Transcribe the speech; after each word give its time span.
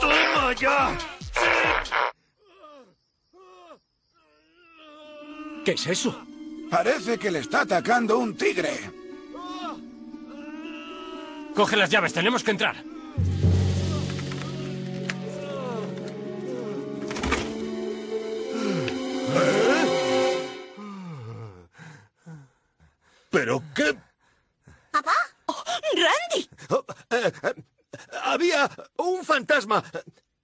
¡Toma 0.00 0.54
ya! 0.54 0.98
¿Qué 5.64 5.72
es 5.72 5.86
eso? 5.86 6.18
Parece 6.70 7.18
que 7.18 7.30
le 7.30 7.40
está 7.40 7.62
atacando 7.62 8.18
un 8.18 8.36
tigre. 8.36 8.90
Coge 11.54 11.76
las 11.76 11.90
llaves, 11.90 12.12
tenemos 12.12 12.42
que 12.42 12.52
entrar. 12.52 12.89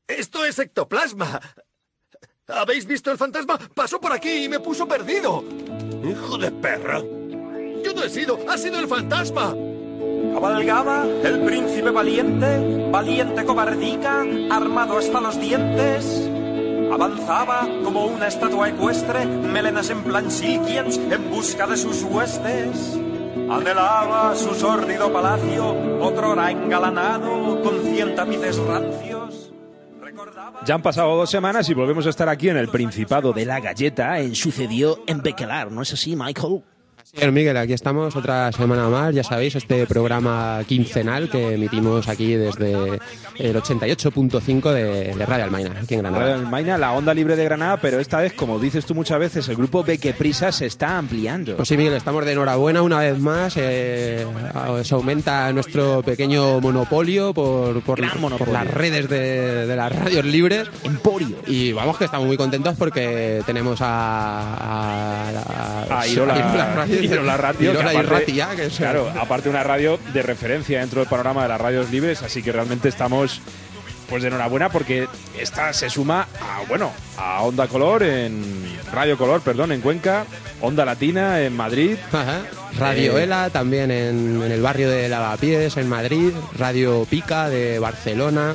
Esto 0.07 0.45
es 0.45 0.59
ectoplasma. 0.59 1.41
¿Habéis 2.49 2.87
visto 2.87 3.11
el 3.11 3.19
fantasma? 3.19 3.59
Pasó 3.75 4.01
por 4.01 4.13
aquí 4.13 4.45
y 4.45 4.49
me 4.49 4.61
puso 4.61 4.87
perdido. 4.87 5.43
Hijo 6.09 6.39
de 6.39 6.53
perra. 6.53 7.01
Yo 7.01 7.93
no 7.95 8.05
he 8.05 8.11
sido, 8.11 8.39
ha 8.49 8.57
sido 8.57 8.79
el 8.79 8.87
fantasma. 8.87 9.55
Cabalgaba 10.33 11.07
el 11.25 11.41
príncipe 11.45 11.91
valiente, 11.91 12.91
valiente 12.91 13.45
cobardica, 13.45 14.25
armado 14.51 14.99
hasta 14.99 15.21
los 15.21 15.41
dientes. 15.41 16.29
Avanzaba 16.93 17.67
como 17.83 18.07
una 18.07 18.29
estatua 18.29 18.69
ecuestre, 18.69 19.27
melenas 19.27 19.91
en 19.91 20.05
plan 20.05 20.31
silkiens, 20.31 20.99
en 20.99 21.31
busca 21.31 21.67
de 21.67 21.77
sus 21.77 22.03
huestes. 22.05 22.97
Anhelaba 23.49 24.35
su 24.37 24.55
sórdido 24.55 25.13
palacio, 25.13 25.69
otrora 26.01 26.51
engalanado, 26.51 27.61
con 27.63 27.83
cien 27.85 28.15
tapices 28.15 28.57
rancios. 28.59 29.16
Ya 30.67 30.75
han 30.75 30.83
pasado 30.83 31.17
dos 31.17 31.31
semanas 31.31 31.69
y 31.69 31.75
volvemos 31.75 32.07
a 32.07 32.11
estar 32.11 32.29
aquí 32.29 32.49
en 32.49 32.57
el 32.57 32.67
Principado 32.67 33.33
de 33.33 33.47
la 33.47 33.61
Galleta 33.61 34.19
en 34.19 34.35
Sucedió 34.35 34.99
en 35.07 35.23
Bequelar, 35.23 35.71
¿no 35.71 35.83
es 35.83 35.93
así, 35.93 36.17
Michael? 36.17 36.65
Señor 37.17 37.33
Miguel, 37.33 37.57
aquí 37.57 37.73
estamos 37.73 38.15
otra 38.15 38.53
semana 38.53 38.91
más, 38.91 39.15
ya 39.15 39.25
sabéis, 39.25 39.55
este 39.55 39.87
programa 39.87 40.61
quincenal 40.69 41.31
que 41.31 41.55
emitimos 41.55 42.09
aquí 42.09 42.35
desde 42.35 42.99
el 43.39 43.57
88.5 43.57 44.71
de, 44.73 45.15
de 45.15 45.27
Radio 45.27 45.45
Almaina, 45.45 45.71
aquí 45.83 45.95
en 45.95 46.01
Granada. 46.03 46.23
Radio 46.25 46.35
Almaina, 46.45 46.77
la 46.77 46.93
onda 46.93 47.15
libre 47.15 47.35
de 47.35 47.45
Granada, 47.45 47.79
pero 47.81 48.01
esta 48.01 48.19
vez, 48.21 48.35
como 48.35 48.59
dices 48.59 48.85
tú 48.85 48.95
muchas 48.95 49.19
veces, 49.19 49.49
el 49.49 49.57
grupo 49.57 49.83
Bequeprisa 49.83 50.53
se 50.53 50.67
está 50.67 50.99
ampliando. 50.99 51.57
Pues 51.57 51.69
sí, 51.69 51.79
Miguel, 51.79 51.95
estamos 51.95 52.23
de 52.27 52.33
enhorabuena 52.33 52.83
una 52.83 52.99
vez 52.99 53.19
más. 53.19 53.55
eh, 53.57 54.27
se 54.83 54.95
aumenta 54.95 55.51
nuestro 55.55 56.03
pequeño 56.03 56.61
monopolio 56.61 57.33
por, 57.33 57.81
por, 57.81 57.99
Gran 57.99 58.21
monopolio. 58.21 58.53
por 58.53 58.53
las 58.63 58.73
redes 58.75 59.09
de, 59.09 59.67
de 59.67 59.75
las 59.77 59.91
radios 59.91 60.25
libres. 60.27 60.69
Emporio. 60.85 61.37
Y 61.47 61.73
vamos 61.73 61.97
que 61.97 62.05
estamos 62.05 62.27
muy 62.27 62.37
contentos 62.37 62.75
porque 62.77 63.43
tenemos 63.47 63.81
a... 63.81 65.31
A, 65.89 66.01
A 66.01 66.07
Irola, 66.07 66.75
Que 67.09 67.77
y 67.93 67.97
aparte- 67.97 68.21
Ratia, 68.21 68.49
que 68.57 68.67
es- 68.67 68.77
Claro, 68.77 69.13
aparte 69.19 69.49
una 69.49 69.63
radio 69.63 69.99
de 70.13 70.23
referencia 70.23 70.81
dentro 70.81 71.01
del 71.01 71.09
panorama 71.09 71.43
de 71.43 71.49
las 71.49 71.61
radios 71.61 71.91
libres, 71.91 72.23
así 72.23 72.43
que 72.43 72.53
realmente 72.53 72.89
estamos 72.89 73.41
pues 74.09 74.23
de 74.23 74.29
enhorabuena 74.29 74.69
porque 74.69 75.09
esta 75.37 75.73
se 75.73 75.91
suma 75.91 76.29
a 76.41 76.63
bueno, 76.69 76.93
a 77.19 77.43
Onda 77.43 77.67
Color 77.67 78.05
en 78.05 78.79
Radio 78.93 79.19
Color, 79.19 79.41
perdón, 79.41 79.73
en 79.73 79.81
Cuenca, 79.81 80.25
Onda 80.61 80.85
Latina 80.85 81.41
en 81.41 81.57
Madrid, 81.57 81.97
Ajá. 82.13 82.43
Radio 82.79 83.19
Eh, 83.19 83.25
Ela 83.25 83.51
también 83.51 83.91
en, 83.91 84.43
en 84.45 84.53
el 84.53 84.63
barrio 84.63 84.91
de 84.91 85.09
Lavapiés, 85.09 85.77
en 85.77 85.89
Madrid. 85.89 86.31
Radio 86.57 87.05
Pica 87.11 87.49
de 87.49 87.79
Barcelona. 87.81 88.55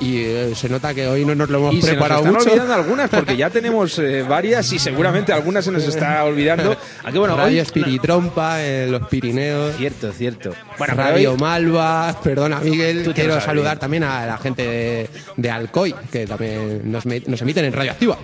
Y 0.00 0.18
eh, 0.18 0.52
se 0.54 0.68
nota 0.68 0.94
que 0.94 1.06
hoy 1.08 1.24
no 1.24 1.34
nos 1.34 1.50
lo 1.50 1.58
hemos 1.58 1.74
y 1.74 1.80
se 1.82 1.88
nos 1.88 1.90
preparado 1.96 2.20
están 2.20 2.34
mucho. 2.34 2.48
olvidando 2.50 2.74
algunas 2.74 3.10
porque 3.10 3.36
ya 3.36 3.50
tenemos 3.50 3.98
eh, 3.98 4.22
varias 4.22 4.72
y 4.72 4.78
seguramente 4.78 5.32
algunas 5.32 5.64
se 5.64 5.72
nos 5.72 5.82
está 5.86 6.22
olvidando. 6.24 6.76
Aunque 7.02 7.18
bueno, 7.18 7.36
Radio 7.36 7.48
hoy 7.48 7.58
Espiritrompa 7.58 8.64
en 8.64 8.92
los 8.92 9.08
Pirineos. 9.08 9.74
cierto, 9.76 10.12
cierto. 10.12 10.54
Bueno, 10.78 10.94
Radio 10.94 11.32
hoy- 11.32 11.38
Malva, 11.38 12.16
perdona 12.22 12.60
Miguel, 12.60 13.10
quiero 13.14 13.40
saludar 13.40 13.78
también 13.78 14.04
a 14.04 14.24
la 14.26 14.38
gente 14.38 14.62
de, 14.62 15.10
de 15.36 15.50
Alcoy, 15.50 15.94
que 16.12 16.26
también 16.26 16.82
nos, 16.90 17.04
nos 17.04 17.42
emiten 17.42 17.64
en 17.64 17.72
Radio 17.72 17.90
Activa. 17.90 18.16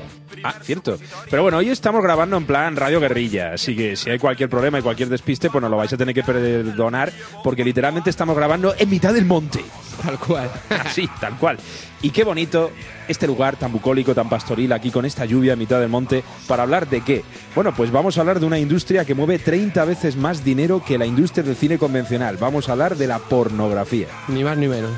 Ah, 0.43 0.55
cierto. 0.62 0.99
Pero 1.31 1.43
bueno, 1.43 1.59
hoy 1.59 1.71
estamos 1.71 2.03
grabando 2.03 2.37
en 2.37 2.47
plan 2.47 2.77
radio 2.77 3.00
guerrilla, 3.00 3.55
así 3.55 3.77
que 3.77 3.97
si 3.97 4.11
hay 4.11 4.19
cualquier 4.19 4.49
problema 4.49 4.78
y 4.78 4.83
cualquier 4.83 5.09
despiste, 5.09 5.50
pues 5.50 5.62
nos 5.62 5.71
lo 5.71 5.77
vais 5.77 5.93
a 5.93 5.97
tener 5.97 6.15
que 6.15 6.22
perdonar, 6.22 7.12
porque 7.43 7.65
literalmente 7.65 8.11
estamos 8.11 8.37
grabando 8.37 8.75
en 8.78 8.91
mitad 8.91 9.12
del 9.12 9.25
monte. 9.25 9.65
Tal 10.03 10.19
cual. 10.19 10.50
Así, 10.71 11.09
tal 11.21 11.37
cual. 11.39 11.56
Y 12.03 12.11
qué 12.11 12.25
bonito 12.25 12.71
este 13.09 13.27
lugar 13.27 13.56
tan 13.56 13.72
bucólico, 13.72 14.15
tan 14.15 14.28
pastoril, 14.28 14.72
aquí 14.72 14.91
con 14.91 15.05
esta 15.05 15.25
lluvia 15.25 15.55
en 15.55 15.59
mitad 15.59 15.81
del 15.81 15.89
monte, 15.89 16.22
para 16.47 16.65
hablar 16.65 16.89
de 16.89 17.01
qué. 17.01 17.25
Bueno, 17.55 17.75
pues 17.75 17.91
vamos 17.91 18.19
a 18.19 18.21
hablar 18.21 18.41
de 18.41 18.47
una 18.47 18.59
industria 18.59 19.05
que 19.05 19.15
mueve 19.15 19.39
30 19.39 19.84
veces 19.84 20.16
más 20.16 20.45
dinero 20.45 20.83
que 20.84 20.99
la 20.99 21.06
industria 21.06 21.45
del 21.45 21.56
cine 21.56 21.78
convencional. 21.78 22.37
Vamos 22.37 22.69
a 22.69 22.72
hablar 22.72 22.97
de 22.97 23.06
la 23.06 23.19
pornografía. 23.19 24.09
ni 24.28 24.45
más 24.45 24.59
ni 24.59 24.69
menos. 24.69 24.91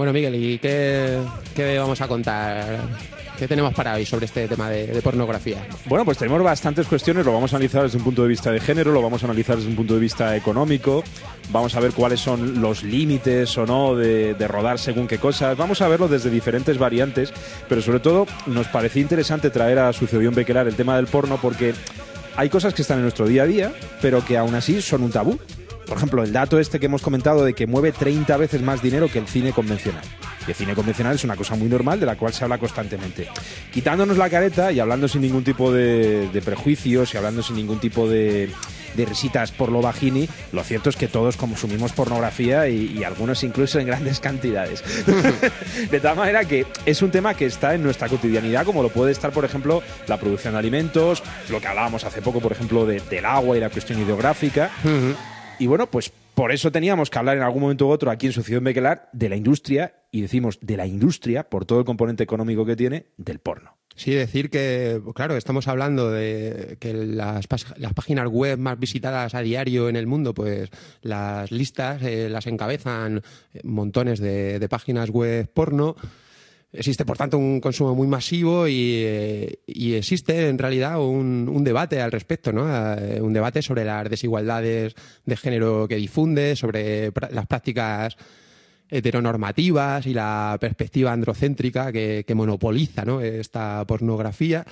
Bueno, 0.00 0.14
Miguel, 0.14 0.34
¿y 0.34 0.58
qué, 0.58 1.18
vamos 1.78 2.00
a 2.00 2.08
contar? 2.08 2.78
¿Qué 3.38 3.46
tenemos 3.46 3.74
para 3.74 3.96
hoy 3.96 4.06
sobre 4.06 4.24
este 4.24 4.48
tema 4.48 4.70
de, 4.70 4.98
pornografía? 5.02 5.58
Bueno, 5.84 6.06
pues 6.06 6.16
tenemos 6.16 6.42
bastantes 6.42 6.86
cuestiones, 6.86 7.26
lo 7.26 7.34
vamos 7.34 7.52
a 7.52 7.56
analizar 7.56 7.82
desde 7.82 7.98
un 7.98 8.04
punto 8.04 8.22
de 8.22 8.28
vista 8.28 8.50
de 8.50 8.60
género, 8.60 8.92
lo 8.92 9.02
vamos 9.02 9.22
a 9.22 9.26
analizar 9.26 9.56
desde 9.56 9.68
un 9.68 9.76
punto 9.76 9.92
de 9.92 10.00
vista 10.00 10.34
económico, 10.34 11.04
vamos 11.50 11.76
a 11.76 11.80
ver 11.80 11.92
cuáles 11.92 12.18
son 12.18 12.62
los 12.62 12.82
límites 12.82 13.58
o 13.58 13.66
no 13.66 13.94
de, 13.94 14.32
de 14.32 14.48
rodar 14.48 14.78
según 14.78 15.06
qué 15.06 15.18
cosas, 15.18 15.54
vamos 15.58 15.82
a 15.82 15.88
verlo 15.88 16.08
desde 16.08 16.30
diferentes 16.30 16.78
variantes, 16.78 17.30
pero 17.68 17.82
sobre 17.82 18.00
todo 18.00 18.26
nos 18.46 18.68
parecía 18.68 19.02
interesante 19.02 19.50
traer 19.50 19.80
a 19.80 19.92
Sucedió 19.92 20.30
en 20.30 20.34
Bequelar 20.34 20.66
el 20.66 20.76
tema 20.76 20.96
del 20.96 21.08
porno 21.08 21.38
porque 21.42 21.74
hay 22.36 22.48
cosas 22.48 22.72
que 22.72 22.80
están 22.80 22.96
en 22.96 23.02
nuestro 23.02 23.26
día 23.26 23.42
a 23.42 23.46
día, 23.46 23.72
pero 24.00 24.24
que 24.24 24.38
aún 24.38 24.54
así 24.54 24.80
son 24.80 25.02
un 25.02 25.10
tabú. 25.10 25.38
Por 25.90 25.96
ejemplo, 25.98 26.22
el 26.22 26.32
dato 26.32 26.58
este 26.60 26.78
que 26.78 26.86
hemos 26.86 27.02
comentado 27.02 27.44
de 27.44 27.52
que 27.52 27.66
mueve 27.66 27.90
30 27.90 28.36
veces 28.36 28.62
más 28.62 28.80
dinero 28.80 29.08
que 29.12 29.18
el 29.18 29.26
cine 29.26 29.52
convencional. 29.52 30.04
Y 30.46 30.50
el 30.50 30.56
cine 30.56 30.74
convencional 30.74 31.16
es 31.16 31.24
una 31.24 31.34
cosa 31.36 31.56
muy 31.56 31.68
normal 31.68 31.98
de 31.98 32.06
la 32.06 32.16
cual 32.16 32.32
se 32.32 32.44
habla 32.44 32.58
constantemente. 32.58 33.26
Quitándonos 33.72 34.16
la 34.16 34.30
careta 34.30 34.70
y 34.70 34.78
hablando 34.80 35.08
sin 35.08 35.20
ningún 35.22 35.42
tipo 35.42 35.72
de, 35.72 36.28
de 36.28 36.42
prejuicios 36.42 37.12
y 37.12 37.16
hablando 37.16 37.42
sin 37.42 37.56
ningún 37.56 37.80
tipo 37.80 38.08
de, 38.08 38.48
de 38.94 39.04
risitas 39.04 39.50
por 39.50 39.70
lo 39.72 39.82
bajini, 39.82 40.28
lo 40.52 40.62
cierto 40.62 40.90
es 40.90 40.96
que 40.96 41.08
todos 41.08 41.36
consumimos 41.36 41.92
pornografía 41.92 42.68
y, 42.68 42.96
y 42.98 43.02
algunos 43.04 43.42
incluso 43.42 43.80
en 43.80 43.88
grandes 43.88 44.20
cantidades. 44.20 44.82
de 45.90 46.00
tal 46.00 46.16
manera 46.16 46.44
que 46.44 46.66
es 46.86 47.02
un 47.02 47.10
tema 47.10 47.34
que 47.34 47.46
está 47.46 47.74
en 47.74 47.82
nuestra 47.82 48.08
cotidianidad, 48.08 48.64
como 48.64 48.82
lo 48.84 48.90
puede 48.90 49.10
estar, 49.12 49.32
por 49.32 49.44
ejemplo, 49.44 49.82
la 50.06 50.18
producción 50.18 50.52
de 50.54 50.60
alimentos, 50.60 51.22
lo 51.48 51.60
que 51.60 51.66
hablábamos 51.66 52.04
hace 52.04 52.22
poco, 52.22 52.40
por 52.40 52.52
ejemplo, 52.52 52.86
de- 52.86 53.00
del 53.10 53.24
agua 53.26 53.56
y 53.56 53.60
la 53.60 53.70
cuestión 53.70 54.00
hidrográfica. 54.00 54.70
Y 55.60 55.66
bueno, 55.66 55.88
pues 55.88 56.10
por 56.34 56.52
eso 56.52 56.72
teníamos 56.72 57.10
que 57.10 57.18
hablar 57.18 57.36
en 57.36 57.42
algún 57.42 57.60
momento 57.60 57.86
u 57.86 57.90
otro 57.90 58.10
aquí 58.10 58.26
en 58.26 58.32
Sociedad 58.32 58.62
Bequelar 58.62 59.10
de 59.12 59.28
la 59.28 59.36
industria, 59.36 59.94
y 60.10 60.22
decimos 60.22 60.58
de 60.62 60.78
la 60.78 60.86
industria, 60.86 61.50
por 61.50 61.66
todo 61.66 61.80
el 61.80 61.84
componente 61.84 62.24
económico 62.24 62.64
que 62.64 62.76
tiene, 62.76 63.08
del 63.18 63.40
porno. 63.40 63.76
Sí, 63.94 64.12
decir 64.12 64.48
que, 64.48 65.02
claro, 65.14 65.36
estamos 65.36 65.68
hablando 65.68 66.10
de 66.10 66.78
que 66.80 66.94
las, 66.94 67.46
las 67.76 67.92
páginas 67.92 68.28
web 68.28 68.58
más 68.58 68.78
visitadas 68.78 69.34
a 69.34 69.42
diario 69.42 69.90
en 69.90 69.96
el 69.96 70.06
mundo, 70.06 70.32
pues 70.32 70.70
las 71.02 71.50
listas 71.50 72.00
eh, 72.04 72.30
las 72.30 72.46
encabezan 72.46 73.20
montones 73.62 74.18
de, 74.18 74.58
de 74.58 74.68
páginas 74.70 75.10
web 75.10 75.46
porno. 75.52 75.94
Existe, 76.72 77.04
por 77.04 77.16
tanto, 77.16 77.36
un 77.36 77.60
consumo 77.60 77.96
muy 77.96 78.06
masivo 78.06 78.68
y, 78.68 79.02
eh, 79.04 79.58
existe, 79.66 80.48
en 80.48 80.56
realidad, 80.56 81.00
un, 81.00 81.64
debate 81.64 82.00
al 82.00 82.12
respecto, 82.12 82.52
¿no? 82.52 82.66
Eh, 82.96 83.20
un 83.20 83.32
debate 83.32 83.60
sobre 83.60 83.84
las 83.84 84.08
desigualdades 84.08 84.94
de 85.24 85.36
género 85.36 85.88
que 85.88 85.96
difunde, 85.96 86.54
sobre 86.54 87.12
las 87.30 87.46
prácticas 87.46 88.16
heteronormativas 88.88 90.06
y 90.06 90.14
la 90.14 90.56
perspectiva 90.60 91.12
androcéntrica 91.12 91.92
que, 91.92 92.24
que 92.26 92.34
monopoliza 92.34 93.04
¿no? 93.04 93.20
esta 93.20 93.84
pornografía 93.86 94.66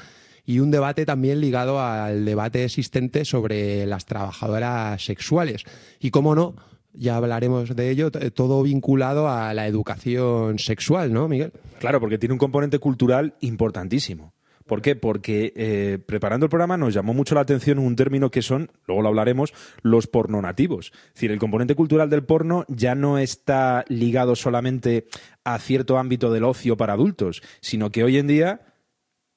y 0.44 0.60
un 0.60 0.70
debate 0.70 1.04
también 1.04 1.40
ligado 1.40 1.80
al 1.80 2.24
debate 2.24 2.64
existente 2.64 3.24
sobre 3.24 3.86
las 3.86 4.06
trabajadoras 4.06 5.04
sexuales 5.04 5.64
y 6.00 6.10
cómo 6.10 6.34
no 6.34 6.56
ya 6.98 7.16
hablaremos 7.16 7.74
de 7.74 7.90
ello 7.90 8.10
t- 8.10 8.30
todo 8.30 8.62
vinculado 8.62 9.28
a 9.28 9.54
la 9.54 9.66
educación 9.66 10.58
sexual 10.58 11.12
no 11.12 11.28
Miguel 11.28 11.52
Claro, 11.78 12.00
porque 12.00 12.18
tiene 12.18 12.32
un 12.32 12.38
componente 12.38 12.78
cultural 12.78 13.34
importantísimo. 13.40 14.34
¿Por 14.66 14.82
qué? 14.82 14.96
Porque 14.96 15.54
eh, 15.56 15.98
preparando 16.04 16.44
el 16.44 16.50
programa 16.50 16.76
nos 16.76 16.92
llamó 16.92 17.14
mucho 17.14 17.34
la 17.34 17.40
atención 17.40 17.78
un 17.78 17.96
término 17.96 18.30
que 18.30 18.42
son, 18.42 18.70
luego 18.86 19.00
lo 19.00 19.08
hablaremos, 19.08 19.54
los 19.80 20.06
pornonativos. 20.08 20.92
Es 21.06 21.14
decir, 21.14 21.30
el 21.30 21.38
componente 21.38 21.74
cultural 21.74 22.10
del 22.10 22.24
porno 22.24 22.66
ya 22.68 22.94
no 22.94 23.16
está 23.18 23.86
ligado 23.88 24.36
solamente 24.36 25.06
a 25.44 25.58
cierto 25.58 25.96
ámbito 25.96 26.30
del 26.30 26.44
ocio 26.44 26.76
para 26.76 26.92
adultos, 26.92 27.40
sino 27.62 27.90
que 27.90 28.04
hoy 28.04 28.18
en 28.18 28.26
día 28.26 28.60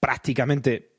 prácticamente 0.01 0.91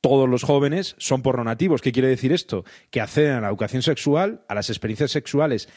todos 0.00 0.28
los 0.28 0.42
jóvenes 0.42 0.94
son 0.98 1.22
pornonativos. 1.22 1.80
¿Qué 1.80 1.92
quiere 1.92 2.08
decir 2.08 2.32
esto? 2.32 2.64
Que 2.90 3.00
acceden 3.00 3.32
a 3.36 3.40
la 3.40 3.48
educación 3.48 3.82
sexual, 3.82 4.44
a 4.48 4.54
las 4.54 4.70
experiencias 4.70 5.10
sexuales 5.10 5.68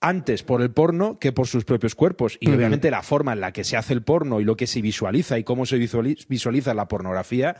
antes 0.00 0.42
por 0.42 0.62
el 0.62 0.70
porno 0.70 1.18
que 1.18 1.32
por 1.32 1.46
sus 1.46 1.64
propios 1.64 1.94
cuerpos. 1.94 2.38
Y 2.40 2.50
obviamente 2.50 2.90
la 2.90 3.02
forma 3.02 3.32
en 3.32 3.40
la 3.40 3.52
que 3.52 3.64
se 3.64 3.76
hace 3.76 3.92
el 3.92 4.02
porno 4.02 4.40
y 4.40 4.44
lo 4.44 4.56
que 4.56 4.66
se 4.66 4.80
visualiza 4.80 5.38
y 5.38 5.44
cómo 5.44 5.66
se 5.66 5.78
visualiza 5.78 6.74
la 6.74 6.88
pornografía 6.88 7.56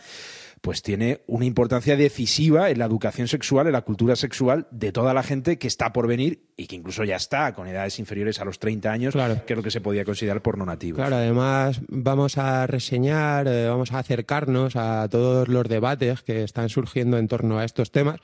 pues 0.60 0.82
tiene 0.82 1.22
una 1.26 1.46
importancia 1.46 1.96
decisiva 1.96 2.70
en 2.70 2.78
la 2.78 2.84
educación 2.84 3.28
sexual, 3.28 3.66
en 3.66 3.72
la 3.72 3.80
cultura 3.80 4.14
sexual 4.14 4.66
de 4.70 4.92
toda 4.92 5.14
la 5.14 5.22
gente 5.22 5.58
que 5.58 5.66
está 5.66 5.92
por 5.92 6.06
venir 6.06 6.50
y 6.56 6.66
que 6.66 6.76
incluso 6.76 7.04
ya 7.04 7.16
está 7.16 7.54
con 7.54 7.66
edades 7.66 7.98
inferiores 7.98 8.40
a 8.40 8.44
los 8.44 8.58
30 8.58 8.92
años, 8.92 9.14
que 9.46 9.52
es 9.54 9.56
lo 9.56 9.62
que 9.62 9.70
se 9.70 9.80
podía 9.80 10.04
considerar 10.04 10.42
porno 10.42 10.66
nativo. 10.66 10.96
Claro, 10.96 11.16
además 11.16 11.80
vamos 11.88 12.36
a 12.36 12.66
reseñar, 12.66 13.48
eh, 13.48 13.68
vamos 13.68 13.92
a 13.92 14.00
acercarnos 14.00 14.76
a 14.76 15.08
todos 15.08 15.48
los 15.48 15.66
debates 15.66 16.22
que 16.22 16.44
están 16.44 16.68
surgiendo 16.68 17.16
en 17.16 17.28
torno 17.28 17.58
a 17.58 17.64
estos 17.64 17.90
temas 17.90 18.20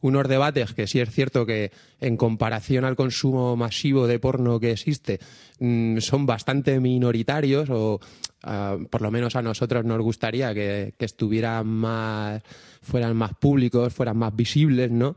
unos 0.00 0.28
debates 0.28 0.74
que 0.74 0.86
sí 0.86 1.00
es 1.00 1.10
cierto 1.10 1.44
que 1.46 1.72
en 2.00 2.16
comparación 2.16 2.84
al 2.84 2.96
consumo 2.96 3.56
masivo 3.56 4.06
de 4.06 4.18
porno 4.18 4.60
que 4.60 4.72
existe 4.72 5.18
mm, 5.58 5.98
son 5.98 6.26
bastante 6.26 6.78
minoritarios 6.80 7.68
o 7.70 8.00
ah, 8.44 8.76
por 8.90 9.02
lo 9.02 9.10
menos 9.10 9.36
a 9.36 9.42
nosotros 9.42 9.84
nos 9.84 10.00
gustaría 10.00 10.54
que, 10.54 10.94
que 10.96 11.04
estuvieran 11.04 11.66
más 11.66 12.42
fueran 12.82 13.16
más 13.16 13.34
públicos, 13.34 13.92
fueran 13.92 14.16
más 14.16 14.34
visibles, 14.34 14.90
¿no? 14.90 15.14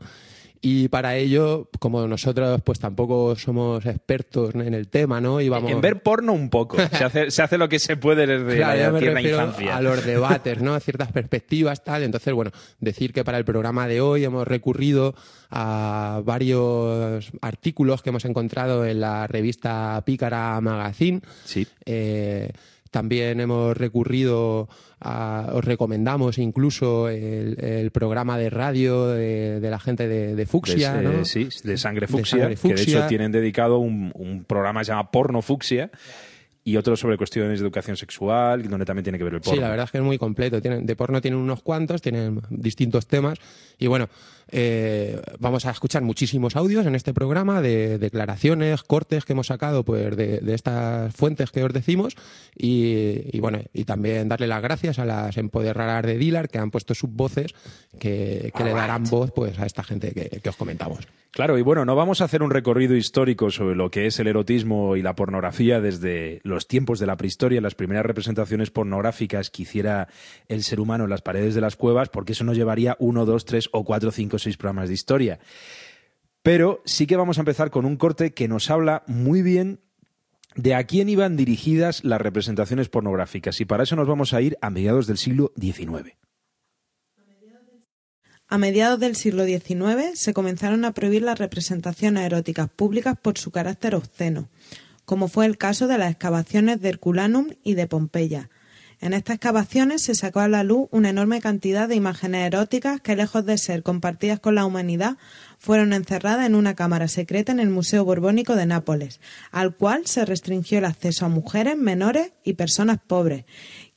Y 0.64 0.86
para 0.86 1.16
ello, 1.16 1.68
como 1.80 2.06
nosotros 2.06 2.62
pues 2.62 2.78
tampoco 2.78 3.34
somos 3.34 3.84
expertos 3.84 4.54
en 4.54 4.74
el 4.74 4.86
tema, 4.86 5.20
¿no? 5.20 5.40
Y 5.40 5.48
En 5.48 5.80
ver 5.80 6.02
porno 6.02 6.32
un 6.32 6.50
poco. 6.50 6.76
Se 6.76 7.04
hace, 7.04 7.30
se 7.32 7.42
hace 7.42 7.58
lo 7.58 7.68
que 7.68 7.80
se 7.80 7.96
puede 7.96 8.28
desde 8.28 8.60
la 8.60 8.96
tierna 8.96 9.20
infancia. 9.20 9.76
A 9.76 9.82
los 9.82 10.04
debates, 10.06 10.62
¿no? 10.62 10.74
A 10.74 10.80
ciertas 10.80 11.10
perspectivas, 11.10 11.82
tal. 11.82 12.04
Entonces, 12.04 12.32
bueno, 12.32 12.52
decir 12.78 13.12
que 13.12 13.24
para 13.24 13.38
el 13.38 13.44
programa 13.44 13.88
de 13.88 14.00
hoy 14.00 14.22
hemos 14.22 14.46
recurrido 14.46 15.16
a 15.50 16.22
varios 16.24 17.32
artículos 17.40 18.00
que 18.00 18.10
hemos 18.10 18.24
encontrado 18.24 18.86
en 18.86 19.00
la 19.00 19.26
revista 19.26 20.00
Pícara 20.06 20.60
Magazine. 20.60 21.22
Sí. 21.44 21.66
Eh, 21.84 22.52
también 22.92 23.40
hemos 23.40 23.76
recurrido 23.76 24.68
a, 25.00 25.48
os 25.54 25.64
recomendamos 25.64 26.38
incluso 26.38 27.08
el, 27.08 27.90
programa 27.90 28.38
de 28.38 28.50
radio 28.50 29.08
de, 29.08 29.60
la 29.62 29.80
gente 29.80 30.06
de, 30.06 30.46
Fuxia, 30.46 31.00
¿no? 31.00 31.24
Sí, 31.24 31.48
de 31.64 31.76
Sangre 31.76 32.06
Fuxia, 32.06 32.54
que 32.54 32.74
de 32.74 32.82
hecho 32.82 33.06
tienen 33.08 33.32
dedicado 33.32 33.78
un, 33.78 34.12
un 34.14 34.44
programa 34.44 34.80
que 34.80 34.84
se 34.84 34.92
llama 34.92 35.10
Porno 35.10 35.42
Fuxia 35.42 35.90
y 36.64 36.76
otro 36.76 36.96
sobre 36.96 37.16
cuestiones 37.16 37.58
de 37.58 37.64
educación 37.64 37.96
sexual, 37.96 38.68
donde 38.68 38.86
también 38.86 39.02
tiene 39.02 39.18
que 39.18 39.24
ver 39.24 39.34
el 39.34 39.40
porno. 39.40 39.54
Sí, 39.54 39.60
la 39.60 39.68
verdad 39.68 39.84
es 39.84 39.90
que 39.90 39.98
es 39.98 40.04
muy 40.04 40.18
completo. 40.18 40.62
Tienen, 40.62 40.86
de 40.86 40.96
porno 40.96 41.20
tienen 41.20 41.40
unos 41.40 41.62
cuantos, 41.62 42.00
tienen 42.00 42.40
distintos 42.50 43.06
temas. 43.06 43.38
Y 43.78 43.88
bueno, 43.88 44.08
eh, 44.48 45.20
vamos 45.40 45.66
a 45.66 45.70
escuchar 45.70 46.02
muchísimos 46.02 46.54
audios 46.54 46.86
en 46.86 46.94
este 46.94 47.12
programa 47.12 47.60
de 47.62 47.98
declaraciones, 47.98 48.82
cortes 48.82 49.24
que 49.24 49.32
hemos 49.32 49.48
sacado 49.48 49.82
pues, 49.82 50.16
de, 50.16 50.40
estas 50.54 51.12
fuentes 51.14 51.50
que 51.50 51.64
os 51.64 51.72
decimos. 51.72 52.14
Y, 52.56 53.40
bueno, 53.40 53.58
y 53.72 53.84
también 53.84 54.28
darle 54.28 54.46
las 54.46 54.62
gracias 54.62 55.00
a 55.00 55.04
las 55.04 55.36
empoderadas 55.36 56.04
de 56.04 56.16
Dilar 56.16 56.48
que 56.48 56.58
han 56.58 56.70
puesto 56.70 56.94
sus 56.94 57.10
voces 57.10 57.54
que, 57.98 58.52
le 58.56 58.72
darán 58.72 59.02
voz 59.04 59.32
pues, 59.32 59.58
a 59.58 59.66
esta 59.66 59.82
gente 59.82 60.12
que 60.12 60.48
os 60.48 60.56
comentamos. 60.56 61.08
Claro, 61.32 61.56
y 61.56 61.62
bueno, 61.62 61.86
no 61.86 61.96
vamos 61.96 62.20
a 62.20 62.24
hacer 62.24 62.42
un 62.42 62.50
recorrido 62.50 62.94
histórico 62.94 63.50
sobre 63.50 63.74
lo 63.74 63.90
que 63.90 64.04
es 64.04 64.20
el 64.20 64.26
erotismo 64.26 64.96
y 64.96 65.02
la 65.02 65.16
pornografía 65.16 65.80
desde 65.80 66.42
los 66.52 66.68
tiempos 66.68 66.98
de 66.98 67.06
la 67.06 67.16
prehistoria, 67.16 67.60
las 67.60 67.74
primeras 67.74 68.06
representaciones 68.06 68.70
pornográficas 68.70 69.50
que 69.50 69.62
hiciera 69.62 70.08
el 70.48 70.62
ser 70.62 70.80
humano 70.80 71.04
en 71.04 71.10
las 71.10 71.22
paredes 71.22 71.54
de 71.54 71.60
las 71.60 71.76
cuevas, 71.76 72.08
porque 72.08 72.32
eso 72.32 72.44
nos 72.44 72.56
llevaría 72.56 72.96
uno, 73.00 73.24
dos, 73.24 73.44
tres 73.44 73.68
o 73.72 73.84
cuatro, 73.84 74.12
cinco, 74.12 74.38
seis 74.38 74.56
programas 74.56 74.88
de 74.88 74.94
historia. 74.94 75.38
Pero 76.42 76.82
sí 76.84 77.06
que 77.06 77.16
vamos 77.16 77.38
a 77.38 77.42
empezar 77.42 77.70
con 77.70 77.84
un 77.84 77.96
corte 77.96 78.32
que 78.34 78.48
nos 78.48 78.70
habla 78.70 79.04
muy 79.06 79.42
bien 79.42 79.80
de 80.54 80.74
a 80.74 80.84
quién 80.84 81.08
iban 81.08 81.36
dirigidas 81.36 82.04
las 82.04 82.20
representaciones 82.20 82.88
pornográficas, 82.88 83.60
y 83.60 83.64
para 83.64 83.84
eso 83.84 83.96
nos 83.96 84.08
vamos 84.08 84.34
a 84.34 84.40
ir 84.42 84.58
a 84.60 84.70
mediados 84.70 85.06
del 85.06 85.18
siglo 85.18 85.52
XIX. 85.58 86.16
A 88.48 88.58
mediados 88.58 89.00
del 89.00 89.16
siglo 89.16 89.46
XIX 89.46 90.10
se 90.12 90.34
comenzaron 90.34 90.84
a 90.84 90.92
prohibir 90.92 91.22
las 91.22 91.38
representaciones 91.38 92.24
eróticas 92.24 92.68
públicas 92.68 93.16
por 93.18 93.38
su 93.38 93.50
carácter 93.50 93.94
obsceno, 93.94 94.50
como 95.12 95.28
fue 95.28 95.44
el 95.44 95.58
caso 95.58 95.88
de 95.88 95.98
las 95.98 96.10
excavaciones 96.10 96.80
de 96.80 96.88
Herculanum 96.88 97.48
y 97.62 97.74
de 97.74 97.86
Pompeya. 97.86 98.48
En 98.98 99.12
estas 99.12 99.34
excavaciones 99.36 100.00
se 100.00 100.14
sacó 100.14 100.40
a 100.40 100.48
la 100.48 100.64
luz 100.64 100.88
una 100.90 101.10
enorme 101.10 101.42
cantidad 101.42 101.86
de 101.86 101.96
imágenes 101.96 102.46
eróticas 102.46 103.02
que, 103.02 103.14
lejos 103.14 103.44
de 103.44 103.58
ser 103.58 103.82
compartidas 103.82 104.40
con 104.40 104.54
la 104.54 104.64
humanidad, 104.64 105.18
fueron 105.58 105.92
encerradas 105.92 106.46
en 106.46 106.54
una 106.54 106.74
cámara 106.74 107.08
secreta 107.08 107.52
en 107.52 107.60
el 107.60 107.68
Museo 107.68 108.06
Borbónico 108.06 108.56
de 108.56 108.64
Nápoles, 108.64 109.20
al 109.50 109.76
cual 109.76 110.06
se 110.06 110.24
restringió 110.24 110.78
el 110.78 110.86
acceso 110.86 111.26
a 111.26 111.28
mujeres, 111.28 111.76
menores 111.76 112.32
y 112.42 112.54
personas 112.54 112.96
pobres. 113.06 113.44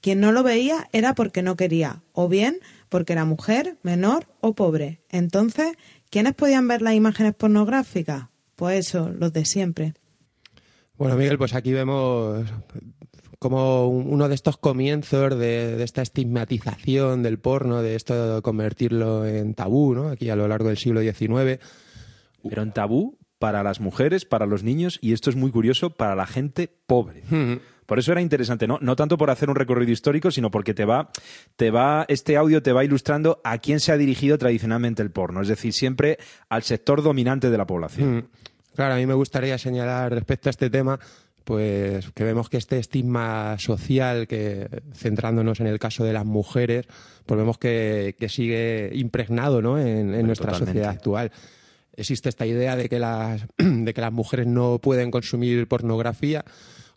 Quien 0.02 0.20
no 0.20 0.34
lo 0.34 0.44
veía 0.44 0.90
era 0.92 1.16
porque 1.16 1.44
no 1.44 1.56
quería, 1.56 2.04
o 2.12 2.28
bien 2.28 2.60
porque 2.90 3.14
era 3.14 3.24
mujer, 3.24 3.78
menor 3.84 4.28
o 4.42 4.54
pobre. 4.54 5.00
Entonces, 5.10 5.78
¿quiénes 6.10 6.34
podían 6.34 6.68
ver 6.68 6.82
las 6.82 6.94
imágenes 6.94 7.34
pornográficas? 7.36 8.26
Pues 8.58 8.86
eso, 8.88 9.12
los 9.18 9.32
de 9.32 9.46
siempre. 9.46 9.94
Bueno, 10.98 11.16
Miguel, 11.18 11.38
pues 11.38 11.54
aquí 11.54 11.74
vemos 11.74 12.46
como 13.40 13.88
uno 13.90 14.30
de 14.30 14.36
estos 14.36 14.58
comienzos 14.58 15.38
de, 15.38 15.84
esta 15.84 16.02
estigmatización 16.02 17.22
del 17.22 17.38
porno, 17.38 17.82
de 17.82 17.96
esto 17.96 18.36
de 18.36 18.42
convertirlo 18.42 19.26
en 19.26 19.54
tabú, 19.54 19.94
¿no? 19.94 20.10
Aquí 20.10 20.30
a 20.30 20.36
lo 20.36 20.48
largo 20.48 20.70
del 20.70 20.78
siglo 20.78 21.02
XIX. 21.02 21.60
Pero 22.48 22.62
en 22.62 22.72
tabú 22.72 23.18
para 23.38 23.62
las 23.62 23.82
mujeres, 23.82 24.26
para 24.26 24.46
los 24.46 24.64
niños 24.64 24.98
y 25.02 25.14
esto 25.14 25.30
es 25.30 25.36
muy 25.36 25.52
curioso, 25.52 25.90
para 25.92 26.16
la 26.16 26.26
gente 26.26 26.72
pobre. 26.88 27.24
Por 27.86 28.00
eso 28.00 28.12
era 28.12 28.22
interesante, 28.22 28.68
¿no? 28.68 28.80
No 28.82 28.96
tanto 28.96 29.18
por 29.18 29.30
hacer 29.30 29.50
un 29.50 29.56
recorrido 29.56 29.92
histórico, 29.92 30.32
sino 30.32 30.50
porque 30.50 30.74
te 30.74 30.86
va, 30.86 31.12
te 31.56 31.70
va, 31.70 32.06
este 32.08 32.38
audio 32.38 32.64
te 32.64 32.72
va 32.72 32.84
ilustrando 32.84 33.42
a 33.44 33.60
quién 33.60 33.80
se 33.80 33.92
ha 33.92 33.98
dirigido 33.98 34.38
tradicionalmente 34.38 35.04
el 35.04 35.12
porno, 35.12 35.42
es 35.42 35.48
decir, 35.48 35.74
siempre 35.74 36.18
al 36.50 36.64
sector 36.64 37.04
dominante 37.04 37.50
de 37.50 37.58
la 37.58 37.68
población. 37.68 38.16
Mm. 38.16 38.24
Claro, 38.76 38.96
a 38.96 38.98
mí 38.98 39.06
me 39.06 39.14
gustaría 39.14 39.58
señalar 39.58 40.12
respecto 40.12 40.50
a 40.50 40.52
este 40.52 40.70
tema 40.70 41.00
pues 41.44 42.10
que 42.16 42.24
vemos 42.24 42.50
que 42.50 42.58
este 42.58 42.80
estigma 42.80 43.56
social 43.60 44.28
que 44.28 44.68
centrándonos 44.96 45.60
en 45.60 45.68
el 45.68 45.78
caso 45.78 46.04
de 46.04 46.12
las 46.12 46.26
mujeres 46.26 46.88
pues 47.26 47.38
vemos 47.38 47.60
que, 47.60 48.16
sigue 48.30 48.90
impregnado 48.94 49.62
¿no? 49.62 49.80
en, 49.80 50.26
nuestra 50.26 50.56
sociedad 50.56 50.90
actual 50.90 51.32
existe 51.96 52.30
esta 52.30 52.48
idea 52.48 52.76
de 52.76 52.90
que 52.90 52.98
las 52.98 53.46
de 53.58 53.94
que 53.94 54.02
las 54.02 54.12
mujeres 54.12 54.48
no 54.48 54.80
pueden 54.80 55.12
consumir 55.12 55.68
pornografía 55.68 56.44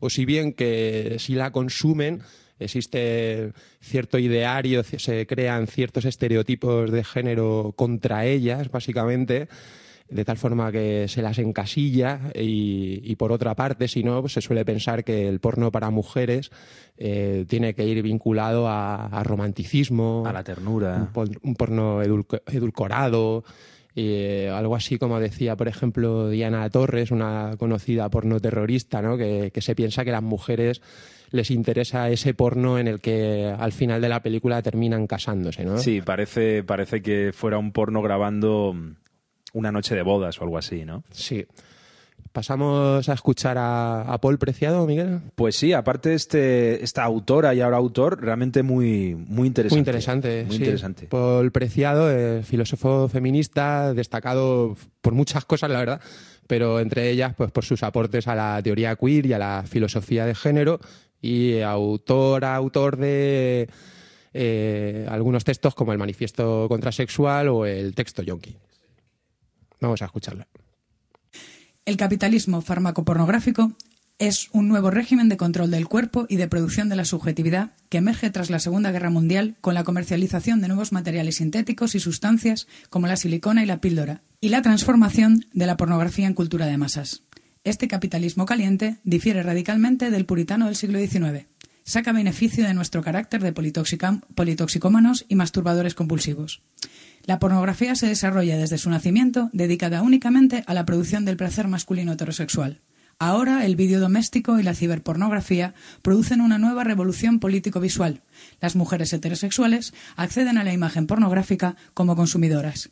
o 0.01 0.09
si 0.09 0.25
bien 0.25 0.55
que 0.55 1.17
si 1.19 1.35
la 1.35 1.53
consumen 1.53 2.23
existe 2.59 3.53
cierto 3.81 4.19
ideario, 4.19 4.83
se 4.83 5.27
crean 5.27 5.67
ciertos 5.67 6.05
estereotipos 6.05 6.91
de 6.91 7.05
género 7.05 7.73
contra 7.77 8.27
ellas, 8.27 8.71
básicamente, 8.71 9.49
de 10.11 10.25
tal 10.25 10.39
forma 10.39 10.73
que 10.73 11.07
se 11.09 11.21
las 11.21 11.39
encasilla 11.39 12.21
y, 12.35 13.15
por 13.17 13.33
otra 13.33 13.55
parte, 13.55 13.89
si 13.89 14.03
no, 14.03 14.21
pues 14.21 14.33
se 14.33 14.41
suele 14.41 14.65
pensar 14.65 15.05
que 15.05 15.29
el 15.29 15.41
porno 15.41 15.71
para 15.71 15.91
mujeres 15.91 16.51
eh, 16.97 17.45
tiene 17.49 17.75
que 17.75 17.85
ir 17.85 18.03
vinculado 18.03 18.69
a, 18.69 19.23
romanticismo, 19.25 20.25
a 20.27 20.33
la 20.33 20.43
ternura, 20.43 21.11
un, 21.43 21.55
porno 21.55 22.01
edulcorado. 22.03 23.45
Eh, 24.01 24.49
algo 24.49 24.77
así 24.77 24.97
como 24.97 25.19
decía, 25.19 25.57
por 25.57 25.67
ejemplo, 25.67 26.31
Diana 26.31 26.71
Torres, 26.71 27.11
una 27.11 27.57
conocida 27.59 28.09
porno 28.09 28.39
terrorista, 28.39 29.03
¿no? 29.03 29.17
que, 29.17 29.51
se 29.59 29.75
piensa 29.75 30.05
que 30.05 30.13
las 30.13 30.23
mujeres 30.23 30.81
les 31.33 31.51
interesa 31.51 32.09
ese 32.09 32.33
porno 32.33 32.79
en 32.79 32.87
el 32.87 33.01
que 33.01 33.53
al 33.59 33.73
final 33.73 34.01
de 34.01 34.09
la 34.09 34.23
película 34.23 34.63
terminan 34.63 35.07
casándose, 35.07 35.65
¿no? 35.65 35.79
Sí, 35.79 36.01
parece, 36.01 36.63
parece 36.63 37.03
que 37.03 37.33
fuera 37.35 37.59
un 37.59 37.73
porno 37.73 38.01
grabando 38.01 38.75
una 39.53 39.73
noche 39.73 39.95
de 39.95 40.03
bodas 40.03 40.41
o 40.41 40.45
algo 40.45 40.59
así, 40.59 40.85
¿no? 40.85 41.05
Sí. 41.11 41.47
Pasamos 42.33 43.09
a 43.09 43.13
escuchar 43.15 43.57
a, 43.59 44.17
Paul 44.21 44.39
Preciado, 44.39 44.87
Miguel. 44.87 45.21
Pues 45.35 45.57
sí, 45.57 45.73
aparte 45.73 46.15
este, 46.15 46.85
esta 46.85 47.03
autora 47.05 47.55
y 47.55 47.61
ahora 47.61 47.79
autor, 47.79 48.21
realmente 48.21 48.63
muy, 48.63 49.15
muy 49.15 49.49
interesante. 49.49 49.75
Muy 49.75 49.81
interesante, 49.81 50.45
muy 50.47 50.57
interesante. 50.57 51.07
Paul 51.07 51.51
Preciado, 51.51 52.11
eh, 52.11 52.43
filósofo 52.43 53.09
feminista, 53.09 53.95
destacado 53.95 54.77
por 55.01 55.15
muchas 55.15 55.45
cosas, 55.47 55.71
la 55.71 55.79
verdad, 55.79 56.01
pero 56.47 56.81
entre 56.81 57.11
ellas 57.11 57.35
pues 57.37 57.51
por 57.51 57.65
sus 57.65 57.83
aportes 57.83 58.29
a 58.29 58.35
la 58.35 58.61
teoría 58.63 58.97
queer 58.97 59.27
y 59.27 59.33
a 59.33 59.39
la 59.39 59.65
filosofía 59.67 60.27
de 60.27 60.35
género 60.35 60.81
y 61.21 61.61
autor, 61.61 62.45
autor 62.45 62.97
de 62.97 63.69
eh, 64.33 65.07
algunos 65.09 65.45
textos 65.45 65.75
como 65.75 65.93
el 65.93 65.99
Manifiesto 65.99 66.67
Contrasexual 66.69 67.49
o 67.49 67.67
el 67.67 67.95
texto 67.95 68.23
Yonki. 68.23 68.57
Vamos 69.81 70.03
a 70.03 70.07
escucharla. 70.07 70.49
El 71.85 71.97
capitalismo 71.97 72.61
farmacopornográfico 72.61 73.73
es 74.19 74.49
un 74.53 74.67
nuevo 74.67 74.91
régimen 74.91 75.29
de 75.29 75.37
control 75.37 75.71
del 75.71 75.87
cuerpo 75.87 76.27
y 76.29 76.37
de 76.37 76.49
producción 76.49 76.89
de 76.89 76.97
la 76.97 77.05
subjetividad 77.05 77.71
que 77.89 77.99
emerge 77.99 78.31
tras 78.31 78.51
la 78.51 78.59
Segunda 78.59 78.91
Guerra 78.91 79.11
Mundial 79.11 79.57
con 79.61 79.75
la 79.75 79.85
comercialización 79.85 80.61
de 80.61 80.69
nuevos 80.69 80.93
materiales 80.93 81.37
sintéticos 81.37 81.95
y 81.95 82.01
sustancias 82.01 82.67
como 82.91 83.07
la 83.07 83.17
silicona 83.17 83.63
y 83.63 83.67
la 83.67 83.81
píldora, 83.81 84.23
y 84.41 84.49
la 84.49 84.61
transformación 84.61 85.47
de 85.53 85.67
la 85.67 85.77
pornografía 85.77 86.27
en 86.27 86.35
cultura 86.35 86.67
de 86.67 86.77
masas. 86.77 87.23
Este 87.63 87.87
capitalismo 87.87 88.45
caliente 88.45 88.99
difiere 89.05 89.43
radicalmente 89.43 90.11
del 90.11 90.27
puritano 90.27 90.67
del 90.67 90.77
siglo 90.77 90.99
XIX. 90.99 91.47
Saca 91.85 92.13
beneficio 92.13 92.67
de 92.67 92.75
nuestro 92.75 93.03
carácter 93.03 93.41
de 93.43 93.53
politoxicómanos 93.53 95.27
y 95.29 95.37
masturbadores 95.37 95.95
compulsivos. 95.95 96.61
La 97.29 97.39
pornografía 97.39 97.95
se 97.95 98.07
desarrolla 98.07 98.57
desde 98.57 98.79
su 98.79 98.89
nacimiento 98.89 99.51
dedicada 99.53 100.01
únicamente 100.01 100.65
a 100.67 100.73
la 100.73 100.87
producción 100.87 101.27
del 101.27 101.37
placer 101.37 101.69
masculino 101.69 102.13
heterosexual. 102.13 102.81
Ahora 103.19 103.67
el 103.67 103.77
vídeo 103.77 104.01
doméstico 104.01 104.59
y 104.59 104.63
la 104.63 104.73
ciberpornografía 104.73 105.75
producen 106.01 106.41
una 106.41 106.57
nueva 106.57 106.85
revolución 106.85 107.39
político-visual. 107.39 108.23
Las 108.63 108.77
mujeres 108.77 109.13
heterosexuales 109.13 109.93
acceden 110.17 110.57
a 110.57 110.65
la 110.65 110.73
imagen 110.73 111.07
pornográfica 111.07 111.77
como 111.93 112.17
consumidoras. 112.17 112.89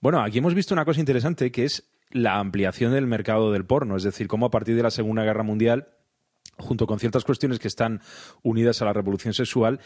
Bueno, 0.00 0.22
aquí 0.22 0.38
hemos 0.38 0.54
visto 0.54 0.72
una 0.72 0.84
cosa 0.84 1.00
interesante 1.00 1.50
que 1.50 1.64
es 1.64 1.90
la 2.12 2.38
ampliación 2.38 2.92
del 2.92 3.08
mercado 3.08 3.50
del 3.50 3.66
porno, 3.66 3.96
es 3.96 4.04
decir, 4.04 4.28
cómo 4.28 4.46
a 4.46 4.50
partir 4.52 4.76
de 4.76 4.84
la 4.84 4.92
Segunda 4.92 5.24
Guerra 5.24 5.42
Mundial 5.42 5.88
junto 6.58 6.86
con 6.86 6.98
ciertas 6.98 7.24
cuestiones 7.24 7.58
que 7.58 7.68
están 7.68 8.00
unidas 8.42 8.82
a 8.82 8.84
la 8.84 8.92
revolución 8.92 9.32
sexual, 9.32 9.80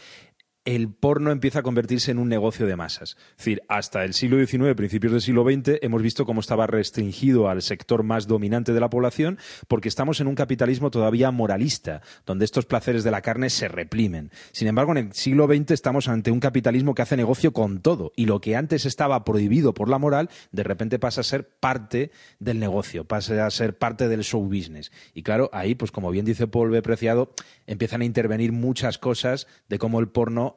el 0.65 0.89
porno 0.89 1.31
empieza 1.31 1.59
a 1.59 1.63
convertirse 1.63 2.11
en 2.11 2.19
un 2.19 2.29
negocio 2.29 2.65
de 2.65 2.75
masas. 2.75 3.17
Es 3.31 3.37
decir, 3.37 3.63
hasta 3.67 4.05
el 4.05 4.13
siglo 4.13 4.37
XIX, 4.37 4.75
principios 4.75 5.11
del 5.11 5.21
siglo 5.21 5.43
XX, 5.43 5.79
hemos 5.81 6.01
visto 6.01 6.25
cómo 6.25 6.39
estaba 6.39 6.67
restringido 6.67 7.49
al 7.49 7.61
sector 7.61 8.03
más 8.03 8.27
dominante 8.27 8.73
de 8.73 8.79
la 8.79 8.89
población 8.89 9.37
porque 9.67 9.89
estamos 9.89 10.21
en 10.21 10.27
un 10.27 10.35
capitalismo 10.35 10.89
todavía 10.89 11.31
moralista, 11.31 12.01
donde 12.25 12.45
estos 12.45 12.65
placeres 12.65 13.03
de 13.03 13.11
la 13.11 13.21
carne 13.21 13.49
se 13.49 13.67
reprimen. 13.67 14.31
Sin 14.51 14.67
embargo, 14.67 14.93
en 14.93 14.97
el 14.99 15.13
siglo 15.13 15.47
XX 15.47 15.71
estamos 15.71 16.07
ante 16.07 16.31
un 16.31 16.39
capitalismo 16.39 16.95
que 16.95 17.01
hace 17.01 17.17
negocio 17.17 17.51
con 17.51 17.81
todo 17.81 18.13
y 18.15 18.25
lo 18.25 18.39
que 18.39 18.55
antes 18.55 18.85
estaba 18.85 19.23
prohibido 19.25 19.73
por 19.73 19.89
la 19.89 19.97
moral, 19.97 20.29
de 20.51 20.63
repente 20.63 20.99
pasa 20.99 21.21
a 21.21 21.25
ser 21.25 21.49
parte 21.59 22.11
del 22.39 22.59
negocio, 22.59 23.05
pasa 23.05 23.45
a 23.45 23.51
ser 23.51 23.77
parte 23.77 24.07
del 24.07 24.23
show 24.23 24.41
business. 24.41 24.91
Y 25.13 25.23
claro, 25.23 25.49
ahí, 25.51 25.75
pues 25.75 25.91
como 25.91 26.11
bien 26.11 26.25
dice 26.25 26.47
Paul 26.47 26.69
B. 26.69 26.81
Preciado, 26.81 27.33
empiezan 27.67 28.01
a 28.01 28.05
intervenir 28.05 28.51
muchas 28.53 28.97
cosas 28.97 29.47
de 29.67 29.77
cómo 29.77 29.99
el 29.99 30.07
porno 30.07 30.52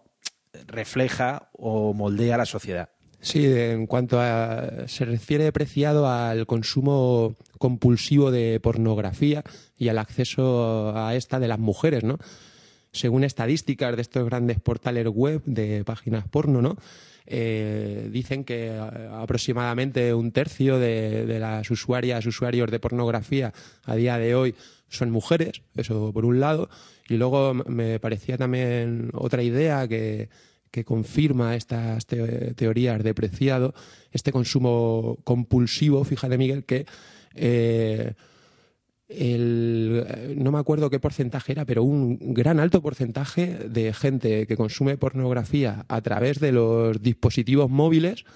refleja 0.66 1.48
o 1.52 1.92
moldea 1.92 2.36
la 2.36 2.46
sociedad. 2.46 2.90
Sí, 3.20 3.44
en 3.46 3.86
cuanto 3.86 4.20
a 4.20 4.86
se 4.86 5.04
refiere 5.04 5.50
preciado 5.50 6.08
al 6.08 6.46
consumo 6.46 7.34
compulsivo 7.58 8.30
de 8.30 8.60
pornografía 8.60 9.42
y 9.76 9.88
al 9.88 9.98
acceso 9.98 10.96
a 10.96 11.14
esta 11.14 11.40
de 11.40 11.48
las 11.48 11.58
mujeres, 11.58 12.04
¿no? 12.04 12.18
Según 12.92 13.24
estadísticas 13.24 13.96
de 13.96 14.02
estos 14.02 14.24
grandes 14.26 14.60
portales 14.60 15.08
web 15.08 15.42
de 15.44 15.82
páginas 15.84 16.28
porno, 16.28 16.62
¿no? 16.62 16.76
Eh, 17.26 18.08
dicen 18.12 18.44
que 18.44 18.78
aproximadamente 19.10 20.14
un 20.14 20.30
tercio 20.30 20.78
de, 20.78 21.26
de, 21.26 21.40
las 21.40 21.68
usuarias, 21.70 22.24
usuarios 22.26 22.70
de 22.70 22.78
pornografía 22.78 23.52
a 23.84 23.96
día 23.96 24.18
de 24.18 24.36
hoy 24.36 24.54
son 24.88 25.10
mujeres, 25.10 25.62
eso 25.74 26.12
por 26.12 26.24
un 26.24 26.38
lado, 26.38 26.68
y 27.08 27.16
luego 27.16 27.54
me 27.54 27.98
parecía 27.98 28.38
también 28.38 29.10
otra 29.14 29.42
idea 29.42 29.88
que, 29.88 30.28
que 30.76 30.84
confirma 30.84 31.56
estas 31.56 32.04
teorías 32.04 33.02
de 33.02 33.14
preciado, 33.14 33.72
este 34.12 34.30
consumo 34.30 35.16
compulsivo, 35.24 36.04
fíjate 36.04 36.36
Miguel, 36.36 36.66
que 36.66 36.84
eh, 37.34 38.12
el, 39.08 40.36
no 40.36 40.52
me 40.52 40.58
acuerdo 40.58 40.90
qué 40.90 41.00
porcentaje 41.00 41.52
era, 41.52 41.64
pero 41.64 41.82
un 41.82 42.34
gran 42.34 42.60
alto 42.60 42.82
porcentaje 42.82 43.56
de 43.70 43.94
gente 43.94 44.46
que 44.46 44.58
consume 44.58 44.98
pornografía 44.98 45.86
a 45.88 46.02
través 46.02 46.40
de 46.40 46.52
los 46.52 47.00
dispositivos 47.00 47.70
móviles 47.70 48.26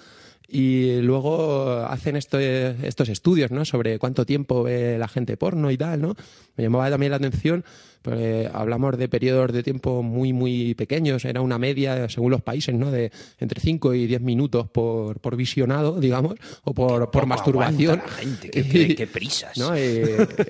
y 0.50 1.00
luego 1.00 1.70
hacen 1.86 2.16
estos 2.16 3.08
estudios 3.08 3.50
¿no? 3.50 3.64
sobre 3.64 3.98
cuánto 3.98 4.26
tiempo 4.26 4.64
ve 4.64 4.98
la 4.98 5.06
gente 5.08 5.36
porno 5.36 5.70
y 5.70 5.76
tal, 5.76 6.00
¿no? 6.00 6.16
Me 6.56 6.64
llamaba 6.64 6.90
también 6.90 7.10
la 7.10 7.16
atención, 7.16 7.64
porque 8.02 8.50
hablamos 8.52 8.98
de 8.98 9.08
periodos 9.08 9.52
de 9.52 9.62
tiempo 9.62 10.02
muy, 10.02 10.32
muy 10.32 10.74
pequeños, 10.74 11.24
era 11.24 11.40
una 11.40 11.58
media, 11.58 12.08
según 12.08 12.32
los 12.32 12.42
países, 12.42 12.74
¿no? 12.74 12.90
De 12.90 13.12
entre 13.38 13.60
5 13.60 13.94
y 13.94 14.06
10 14.06 14.22
minutos 14.22 14.68
por, 14.68 15.20
por 15.20 15.36
visionado, 15.36 16.00
digamos, 16.00 16.34
o 16.64 16.74
por, 16.74 17.10
por 17.10 17.26
masturbación. 17.26 18.02
La 18.04 18.12
gente, 18.12 18.50
qué, 18.50 18.94
qué, 18.96 19.06
prisas. 19.06 19.56
¿no? 19.58 19.78
Y, 19.78 19.80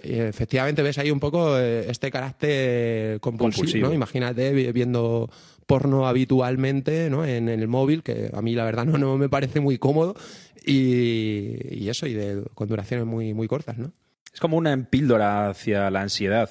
y 0.05 0.19
efectivamente 0.19 0.83
ves 0.83 0.97
ahí 0.99 1.11
un 1.11 1.21
poco 1.21 1.59
eh, 1.59 1.91
este 1.91 2.11
carácter 2.11 3.21
compulsivo, 3.21 3.63
compulsivo. 3.63 3.89
¿no? 3.89 3.95
Imagínate 3.95 4.73
viendo 4.73 5.29
porno 5.71 6.09
habitualmente 6.09 7.09
¿no? 7.11 7.25
en, 7.25 7.49
en, 7.49 7.61
el 7.61 7.69
móvil, 7.69 8.03
que 8.03 8.29
a 8.35 8.43
mí 8.43 8.57
la 8.57 8.65
verdad 8.65 8.87
no, 8.87 8.99
no 8.99 9.17
me 9.17 9.29
parece 9.29 9.61
muy 9.61 9.79
cómodo, 9.79 10.17
y, 10.67 11.57
y 11.71 11.89
eso, 11.89 12.09
y 12.09 12.15
de, 12.15 12.43
con 12.55 12.67
duraciones 12.67 13.07
muy, 13.07 13.35
muy 13.35 13.47
cortas, 13.47 13.79
¿no? 13.79 13.93
Es 14.35 14.41
como 14.41 14.57
una 14.57 14.77
píldora 14.91 15.49
hacia 15.49 15.89
la 15.91 16.03
ansiedad 16.03 16.51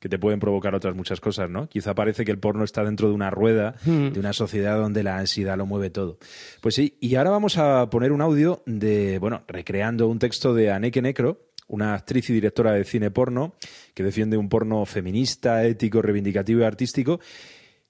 que 0.00 0.08
te 0.08 0.18
pueden 0.18 0.40
provocar 0.40 0.74
otras 0.74 0.96
muchas 0.96 1.20
cosas, 1.20 1.48
¿no? 1.48 1.68
Quizá 1.68 1.94
parece 1.94 2.24
que 2.24 2.32
el 2.32 2.40
porno 2.40 2.64
está 2.64 2.82
dentro 2.82 3.08
de 3.08 3.14
una 3.14 3.30
rueda, 3.30 3.76
mm. 3.84 4.08
de 4.08 4.18
una 4.18 4.32
sociedad 4.32 4.76
donde 4.76 5.04
la 5.04 5.16
ansiedad 5.16 5.56
lo 5.56 5.66
mueve 5.66 5.90
todo. 5.90 6.18
Pues 6.60 6.74
sí, 6.74 6.98
y 7.00 7.14
ahora 7.14 7.30
vamos 7.30 7.58
a 7.58 7.88
poner 7.88 8.10
un 8.10 8.20
audio 8.20 8.64
de, 8.66 9.18
bueno, 9.20 9.44
recreando 9.46 10.08
un 10.08 10.18
texto 10.18 10.54
de 10.54 10.72
Aneke 10.72 11.02
Necro, 11.02 11.46
una 11.68 11.94
actriz 11.94 12.30
y 12.30 12.32
directora 12.32 12.72
de 12.72 12.84
cine 12.84 13.12
porno, 13.12 13.54
que 13.94 14.02
defiende 14.02 14.36
un 14.36 14.48
porno 14.48 14.84
feminista, 14.86 15.64
ético, 15.64 16.02
reivindicativo 16.02 16.60
y 16.60 16.64
artístico, 16.64 17.20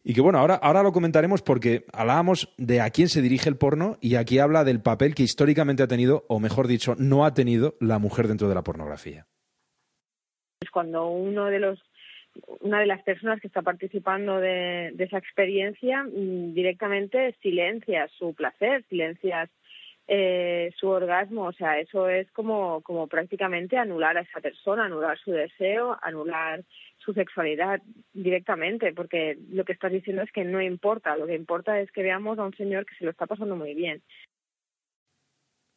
y 0.08 0.14
que 0.14 0.20
bueno, 0.20 0.38
ahora, 0.38 0.54
ahora 0.54 0.84
lo 0.84 0.92
comentaremos 0.92 1.42
porque 1.42 1.84
hablábamos 1.92 2.54
de 2.58 2.80
a 2.80 2.90
quién 2.90 3.08
se 3.08 3.22
dirige 3.22 3.48
el 3.48 3.56
porno 3.56 3.98
y 4.00 4.14
aquí 4.14 4.38
habla 4.38 4.62
del 4.62 4.80
papel 4.80 5.16
que 5.16 5.24
históricamente 5.24 5.82
ha 5.82 5.88
tenido, 5.88 6.24
o 6.28 6.38
mejor 6.38 6.68
dicho, 6.68 6.94
no 6.96 7.24
ha 7.24 7.34
tenido 7.34 7.74
la 7.80 7.98
mujer 7.98 8.28
dentro 8.28 8.48
de 8.48 8.54
la 8.54 8.62
pornografía. 8.62 9.26
Es 10.60 10.70
cuando 10.70 11.08
uno 11.08 11.46
de 11.46 11.58
los 11.58 11.82
una 12.60 12.78
de 12.80 12.86
las 12.86 13.02
personas 13.02 13.40
que 13.40 13.48
está 13.48 13.62
participando 13.62 14.38
de, 14.38 14.92
de 14.94 15.04
esa 15.04 15.18
experiencia 15.18 16.04
mm, 16.04 16.54
directamente 16.54 17.34
silencia 17.42 18.08
su 18.16 18.32
placer, 18.32 18.84
silencia 18.88 19.50
eh, 20.08 20.72
su 20.78 20.88
orgasmo, 20.88 21.46
o 21.46 21.52
sea, 21.52 21.78
eso 21.80 22.08
es 22.08 22.30
como, 22.30 22.80
como 22.82 23.08
prácticamente 23.08 23.76
anular 23.76 24.16
a 24.16 24.20
esa 24.20 24.40
persona, 24.40 24.84
anular 24.84 25.18
su 25.18 25.32
deseo, 25.32 25.96
anular 26.00 26.64
su 26.98 27.12
sexualidad 27.12 27.82
directamente, 28.12 28.92
porque 28.92 29.38
lo 29.50 29.64
que 29.64 29.72
estás 29.72 29.92
diciendo 29.92 30.22
es 30.22 30.30
que 30.32 30.44
no 30.44 30.62
importa, 30.62 31.16
lo 31.16 31.26
que 31.26 31.34
importa 31.34 31.80
es 31.80 31.90
que 31.90 32.02
veamos 32.02 32.38
a 32.38 32.44
un 32.44 32.54
señor 32.54 32.86
que 32.86 32.94
se 32.96 33.04
lo 33.04 33.10
está 33.10 33.26
pasando 33.26 33.56
muy 33.56 33.74
bien. 33.74 34.02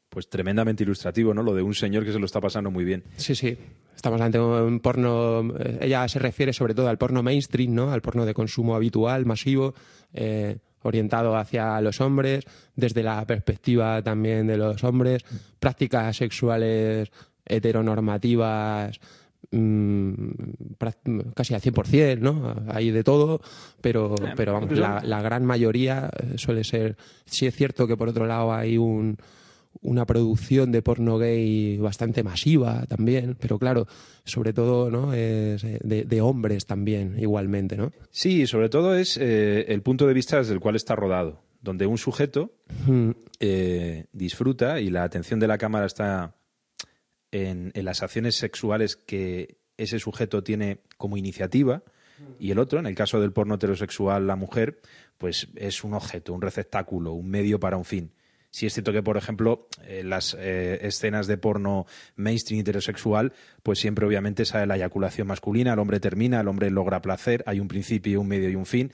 Pues 0.10 0.28
tremendamente 0.28 0.84
ilustrativo, 0.84 1.36
¿no? 1.36 1.44
Lo 1.44 1.54
de 1.54 1.62
un 1.62 1.76
señor 1.76 2.04
que 2.04 2.12
se 2.12 2.18
lo 2.18 2.26
está 2.26 2.42
pasando 2.42 2.72
muy 2.72 2.84
bien. 2.84 3.04
Sí, 3.16 3.36
sí. 3.36 3.56
Estamos 3.96 4.20
ante 4.22 4.40
un 4.40 4.80
porno. 4.80 5.42
Eh, 5.60 5.80
ella 5.82 6.08
se 6.08 6.18
refiere 6.18 6.52
sobre 6.52 6.74
todo 6.74 6.88
al 6.88 6.98
porno 6.98 7.22
mainstream, 7.22 7.76
¿no? 7.76 7.92
Al 7.92 8.02
porno 8.02 8.26
de 8.26 8.34
consumo 8.34 8.76
habitual, 8.76 9.28
masivo, 9.28 9.76
eh, 10.14 10.58
orientado 10.84 11.36
hacia 11.36 11.80
los 11.82 12.02
hombres, 12.02 12.46
desde 12.76 13.04
la 13.04 13.26
perspectiva 13.26 14.02
también 14.02 14.48
de 14.48 14.58
los 14.58 14.84
hombres, 14.84 15.24
prácticas 15.60 16.18
sexuales 16.18 17.12
heteronormativas 17.46 19.00
mmm, 19.52 20.30
casi 21.36 21.54
al 21.54 21.62
100%, 21.62 22.20
¿no? 22.20 22.56
Hay 22.70 22.92
de 22.92 23.04
todo, 23.04 23.42
pero, 23.82 24.16
pero 24.36 24.54
vamos, 24.54 24.72
la, 24.72 25.02
la, 25.04 25.22
gran 25.22 25.46
mayoría 25.46 26.10
suele 26.36 26.64
ser... 26.64 26.98
Sí 27.26 27.48
es 27.48 27.56
cierto 27.56 27.88
que 27.88 27.98
por 27.98 28.10
otro 28.10 28.26
lado 28.26 28.54
hay 28.54 28.78
un, 28.78 29.18
una 29.82 30.06
producción 30.06 30.72
de 30.72 30.82
porno 30.82 31.18
gay 31.18 31.78
bastante 31.78 32.24
masiva 32.24 32.86
también, 32.88 33.36
pero 33.40 33.58
claro, 33.60 33.88
sobre 34.26 34.54
todo 34.54 34.90
¿no? 34.92 35.14
es 35.14 35.62
de, 35.62 36.06
de 36.06 36.22
hombres 36.22 36.66
también 36.66 37.18
igualmente, 37.20 37.78
¿no? 37.78 37.92
Sí, 38.12 38.46
sobre 38.48 38.70
todo 38.70 38.96
es 38.96 39.18
eh, 39.18 39.66
el 39.70 39.82
punto 39.82 40.08
de 40.08 40.14
vista 40.14 40.38
desde 40.38 40.54
el 40.54 40.60
cual 40.60 40.76
está 40.76 40.96
rodado, 40.96 41.42
donde 41.62 41.86
un 41.86 41.98
sujeto 41.98 42.52
eh, 43.40 44.06
disfruta 44.12 44.80
y 44.80 44.90
la 44.90 45.04
atención 45.04 45.40
de 45.40 45.48
la 45.48 45.58
cámara 45.58 45.86
está 45.86 46.36
en, 47.32 47.72
en, 47.74 47.86
las 47.86 48.04
acciones 48.04 48.36
sexuales 48.36 48.96
que 48.96 49.60
ese 49.78 50.00
sujeto 50.00 50.44
tiene 50.44 50.80
como 50.98 51.16
iniciativa 51.16 51.84
y 52.40 52.52
el 52.52 52.60
otro, 52.60 52.80
en 52.80 52.86
el 52.86 52.96
caso 52.96 53.20
del 53.20 53.32
porno 53.32 53.56
heterosexual, 53.56 54.28
la 54.28 54.36
mujer, 54.36 54.82
pues 55.18 55.48
es 55.56 55.84
un 55.84 55.94
objeto, 55.94 56.34
un 56.34 56.42
receptáculo, 56.42 57.14
un 57.14 57.30
medio 57.30 57.60
para 57.60 57.78
un 57.78 57.86
fin. 57.86 58.12
Si 58.52 58.66
es 58.66 58.74
cierto 58.74 58.92
que, 58.92 59.04
por 59.04 59.16
ejemplo, 59.18 59.68
eh, 59.86 60.04
las 60.04 60.36
eh, 60.40 60.80
escenas 60.82 61.28
de 61.28 61.38
porno 61.38 61.86
mainstream 62.16 62.62
heterosexual, 62.62 63.34
pues 63.64 63.78
siempre 63.80 64.06
obviamente 64.06 64.44
sale 64.46 64.66
la 64.66 64.76
eyaculación 64.76 65.28
masculina, 65.28 65.74
el 65.74 65.80
hombre 65.80 66.00
termina, 66.00 66.42
el 66.42 66.48
hombre 66.48 66.72
logra 66.72 67.02
placer, 67.02 67.44
hay 67.46 67.60
un 67.60 67.68
principio, 67.68 68.22
un 68.22 68.28
medio 68.28 68.50
y 68.50 68.56
un 68.56 68.66
fin. 68.66 68.92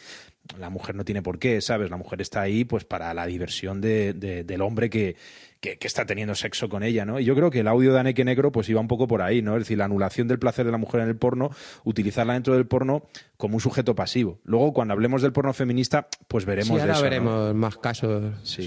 la 0.60 0.70
mujer 0.70 0.96
no 0.96 1.04
tiene 1.06 1.22
por 1.24 1.40
qué, 1.40 1.60
¿sabes? 1.62 1.90
La 1.90 1.98
mujer 1.98 2.22
está 2.22 2.42
ahí 2.42 2.66
pues 2.66 2.84
para 2.86 3.14
la 3.14 3.26
diversión 3.26 3.82
de, 3.82 4.14
de- 4.14 4.44
del 4.44 4.62
hombre 4.62 4.90
que, 4.90 5.16
que, 5.60 5.78
que 5.78 5.88
está 5.88 6.06
teniendo 6.06 6.36
sexo 6.36 6.70
con 6.70 6.84
ella, 6.84 7.06
¿no? 7.06 7.20
Y 7.20 7.26
yo 7.26 7.36
creo 7.36 7.50
que 7.50 7.62
el 7.62 7.68
audio 7.68 7.94
de 7.94 8.00
Aneke 8.00 8.24
Negro 8.24 8.52
pues 8.52 8.70
iba 8.70 8.80
un 8.82 8.88
poco 8.88 9.08
por 9.08 9.22
ahí, 9.22 9.42
¿no? 9.42 9.56
Es 9.56 9.62
decir, 9.62 9.78
la 9.78 9.86
anulación 9.86 10.28
del 10.28 10.40
placer 10.40 10.66
de 10.66 10.72
la 10.72 10.78
mujer 10.78 11.02
en 11.02 11.10
el 11.10 11.16
porno, 11.16 11.52
utilizarla 11.84 12.34
dentro 12.34 12.54
del 12.54 12.68
porno 12.68 13.04
como 13.38 13.56
un 13.56 13.62
sujeto 13.62 13.96
pasivo. 13.96 14.40
Luego, 14.44 14.74
cuando 14.74 14.94
hablemos 14.94 15.22
del 15.22 15.34
porno 15.34 15.54
feminista, 15.54 16.08
pues 16.28 16.46
veremos 16.46 16.70
Sí, 16.70 16.76
de 16.76 16.82
ahora 16.82 16.94
eso, 16.94 17.02
¿no? 17.02 17.10
veremos 17.10 17.56
más 17.56 17.78
casos, 17.78 18.24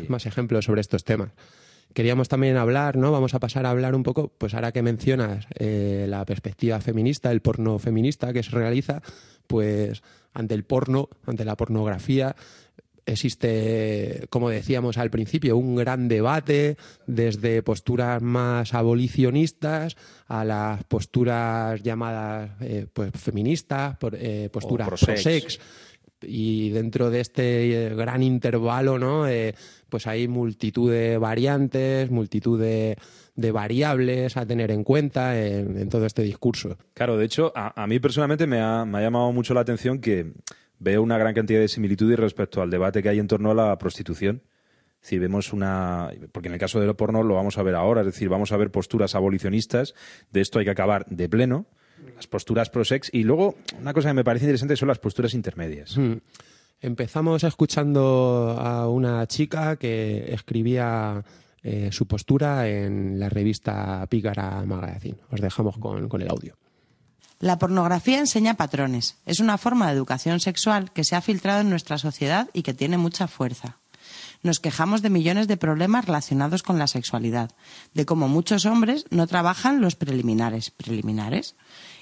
más 0.08 0.26
ejemplos 0.26 0.64
sobre 0.64 0.80
estos 0.80 1.04
temas. 1.04 1.30
Queríamos 1.94 2.28
también 2.28 2.56
hablar, 2.56 2.96
¿no? 2.96 3.10
Vamos 3.12 3.34
a 3.34 3.40
pasar 3.40 3.64
a 3.66 3.70
hablar 3.70 3.94
un 3.94 4.02
poco, 4.02 4.32
pues 4.36 4.54
ahora 4.54 4.72
que 4.72 4.82
mencionas 4.82 5.46
eh, 5.58 6.06
la 6.08 6.24
perspectiva 6.24 6.80
feminista, 6.80 7.30
el 7.30 7.40
porno 7.40 7.78
feminista 7.78 8.32
que 8.32 8.42
se 8.42 8.50
realiza, 8.50 9.02
pues 9.46 10.02
ante 10.34 10.54
el 10.54 10.64
porno, 10.64 11.08
ante 11.26 11.44
la 11.44 11.56
pornografía, 11.56 12.36
existe, 13.12 14.26
como 14.30 14.48
decíamos 14.50 14.98
al 14.98 15.10
principio, 15.10 15.56
un 15.56 15.76
gran 15.76 16.08
debate 16.08 16.76
desde 17.06 17.62
posturas 17.62 18.22
más 18.22 18.74
abolicionistas 18.74 19.96
a 20.26 20.44
las 20.44 20.84
posturas 20.84 21.82
llamadas 21.82 22.50
eh, 22.60 22.86
pues 22.92 23.10
feministas, 23.12 23.96
por- 23.96 24.16
eh, 24.18 24.48
posturas 24.52 24.88
prosex. 24.88 25.58
Y 26.20 26.70
dentro 26.70 27.10
de 27.10 27.20
este 27.20 27.86
eh, 27.86 27.94
gran 27.94 28.24
intervalo, 28.24 28.98
¿no? 28.98 29.28
Eh, 29.28 29.54
pues 29.88 30.08
hay 30.08 30.26
multitud 30.26 30.90
de 30.90 31.16
variantes, 31.16 32.10
multitud 32.10 32.60
de, 32.60 32.96
de 33.36 33.52
variables 33.52 34.36
a 34.36 34.44
tener 34.44 34.72
en 34.72 34.82
cuenta 34.82 35.40
en, 35.40 35.78
en 35.78 35.88
todo 35.88 36.06
este 36.06 36.22
discurso. 36.22 36.76
Claro, 36.92 37.16
de 37.16 37.24
hecho, 37.24 37.52
a, 37.54 37.80
a 37.80 37.86
mí 37.86 38.00
personalmente 38.00 38.48
me 38.48 38.58
ha, 38.60 38.84
me 38.84 38.98
ha 38.98 39.02
llamado 39.02 39.30
mucho 39.32 39.54
la 39.54 39.60
atención 39.60 40.00
que 40.00 40.32
veo 40.78 41.02
una 41.02 41.18
gran 41.18 41.34
cantidad 41.34 41.60
de 41.60 41.68
similitudes 41.68 42.18
respecto 42.18 42.62
al 42.62 42.70
debate 42.70 43.02
que 43.02 43.08
hay 43.08 43.18
en 43.18 43.28
torno 43.28 43.50
a 43.50 43.54
la 43.54 43.78
prostitución. 43.78 44.42
Si 45.00 45.18
vemos 45.18 45.52
una. 45.52 46.10
Porque 46.32 46.48
en 46.48 46.54
el 46.54 46.60
caso 46.60 46.80
del 46.80 46.94
porno 46.96 47.22
lo 47.22 47.34
vamos 47.34 47.56
a 47.58 47.62
ver 47.62 47.74
ahora, 47.74 48.00
es 48.00 48.06
decir, 48.06 48.28
vamos 48.28 48.50
a 48.52 48.56
ver 48.56 48.70
posturas 48.70 49.14
abolicionistas, 49.14 49.94
de 50.32 50.40
esto 50.40 50.58
hay 50.58 50.64
que 50.64 50.72
acabar 50.72 51.06
de 51.06 51.28
pleno, 51.28 51.66
las 52.16 52.26
posturas 52.26 52.68
pro-sex, 52.68 53.08
y 53.12 53.22
luego 53.22 53.54
una 53.80 53.92
cosa 53.92 54.08
que 54.08 54.14
me 54.14 54.24
parece 54.24 54.46
interesante 54.46 54.76
son 54.76 54.88
las 54.88 54.98
posturas 54.98 55.34
intermedias. 55.34 55.96
Mm. 55.96 56.14
Empezamos 56.80 57.42
escuchando 57.44 58.56
a 58.58 58.88
una 58.88 59.26
chica 59.26 59.76
que 59.76 60.32
escribía 60.32 61.24
eh, 61.62 61.90
su 61.90 62.06
postura 62.06 62.68
en 62.68 63.18
la 63.18 63.28
revista 63.28 64.06
Pícara 64.08 64.64
Magazine. 64.64 65.18
Os 65.30 65.40
dejamos 65.40 65.76
con, 65.78 66.08
con 66.08 66.22
el 66.22 66.28
audio. 66.28 66.56
La 67.40 67.56
pornografía 67.56 68.18
enseña 68.18 68.54
patrones. 68.54 69.16
Es 69.24 69.38
una 69.38 69.58
forma 69.58 69.86
de 69.86 69.92
educación 69.92 70.40
sexual 70.40 70.90
que 70.90 71.04
se 71.04 71.14
ha 71.14 71.20
filtrado 71.20 71.60
en 71.60 71.70
nuestra 71.70 71.96
sociedad 71.96 72.48
y 72.52 72.62
que 72.62 72.74
tiene 72.74 72.98
mucha 72.98 73.28
fuerza. 73.28 73.78
Nos 74.42 74.58
quejamos 74.58 75.02
de 75.02 75.10
millones 75.10 75.46
de 75.46 75.56
problemas 75.56 76.06
relacionados 76.06 76.64
con 76.64 76.80
la 76.80 76.88
sexualidad, 76.88 77.52
de 77.94 78.06
cómo 78.06 78.26
muchos 78.26 78.66
hombres 78.66 79.04
no 79.10 79.28
trabajan 79.28 79.80
los 79.80 79.94
preliminares, 79.94 80.70
preliminares, 80.70 81.54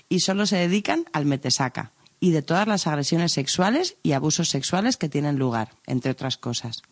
y 0.09 0.21
solo 0.21 0.47
se 0.47 0.57
dedican 0.57 1.05
al 1.13 1.27
metesaca, 1.27 1.93
y 2.19 2.31
de 2.31 2.41
todas 2.41 2.67
las 2.67 2.87
agresiones 2.87 3.33
sexuales 3.33 3.97
y 4.03 4.13
abusos 4.13 4.49
sexuales 4.49 4.97
que 4.97 5.11
tienen 5.11 5.37
lugar, 5.37 5.73
entre 5.87 6.13
otras 6.13 6.39
cosas. 6.39 6.83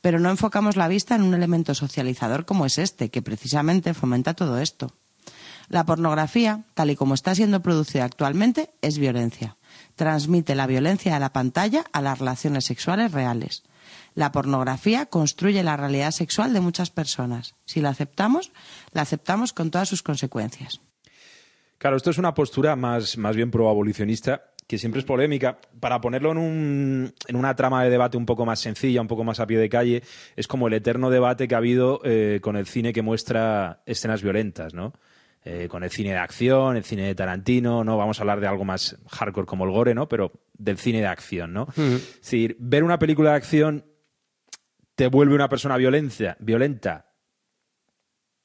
Pero 0.00 0.20
no 0.20 0.30
enfocamos 0.30 0.76
la 0.76 0.88
vista 0.88 1.16
en 1.16 1.22
un 1.22 1.34
elemento 1.34 1.74
socializador 1.74 2.46
como 2.46 2.64
es 2.64 2.78
este, 2.78 3.10
que 3.10 3.20
precisamente 3.20 3.92
fomenta 3.92 4.32
todo 4.32 4.58
esto. 4.58 4.94
La 5.68 5.84
pornografía, 5.86 6.64
tal 6.74 6.90
y 6.90 6.96
como 6.96 7.14
está 7.14 7.34
siendo 7.34 7.62
producida 7.62 8.04
actualmente, 8.04 8.70
es 8.82 8.98
violencia. 8.98 9.56
Transmite 9.96 10.54
la 10.54 10.66
violencia 10.66 11.14
de 11.14 11.20
la 11.20 11.32
pantalla 11.32 11.84
a 11.92 12.00
las 12.00 12.18
relaciones 12.18 12.64
sexuales 12.64 13.12
reales. 13.12 13.62
La 14.14 14.32
pornografía 14.32 15.06
construye 15.06 15.62
la 15.62 15.76
realidad 15.76 16.10
sexual 16.10 16.52
de 16.52 16.60
muchas 16.60 16.90
personas. 16.90 17.54
Si 17.64 17.80
la 17.80 17.90
aceptamos, 17.90 18.52
la 18.92 19.02
aceptamos 19.02 19.52
con 19.52 19.70
todas 19.70 19.88
sus 19.88 20.02
consecuencias. 20.02 20.80
Claro, 21.78 21.96
esto 21.96 22.10
es 22.10 22.18
una 22.18 22.34
postura 22.34 22.76
más, 22.76 23.18
más 23.18 23.36
bien 23.36 23.50
pro-abolicionista, 23.50 24.52
que 24.66 24.78
siempre 24.78 25.00
es 25.00 25.04
polémica. 25.04 25.58
Para 25.80 26.00
ponerlo 26.00 26.32
en, 26.32 26.38
un, 26.38 27.14
en 27.26 27.36
una 27.36 27.54
trama 27.56 27.82
de 27.84 27.90
debate 27.90 28.16
un 28.16 28.26
poco 28.26 28.46
más 28.46 28.60
sencilla, 28.60 29.00
un 29.00 29.08
poco 29.08 29.24
más 29.24 29.40
a 29.40 29.46
pie 29.46 29.58
de 29.58 29.68
calle, 29.68 30.02
es 30.36 30.46
como 30.46 30.68
el 30.68 30.74
eterno 30.74 31.10
debate 31.10 31.48
que 31.48 31.54
ha 31.54 31.58
habido 31.58 32.00
eh, 32.04 32.38
con 32.42 32.56
el 32.56 32.66
cine 32.66 32.92
que 32.92 33.02
muestra 33.02 33.82
escenas 33.86 34.22
violentas, 34.22 34.72
¿no? 34.74 34.92
Eh, 35.46 35.68
con 35.68 35.84
el 35.84 35.90
cine 35.90 36.12
de 36.12 36.16
acción, 36.16 36.74
el 36.76 36.84
cine 36.84 37.02
de 37.02 37.14
Tarantino, 37.14 37.84
no 37.84 37.98
vamos 37.98 38.18
a 38.18 38.22
hablar 38.22 38.40
de 38.40 38.46
algo 38.46 38.64
más 38.64 38.96
hardcore 39.10 39.46
como 39.46 39.66
el 39.66 39.72
gore, 39.72 39.94
¿no? 39.94 40.08
Pero 40.08 40.32
del 40.54 40.78
cine 40.78 41.00
de 41.00 41.06
acción, 41.06 41.52
¿no? 41.52 41.68
Es 41.76 42.20
decir, 42.22 42.56
ver 42.58 42.82
una 42.82 42.98
película 42.98 43.30
de 43.30 43.36
acción 43.36 43.84
te 44.94 45.08
vuelve 45.08 45.34
una 45.34 45.50
persona 45.50 45.76
violencia, 45.76 46.38
violenta. 46.40 47.12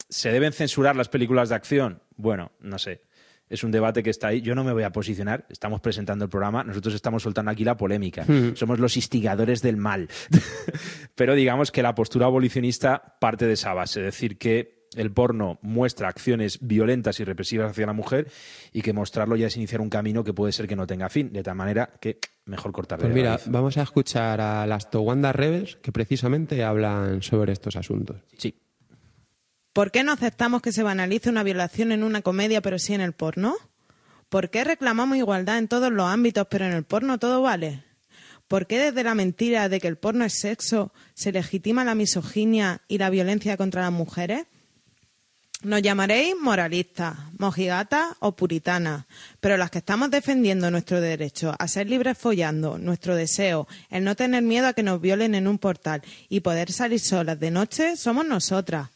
¿Se 0.09 0.29
deben 0.31 0.51
censurar 0.51 0.97
las 0.97 1.07
películas 1.07 1.49
de 1.49 1.55
acción? 1.55 2.01
Bueno, 2.17 2.51
no 2.59 2.77
sé. 2.79 3.03
Es 3.47 3.63
un 3.63 3.71
debate 3.71 4.03
que 4.03 4.09
está 4.09 4.27
ahí. 4.27 4.41
Yo 4.41 4.53
no 4.53 4.63
me 4.63 4.73
voy 4.73 4.83
a 4.83 4.91
posicionar. 4.91 5.45
Estamos 5.49 5.81
presentando 5.81 6.25
el 6.25 6.29
programa. 6.29 6.63
Nosotros 6.63 6.93
estamos 6.93 7.23
soltando 7.23 7.49
aquí 7.49 7.63
la 7.63 7.77
polémica. 7.77 8.25
Somos 8.55 8.77
los 8.77 8.95
instigadores 8.95 9.61
del 9.61 9.77
mal. 9.77 10.09
Pero 11.15 11.33
digamos 11.33 11.71
que 11.71 11.81
la 11.81 11.95
postura 11.95 12.27
abolicionista 12.27 13.17
parte 13.19 13.47
de 13.47 13.53
esa 13.53 13.73
base. 13.73 14.01
Es 14.01 14.05
decir, 14.05 14.37
que 14.37 14.78
el 14.95 15.11
porno 15.11 15.59
muestra 15.61 16.07
acciones 16.07 16.59
violentas 16.61 17.19
y 17.19 17.23
represivas 17.23 17.71
hacia 17.71 17.85
la 17.85 17.93
mujer 17.93 18.31
y 18.73 18.81
que 18.81 18.93
mostrarlo 18.93 19.35
ya 19.35 19.47
es 19.47 19.57
iniciar 19.57 19.81
un 19.81 19.89
camino 19.89 20.23
que 20.23 20.33
puede 20.33 20.51
ser 20.51 20.67
que 20.67 20.75
no 20.75 20.87
tenga 20.87 21.09
fin. 21.09 21.31
De 21.31 21.43
tal 21.43 21.55
manera 21.55 21.91
que 21.99 22.19
mejor 22.45 22.71
cortarle 22.71 23.05
Pues 23.05 23.13
mira, 23.13 23.37
raíz. 23.37 23.47
vamos 23.49 23.77
a 23.77 23.83
escuchar 23.83 24.41
a 24.41 24.65
las 24.65 24.89
Towanda 24.89 25.31
Rebels 25.31 25.77
que 25.81 25.91
precisamente 25.91 26.63
hablan 26.63 27.21
sobre 27.21 27.53
estos 27.53 27.75
asuntos. 27.75 28.17
Sí. 28.37 28.55
¿Por 29.73 29.91
qué 29.91 30.03
no 30.03 30.11
aceptamos 30.11 30.61
que 30.61 30.71
se 30.71 30.83
banalice 30.83 31.29
una 31.29 31.43
violación 31.43 31.91
en 31.91 32.03
una 32.03 32.21
comedia 32.21 32.61
pero 32.61 32.79
sí 32.79 32.93
en 32.93 33.01
el 33.01 33.13
porno? 33.13 33.55
¿Por 34.29 34.49
qué 34.49 34.63
reclamamos 34.63 35.17
igualdad 35.17 35.57
en 35.57 35.67
todos 35.67 35.91
los 35.91 36.07
ámbitos 36.07 36.47
pero 36.49 36.65
en 36.65 36.73
el 36.73 36.83
porno 36.83 37.19
todo 37.19 37.41
vale? 37.41 37.83
¿Por 38.47 38.65
qué 38.65 38.79
desde 38.79 39.03
la 39.03 39.13
mentira 39.13 39.69
de 39.69 39.79
que 39.79 39.87
el 39.87 39.97
porno 39.97 40.25
es 40.25 40.39
sexo 40.39 40.91
se 41.13 41.31
legitima 41.31 41.83
la 41.83 41.93
misoginia 41.93 42.81
y 42.87 42.97
la 42.97 43.11
violencia 43.11 43.57
contra 43.57 43.83
las 43.83 43.91
mujeres? 43.91 44.47
Nos 45.61 45.81
llamaréis 45.81 46.35
moralistas, 46.39 47.17
mojigatas 47.37 48.15
o 48.19 48.31
puritanas, 48.31 49.03
pero 49.41 49.57
las 49.57 49.69
que 49.69 49.79
estamos 49.79 50.09
defendiendo 50.09 50.71
nuestro 50.71 51.01
derecho 51.01 51.53
a 51.59 51.67
ser 51.67 51.89
libres 51.89 52.17
follando, 52.17 52.77
nuestro 52.77 53.13
deseo, 53.13 53.67
el 53.89 54.05
no 54.05 54.15
tener 54.15 54.41
miedo 54.41 54.67
a 54.67 54.73
que 54.73 54.83
nos 54.83 55.01
violen 55.01 55.35
en 55.35 55.49
un 55.49 55.57
portal 55.57 56.01
y 56.29 56.39
poder 56.39 56.71
salir 56.71 57.01
solas 57.01 57.41
de 57.41 57.51
noche, 57.51 57.97
somos 57.97 58.25
nosotras. 58.25 58.87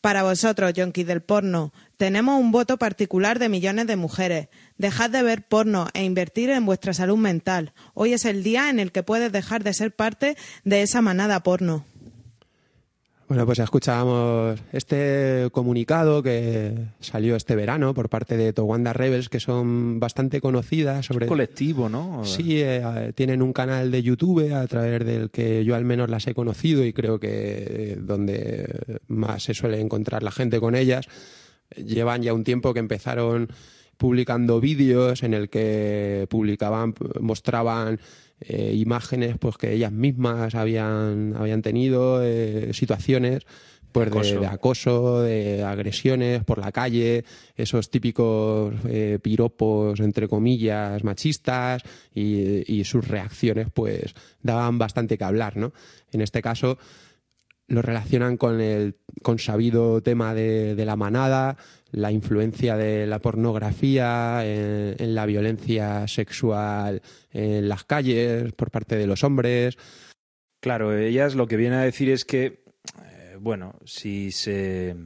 Para 0.00 0.22
vosotros, 0.22 0.72
yonkis 0.72 1.06
del 1.06 1.20
porno, 1.20 1.74
tenemos 1.98 2.40
un 2.40 2.52
voto 2.52 2.78
particular 2.78 3.38
de 3.38 3.50
millones 3.50 3.86
de 3.86 3.96
mujeres. 3.96 4.48
Dejad 4.78 5.10
de 5.10 5.22
ver 5.22 5.42
porno 5.42 5.88
e 5.92 6.04
invertir 6.04 6.48
en 6.48 6.64
vuestra 6.64 6.94
salud 6.94 7.18
mental. 7.18 7.74
Hoy 7.92 8.14
es 8.14 8.24
el 8.24 8.42
día 8.42 8.70
en 8.70 8.80
el 8.80 8.92
que 8.92 9.02
puedes 9.02 9.30
dejar 9.30 9.62
de 9.62 9.74
ser 9.74 9.94
parte 9.94 10.38
de 10.64 10.80
esa 10.80 11.02
manada 11.02 11.42
porno. 11.42 11.84
Bueno, 13.28 13.44
pues 13.44 13.58
escuchábamos 13.58 14.60
este 14.72 15.48
comunicado 15.50 16.22
que 16.22 16.72
salió 17.00 17.34
este 17.34 17.56
verano 17.56 17.92
por 17.92 18.08
parte 18.08 18.36
de 18.36 18.52
Towanda 18.52 18.92
Rebels, 18.92 19.28
que 19.28 19.40
son 19.40 19.98
bastante 19.98 20.40
conocidas 20.40 21.06
sobre... 21.06 21.26
colectivo, 21.26 21.88
¿no? 21.88 22.24
Sí, 22.24 22.60
eh, 22.62 23.12
tienen 23.16 23.42
un 23.42 23.52
canal 23.52 23.90
de 23.90 24.04
YouTube 24.04 24.52
a 24.54 24.64
través 24.68 25.04
del 25.04 25.30
que 25.30 25.64
yo 25.64 25.74
al 25.74 25.84
menos 25.84 26.08
las 26.08 26.24
he 26.28 26.34
conocido 26.34 26.84
y 26.84 26.92
creo 26.92 27.18
que 27.18 27.28
eh, 27.30 27.98
donde 28.00 29.00
más 29.08 29.42
se 29.42 29.54
suele 29.54 29.80
encontrar 29.80 30.22
la 30.22 30.30
gente 30.30 30.60
con 30.60 30.76
ellas. 30.76 31.06
Llevan 31.74 32.22
ya 32.22 32.32
un 32.32 32.44
tiempo 32.44 32.72
que 32.72 32.80
empezaron 32.80 33.48
publicando 33.96 34.60
vídeos 34.60 35.24
en 35.24 35.34
el 35.34 35.48
que 35.48 36.26
publicaban, 36.30 36.94
mostraban 37.20 37.98
eh, 38.40 38.74
imágenes 38.74 39.36
pues 39.38 39.56
que 39.56 39.72
ellas 39.72 39.92
mismas 39.92 40.54
habían, 40.54 41.34
habían 41.36 41.62
tenido, 41.62 42.22
eh, 42.22 42.72
situaciones 42.72 43.46
pues 43.92 44.10
de, 44.10 44.18
Acoso. 44.18 44.40
de 44.40 44.46
acoso, 44.46 45.20
de 45.22 45.64
agresiones 45.64 46.44
por 46.44 46.58
la 46.58 46.70
calle, 46.70 47.24
esos 47.56 47.88
típicos 47.90 48.74
eh, 48.86 49.18
piropos 49.22 50.00
entre 50.00 50.28
comillas 50.28 51.02
machistas 51.02 51.82
y, 52.14 52.70
y 52.70 52.84
sus 52.84 53.08
reacciones 53.08 53.68
pues 53.72 54.14
daban 54.42 54.76
bastante 54.76 55.16
que 55.16 55.24
hablar, 55.24 55.56
¿no? 55.56 55.72
En 56.12 56.20
este 56.20 56.42
caso 56.42 56.76
lo 57.68 57.82
relacionan 57.82 58.36
con 58.36 58.60
el 58.60 58.96
consabido 59.22 60.02
tema 60.02 60.34
de, 60.34 60.74
de 60.74 60.84
la 60.84 60.96
manada, 60.96 61.56
la 61.90 62.12
influencia 62.12 62.76
de 62.76 63.06
la 63.06 63.18
pornografía 63.18 64.44
en, 64.44 64.96
en 64.98 65.14
la 65.14 65.26
violencia 65.26 66.06
sexual 66.06 67.02
en 67.32 67.68
las 67.68 67.84
calles 67.84 68.52
por 68.52 68.70
parte 68.70 68.96
de 68.96 69.06
los 69.06 69.24
hombres. 69.24 69.76
Claro, 70.60 70.96
ellas 70.96 71.34
lo 71.34 71.46
que 71.46 71.56
viene 71.56 71.76
a 71.76 71.82
decir 71.82 72.10
es 72.10 72.24
que, 72.24 72.64
eh, 73.04 73.36
bueno, 73.40 73.78
si 73.84 74.30
se 74.30 74.96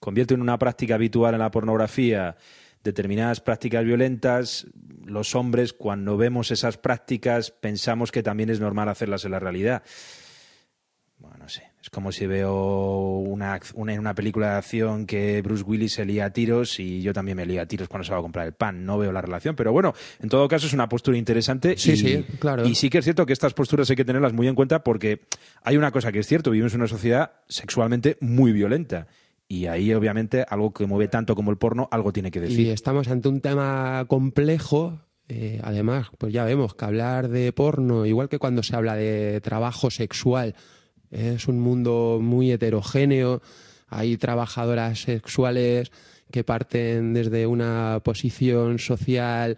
convierte 0.00 0.34
en 0.34 0.42
una 0.42 0.58
práctica 0.58 0.94
habitual 0.94 1.34
en 1.34 1.40
la 1.40 1.50
pornografía 1.50 2.36
determinadas 2.84 3.40
prácticas 3.40 3.84
violentas, 3.84 4.66
los 5.04 5.34
hombres 5.34 5.72
cuando 5.72 6.16
vemos 6.16 6.50
esas 6.50 6.78
prácticas 6.78 7.50
pensamos 7.50 8.12
que 8.12 8.22
también 8.22 8.50
es 8.50 8.60
normal 8.60 8.88
hacerlas 8.88 9.24
en 9.24 9.32
la 9.32 9.40
realidad. 9.40 9.82
Bueno, 11.18 11.36
no 11.38 11.48
sé. 11.48 11.64
Es 11.82 11.90
como 11.90 12.12
si 12.12 12.26
veo 12.26 13.18
una, 13.18 13.58
una, 13.74 13.94
en 13.94 13.98
una 13.98 14.14
película 14.14 14.52
de 14.52 14.58
acción 14.58 15.06
que 15.06 15.42
Bruce 15.42 15.64
Willis 15.64 15.94
se 15.94 16.04
lía 16.04 16.26
a 16.26 16.32
tiros 16.32 16.78
y 16.78 17.02
yo 17.02 17.12
también 17.12 17.36
me 17.36 17.44
lía 17.44 17.62
a 17.62 17.66
tiros 17.66 17.88
cuando 17.88 18.04
se 18.04 18.12
va 18.12 18.18
a 18.18 18.22
comprar 18.22 18.46
el 18.46 18.52
pan. 18.52 18.84
No 18.84 18.98
veo 18.98 19.10
la 19.10 19.20
relación, 19.20 19.56
pero 19.56 19.72
bueno, 19.72 19.94
en 20.20 20.28
todo 20.28 20.46
caso 20.46 20.66
es 20.66 20.72
una 20.72 20.88
postura 20.88 21.18
interesante. 21.18 21.76
Sí, 21.76 21.92
y, 21.92 21.96
sí, 21.96 22.24
claro. 22.38 22.66
Y 22.66 22.74
sí 22.74 22.88
que 22.88 22.98
es 22.98 23.04
cierto 23.04 23.26
que 23.26 23.32
estas 23.32 23.54
posturas 23.54 23.90
hay 23.90 23.96
que 23.96 24.04
tenerlas 24.04 24.32
muy 24.32 24.46
en 24.46 24.54
cuenta 24.54 24.84
porque 24.84 25.22
hay 25.62 25.76
una 25.76 25.90
cosa 25.90 26.12
que 26.12 26.20
es 26.20 26.26
cierto, 26.26 26.50
vivimos 26.50 26.74
en 26.74 26.80
una 26.80 26.88
sociedad 26.88 27.32
sexualmente 27.48 28.16
muy 28.20 28.52
violenta. 28.52 29.08
Y 29.48 29.66
ahí, 29.66 29.94
obviamente, 29.94 30.44
algo 30.46 30.74
que 30.74 30.86
mueve 30.86 31.08
tanto 31.08 31.34
como 31.34 31.50
el 31.50 31.56
porno, 31.56 31.88
algo 31.90 32.12
tiene 32.12 32.30
que 32.30 32.40
decir. 32.40 32.60
Y 32.60 32.70
estamos 32.70 33.08
ante 33.08 33.28
un 33.28 33.40
tema 33.40 34.04
complejo. 34.06 35.00
Eh, 35.30 35.60
además, 35.64 36.08
pues 36.18 36.32
ya 36.32 36.44
vemos 36.44 36.74
que 36.74 36.84
hablar 36.84 37.28
de 37.28 37.52
porno, 37.52 38.04
igual 38.04 38.28
que 38.28 38.38
cuando 38.38 38.62
se 38.62 38.76
habla 38.76 38.94
de 38.94 39.40
trabajo 39.40 39.90
sexual, 39.90 40.54
es 41.10 41.48
un 41.48 41.60
mundo 41.60 42.18
muy 42.20 42.52
heterogéneo. 42.52 43.42
Hay 43.88 44.16
trabajadoras 44.16 45.00
sexuales 45.00 45.90
que 46.30 46.44
parten 46.44 47.14
desde 47.14 47.46
una 47.46 48.00
posición 48.04 48.78
social 48.78 49.56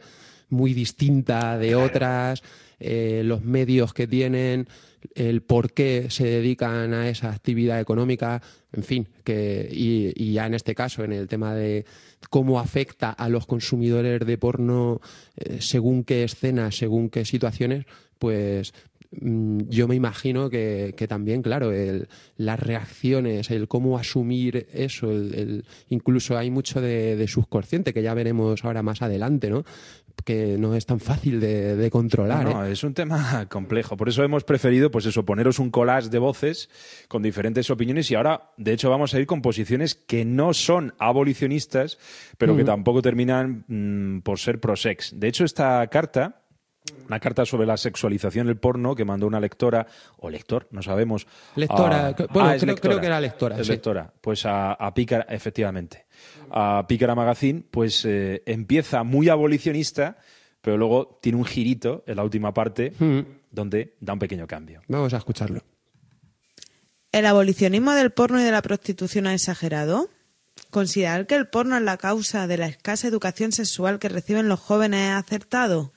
muy 0.48 0.74
distinta 0.74 1.58
de 1.58 1.74
otras, 1.74 2.42
eh, 2.78 3.22
los 3.24 3.42
medios 3.44 3.92
que 3.92 4.06
tienen, 4.06 4.68
el 5.14 5.42
por 5.42 5.72
qué 5.72 6.06
se 6.10 6.24
dedican 6.24 6.92
a 6.92 7.08
esa 7.08 7.30
actividad 7.30 7.80
económica, 7.80 8.42
en 8.72 8.82
fin, 8.82 9.08
que, 9.24 9.68
y, 9.70 10.12
y, 10.14 10.34
ya 10.34 10.46
en 10.46 10.54
este 10.54 10.74
caso, 10.74 11.04
en 11.04 11.12
el 11.12 11.28
tema 11.28 11.54
de 11.54 11.86
cómo 12.28 12.60
afecta 12.60 13.10
a 13.10 13.28
los 13.28 13.46
consumidores 13.46 14.26
de 14.26 14.38
porno 14.38 15.00
eh, 15.36 15.58
según 15.60 16.04
qué 16.04 16.24
escenas, 16.24 16.76
según 16.76 17.08
qué 17.08 17.24
situaciones, 17.24 17.86
pues 18.18 18.74
yo 19.12 19.88
me 19.88 19.96
imagino 19.96 20.50
que, 20.50 20.94
que 20.96 21.08
también, 21.08 21.42
claro, 21.42 21.72
el, 21.72 22.08
las 22.36 22.60
reacciones, 22.60 23.50
el 23.50 23.66
cómo 23.66 23.98
asumir 23.98 24.68
eso, 24.72 25.10
el, 25.10 25.34
el, 25.34 25.64
incluso 25.88 26.38
hay 26.38 26.50
mucho 26.50 26.80
de, 26.80 27.16
de, 27.16 27.26
subconsciente 27.26 27.92
que 27.92 28.02
ya 28.02 28.14
veremos 28.14 28.64
ahora 28.64 28.82
más 28.84 29.02
adelante, 29.02 29.50
¿no? 29.50 29.64
Que 30.24 30.56
no 30.58 30.76
es 30.76 30.86
tan 30.86 31.00
fácil 31.00 31.40
de, 31.40 31.74
de 31.74 31.90
controlar. 31.90 32.44
No, 32.44 32.54
no 32.54 32.64
¿eh? 32.64 32.72
es 32.72 32.84
un 32.84 32.94
tema 32.94 33.46
complejo. 33.50 33.96
Por 33.96 34.08
eso 34.08 34.22
hemos 34.22 34.44
preferido, 34.44 34.92
pues 34.92 35.06
eso, 35.06 35.24
poneros 35.24 35.58
un 35.58 35.70
collage 35.70 36.08
de 36.08 36.18
voces 36.18 36.68
con 37.08 37.22
diferentes 37.22 37.68
opiniones 37.70 38.10
y 38.12 38.14
ahora, 38.14 38.52
de 38.58 38.72
hecho, 38.72 38.90
vamos 38.90 39.12
a 39.14 39.18
ir 39.18 39.26
con 39.26 39.42
posiciones 39.42 39.96
que 39.96 40.24
no 40.24 40.54
son 40.54 40.94
abolicionistas, 41.00 41.98
pero 42.38 42.52
uh 42.52 42.54
-huh. 42.54 42.58
que 42.58 42.64
tampoco 42.64 43.02
terminan 43.02 43.64
mmm, 43.66 44.20
por 44.20 44.38
ser 44.38 44.60
pro-sex. 44.60 45.18
De 45.18 45.26
hecho, 45.26 45.44
esta 45.44 45.84
carta 45.88 46.39
una 47.06 47.20
carta 47.20 47.44
sobre 47.44 47.66
la 47.66 47.76
sexualización 47.76 48.46
del 48.46 48.56
porno 48.56 48.94
que 48.94 49.04
mandó 49.04 49.26
una 49.26 49.40
lectora, 49.40 49.86
o 50.18 50.30
lector, 50.30 50.68
no 50.70 50.82
sabemos. 50.82 51.26
Lectora, 51.56 52.08
a, 52.08 52.12
bueno, 52.12 52.48
ah, 52.50 52.56
creo, 52.56 52.66
lectora, 52.66 52.76
creo, 52.80 53.00
que 53.00 53.06
era 53.06 53.20
lectora. 53.20 53.58
Es 53.58 53.66
sí. 53.66 53.72
lectora, 53.72 54.12
pues 54.20 54.46
a, 54.46 54.72
a 54.72 54.94
Pícara, 54.94 55.26
efectivamente. 55.28 56.06
A 56.50 56.84
Pícara 56.88 57.14
Magazine, 57.14 57.62
pues 57.70 58.04
eh, 58.04 58.42
empieza 58.46 59.02
muy 59.02 59.28
abolicionista, 59.28 60.18
pero 60.60 60.76
luego 60.76 61.18
tiene 61.22 61.38
un 61.38 61.44
girito 61.44 62.04
en 62.06 62.16
la 62.16 62.24
última 62.24 62.52
parte 62.52 62.92
Mm. 62.98 63.20
donde 63.50 63.96
da 64.00 64.12
un 64.12 64.18
pequeño 64.18 64.46
cambio. 64.46 64.82
Vamos 64.88 65.14
a 65.14 65.16
escucharlo. 65.18 65.62
¿El 67.12 67.26
abolicionismo 67.26 67.92
del 67.92 68.12
porno 68.12 68.40
y 68.40 68.44
de 68.44 68.52
la 68.52 68.62
prostitución 68.62 69.26
ha 69.26 69.34
exagerado? 69.34 70.08
¿Considerar 70.70 71.26
que 71.26 71.34
el 71.34 71.48
porno 71.48 71.76
es 71.76 71.82
la 71.82 71.96
causa 71.96 72.46
de 72.46 72.56
la 72.56 72.66
escasa 72.66 73.08
educación 73.08 73.50
sexual 73.50 73.98
que 73.98 74.08
reciben 74.08 74.48
los 74.48 74.60
jóvenes 74.60 75.08
es 75.10 75.16
acertado? 75.16 75.92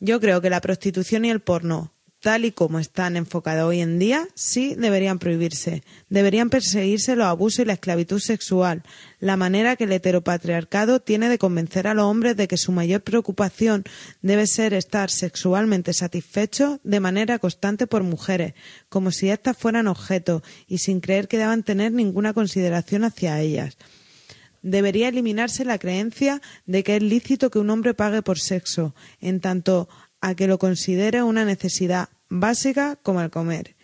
Yo 0.00 0.20
creo 0.20 0.40
que 0.40 0.50
la 0.50 0.60
prostitución 0.60 1.24
y 1.24 1.30
el 1.30 1.40
porno, 1.40 1.92
tal 2.20 2.44
y 2.44 2.52
como 2.52 2.78
están 2.78 3.16
enfocados 3.16 3.68
hoy 3.68 3.80
en 3.80 3.98
día, 3.98 4.28
sí 4.34 4.76
deberían 4.76 5.18
prohibirse. 5.18 5.82
Deberían 6.08 6.50
perseguirse 6.50 7.16
los 7.16 7.26
abusos 7.26 7.60
y 7.60 7.64
la 7.64 7.72
esclavitud 7.72 8.20
sexual, 8.20 8.84
la 9.18 9.36
manera 9.36 9.74
que 9.74 9.84
el 9.84 9.92
heteropatriarcado 9.92 11.00
tiene 11.00 11.28
de 11.28 11.38
convencer 11.38 11.88
a 11.88 11.94
los 11.94 12.04
hombres 12.04 12.36
de 12.36 12.46
que 12.46 12.56
su 12.56 12.70
mayor 12.70 13.02
preocupación 13.02 13.82
debe 14.22 14.46
ser 14.46 14.72
estar 14.72 15.10
sexualmente 15.10 15.92
satisfechos 15.92 16.78
de 16.84 17.00
manera 17.00 17.40
constante 17.40 17.88
por 17.88 18.04
mujeres, 18.04 18.54
como 18.88 19.10
si 19.10 19.30
éstas 19.30 19.56
fueran 19.56 19.88
objetos 19.88 20.42
y 20.68 20.78
sin 20.78 21.00
creer 21.00 21.26
que 21.26 21.38
deban 21.38 21.64
tener 21.64 21.90
ninguna 21.90 22.34
consideración 22.34 23.02
hacia 23.02 23.40
ellas. 23.40 23.76
Debería 24.62 25.08
eliminarse 25.08 25.64
la 25.64 25.78
creencia 25.78 26.42
de 26.66 26.82
que 26.82 26.96
es 26.96 27.02
lícito 27.02 27.50
que 27.50 27.58
un 27.58 27.70
hombre 27.70 27.94
pague 27.94 28.22
por 28.22 28.38
sexo, 28.38 28.94
en 29.20 29.40
tanto 29.40 29.88
a 30.20 30.34
que 30.34 30.48
lo 30.48 30.58
considere 30.58 31.22
una 31.22 31.44
necesidad 31.44 32.08
básica 32.28 32.96
como 33.02 33.22
el 33.22 33.30
comer. 33.30 33.76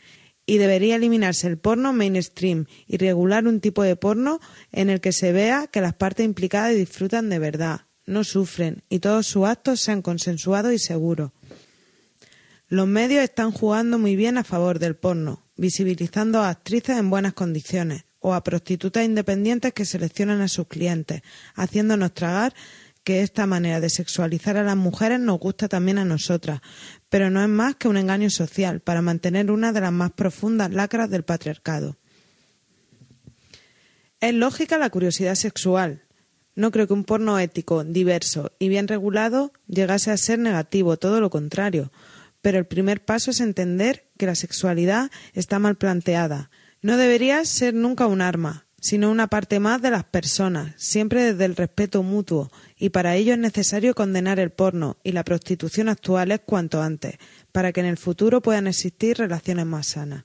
Y 0.46 0.58
debería 0.58 0.96
eliminarse 0.96 1.46
el 1.46 1.58
porno 1.58 1.92
mainstream 1.92 2.66
y 2.86 2.98
regular 2.98 3.46
un 3.46 3.60
tipo 3.60 3.82
de 3.82 3.96
porno 3.96 4.40
en 4.72 4.90
el 4.90 5.00
que 5.00 5.12
se 5.12 5.32
vea 5.32 5.68
que 5.68 5.80
las 5.80 5.94
partes 5.94 6.26
implicadas 6.26 6.74
disfrutan 6.74 7.30
de 7.30 7.38
verdad, 7.38 7.82
no 8.04 8.24
sufren 8.24 8.82
y 8.90 8.98
todos 8.98 9.26
sus 9.26 9.46
actos 9.46 9.80
sean 9.80 10.02
consensuados 10.02 10.72
y 10.72 10.78
seguros. 10.78 11.30
Los 12.68 12.86
medios 12.86 13.22
están 13.22 13.52
jugando 13.52 13.98
muy 13.98 14.16
bien 14.16 14.36
a 14.36 14.44
favor 14.44 14.78
del 14.78 14.96
porno, 14.96 15.44
visibilizando 15.56 16.40
a 16.40 16.50
actrices 16.50 16.98
en 16.98 17.08
buenas 17.08 17.32
condiciones, 17.32 18.04
o 18.24 18.32
a 18.32 18.42
prostitutas 18.42 19.04
independientes 19.04 19.74
que 19.74 19.84
seleccionan 19.84 20.40
a 20.40 20.48
sus 20.48 20.66
clientes, 20.66 21.20
haciéndonos 21.56 22.14
tragar 22.14 22.54
que 23.04 23.20
esta 23.20 23.46
manera 23.46 23.80
de 23.80 23.90
sexualizar 23.90 24.56
a 24.56 24.64
las 24.64 24.76
mujeres 24.76 25.20
nos 25.20 25.38
gusta 25.38 25.68
también 25.68 25.98
a 25.98 26.06
nosotras, 26.06 26.62
pero 27.10 27.28
no 27.28 27.42
es 27.42 27.50
más 27.50 27.76
que 27.76 27.86
un 27.86 27.98
engaño 27.98 28.30
social 28.30 28.80
para 28.80 29.02
mantener 29.02 29.50
una 29.50 29.74
de 29.74 29.82
las 29.82 29.92
más 29.92 30.10
profundas 30.12 30.72
lacras 30.72 31.10
del 31.10 31.24
patriarcado. 31.24 31.98
Es 34.20 34.32
lógica 34.32 34.78
la 34.78 34.88
curiosidad 34.88 35.34
sexual. 35.34 36.04
No 36.54 36.70
creo 36.70 36.86
que 36.86 36.94
un 36.94 37.04
porno 37.04 37.38
ético, 37.38 37.84
diverso 37.84 38.52
y 38.58 38.70
bien 38.70 38.88
regulado 38.88 39.52
llegase 39.66 40.10
a 40.10 40.16
ser 40.16 40.38
negativo, 40.38 40.96
todo 40.96 41.20
lo 41.20 41.28
contrario. 41.28 41.92
Pero 42.40 42.58
el 42.58 42.64
primer 42.64 43.04
paso 43.04 43.32
es 43.32 43.40
entender 43.40 44.08
que 44.16 44.24
la 44.24 44.34
sexualidad 44.34 45.10
está 45.34 45.58
mal 45.58 45.76
planteada, 45.76 46.50
no 46.84 46.98
debería 46.98 47.42
ser 47.46 47.72
nunca 47.72 48.06
un 48.06 48.20
arma, 48.20 48.66
sino 48.78 49.10
una 49.10 49.28
parte 49.28 49.58
más 49.58 49.80
de 49.80 49.90
las 49.90 50.04
personas, 50.04 50.74
siempre 50.76 51.22
desde 51.22 51.46
el 51.46 51.56
respeto 51.56 52.02
mutuo, 52.02 52.50
y 52.76 52.90
para 52.90 53.16
ello 53.16 53.32
es 53.32 53.38
necesario 53.38 53.94
condenar 53.94 54.38
el 54.38 54.50
porno 54.50 54.98
y 55.02 55.12
la 55.12 55.24
prostitución 55.24 55.88
actuales 55.88 56.40
cuanto 56.44 56.82
antes, 56.82 57.16
para 57.52 57.72
que 57.72 57.80
en 57.80 57.86
el 57.86 57.96
futuro 57.96 58.42
puedan 58.42 58.66
existir 58.66 59.16
relaciones 59.16 59.64
más 59.64 59.86
sanas. 59.86 60.24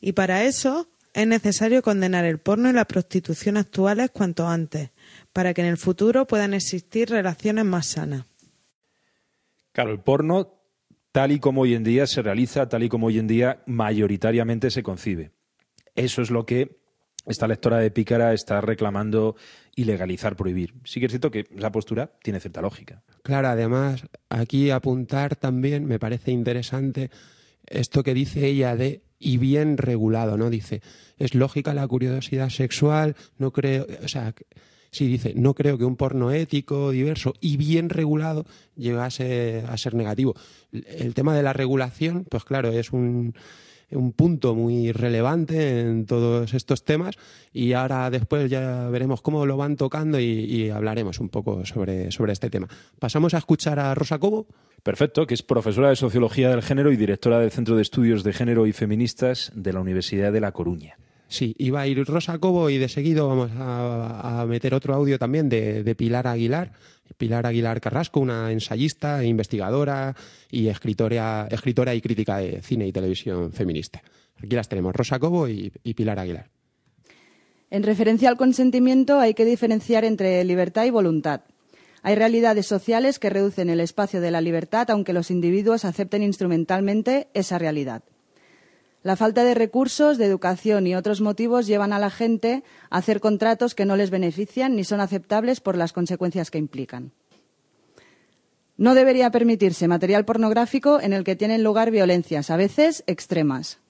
Y 0.00 0.12
para 0.12 0.44
eso 0.44 0.88
es 1.12 1.26
necesario 1.26 1.82
condenar 1.82 2.24
el 2.24 2.38
porno 2.38 2.70
y 2.70 2.72
la 2.72 2.86
prostitución 2.86 3.58
actuales 3.58 4.10
cuanto 4.10 4.48
antes, 4.48 4.88
para 5.34 5.52
que 5.52 5.60
en 5.60 5.66
el 5.66 5.76
futuro 5.76 6.26
puedan 6.26 6.54
existir 6.54 7.10
relaciones 7.10 7.66
más 7.66 7.88
sanas. 7.88 8.24
Claro, 9.72 9.92
el 9.92 10.00
porno, 10.00 10.62
tal 11.12 11.30
y 11.30 11.40
como 11.40 11.60
hoy 11.60 11.74
en 11.74 11.84
día 11.84 12.06
se 12.06 12.22
realiza, 12.22 12.70
tal 12.70 12.84
y 12.84 12.88
como 12.88 13.08
hoy 13.08 13.18
en 13.18 13.26
día 13.26 13.62
mayoritariamente 13.66 14.70
se 14.70 14.82
concibe. 14.82 15.30
Eso 15.94 16.22
es 16.22 16.30
lo 16.30 16.46
que 16.46 16.82
esta 17.26 17.46
lectora 17.46 17.78
de 17.78 17.90
Pícara 17.90 18.32
está 18.32 18.60
reclamando 18.60 19.36
ilegalizar, 19.76 20.36
prohibir. 20.36 20.74
Sí 20.84 21.00
que 21.00 21.06
es 21.06 21.12
cierto 21.12 21.30
que 21.30 21.46
esa 21.56 21.70
postura 21.70 22.12
tiene 22.22 22.40
cierta 22.40 22.60
lógica. 22.60 23.02
Claro, 23.22 23.48
además, 23.48 24.04
aquí 24.28 24.70
apuntar 24.70 25.36
también 25.36 25.86
me 25.86 25.98
parece 25.98 26.32
interesante 26.32 27.10
esto 27.66 28.02
que 28.02 28.14
dice 28.14 28.46
ella 28.46 28.76
de 28.76 29.02
y 29.18 29.38
bien 29.38 29.78
regulado, 29.78 30.36
¿no? 30.36 30.50
Dice, 30.50 30.82
es 31.16 31.34
lógica 31.34 31.74
la 31.74 31.86
curiosidad 31.86 32.48
sexual, 32.50 33.14
no 33.38 33.52
creo, 33.52 33.86
o 34.02 34.08
sea, 34.08 34.34
sí 34.90 35.06
dice, 35.06 35.32
no 35.36 35.54
creo 35.54 35.78
que 35.78 35.84
un 35.84 35.96
porno 35.96 36.32
ético, 36.32 36.90
diverso 36.90 37.34
y 37.40 37.56
bien 37.56 37.88
regulado 37.88 38.44
llegase 38.74 39.64
a 39.68 39.76
ser 39.78 39.94
negativo. 39.94 40.34
El 40.72 41.14
tema 41.14 41.36
de 41.36 41.44
la 41.44 41.52
regulación, 41.52 42.26
pues 42.28 42.44
claro, 42.44 42.70
es 42.70 42.92
un 42.92 43.34
un 43.94 44.12
punto 44.12 44.54
muy 44.54 44.92
relevante 44.92 45.80
en 45.80 46.06
todos 46.06 46.54
estos 46.54 46.84
temas 46.84 47.16
y 47.52 47.72
ahora 47.72 48.10
después 48.10 48.50
ya 48.50 48.88
veremos 48.88 49.22
cómo 49.22 49.46
lo 49.46 49.56
van 49.56 49.76
tocando 49.76 50.18
y, 50.18 50.24
y, 50.24 50.70
hablaremos 50.70 51.20
un 51.20 51.28
poco 51.28 51.64
sobre, 51.64 52.10
sobre 52.10 52.32
este 52.32 52.50
tema. 52.50 52.68
Pasamos 52.98 53.34
a 53.34 53.38
escuchar 53.38 53.78
a 53.78 53.94
Rosa 53.94 54.18
Cobo. 54.18 54.46
Perfecto, 54.82 55.26
que 55.26 55.34
es 55.34 55.42
profesora 55.42 55.90
de 55.90 55.96
Sociología 55.96 56.50
del 56.50 56.62
Género 56.62 56.90
y 56.92 56.96
directora 56.96 57.38
del 57.38 57.50
Centro 57.50 57.76
de 57.76 57.82
Estudios 57.82 58.24
de 58.24 58.32
Género 58.32 58.66
y 58.66 58.72
Feministas 58.72 59.52
de 59.54 59.72
la 59.72 59.80
Universidad 59.80 60.32
de 60.32 60.40
La 60.40 60.52
Coruña. 60.52 60.96
Sí, 61.28 61.54
iba 61.56 61.80
a 61.80 61.86
ir 61.86 62.04
Rosa 62.04 62.38
Cobo 62.38 62.68
y 62.68 62.76
de 62.76 62.90
seguido 62.90 63.26
vamos 63.26 63.50
a, 63.56 64.42
a 64.42 64.46
meter 64.46 64.74
otro 64.74 64.92
audio 64.92 65.18
también 65.18 65.48
de, 65.48 65.82
de 65.82 65.94
Pilar 65.94 66.26
Aguilar, 66.26 66.72
Pilar 67.16 67.46
Aguilar 67.46 67.80
Carrasco, 67.80 68.20
una 68.20 68.50
ensayista, 68.52 69.24
investigadora 69.24 70.14
y 70.50 70.68
escritora, 70.68 71.48
escritora 71.50 71.94
y 71.94 72.00
crítica 72.00 72.38
de 72.38 72.62
cine 72.62 72.86
y 72.86 72.92
televisión 72.92 73.52
feminista. 73.52 74.02
Aquí 74.36 74.56
las 74.56 74.68
tenemos, 74.68 74.94
Rosa 74.94 75.18
Cobo 75.18 75.48
y, 75.48 75.72
y, 75.84 75.94
Pilar 75.94 76.18
Aguilar. 76.18 76.50
En 77.70 77.82
referencia 77.82 78.28
al 78.28 78.36
consentimiento 78.36 79.18
hay 79.18 79.34
que 79.34 79.44
diferenciar 79.44 80.04
entre 80.04 80.44
libertad 80.44 80.84
y 80.84 80.90
voluntad. 80.90 81.42
Hay 82.02 82.16
realidades 82.16 82.66
sociales 82.66 83.18
que 83.18 83.30
reducen 83.30 83.70
el 83.70 83.80
espacio 83.80 84.20
de 84.20 84.30
la 84.30 84.40
libertad 84.40 84.90
aunque 84.90 85.12
los 85.12 85.30
individuos 85.30 85.84
acepten 85.84 86.22
instrumentalmente 86.22 87.28
esa 87.32 87.58
realidad. 87.58 88.02
La 89.02 89.16
falta 89.16 89.42
de 89.42 89.54
recursos, 89.54 90.16
de 90.16 90.26
educación 90.26 90.86
y 90.86 90.94
otros 90.94 91.20
motivos 91.20 91.66
llevan 91.66 91.92
a 91.92 91.98
la 91.98 92.10
gente 92.10 92.62
a 92.88 92.98
hacer 92.98 93.20
contratos 93.20 93.74
que 93.74 93.84
no 93.84 93.96
les 93.96 94.10
benefician 94.10 94.76
ni 94.76 94.84
son 94.84 95.00
aceptables 95.00 95.60
por 95.60 95.76
las 95.76 95.92
consecuencias 95.92 96.50
que 96.50 96.58
implican. 96.58 97.12
No 98.76 98.94
debería 98.94 99.30
permitirse 99.30 99.88
material 99.88 100.24
pornográfico 100.24 101.00
en 101.00 101.12
el 101.12 101.24
que 101.24 101.36
tienen 101.36 101.64
lugar 101.64 101.90
violencias, 101.90 102.50
a 102.50 102.56
veces 102.56 103.02
extremas. 103.06 103.80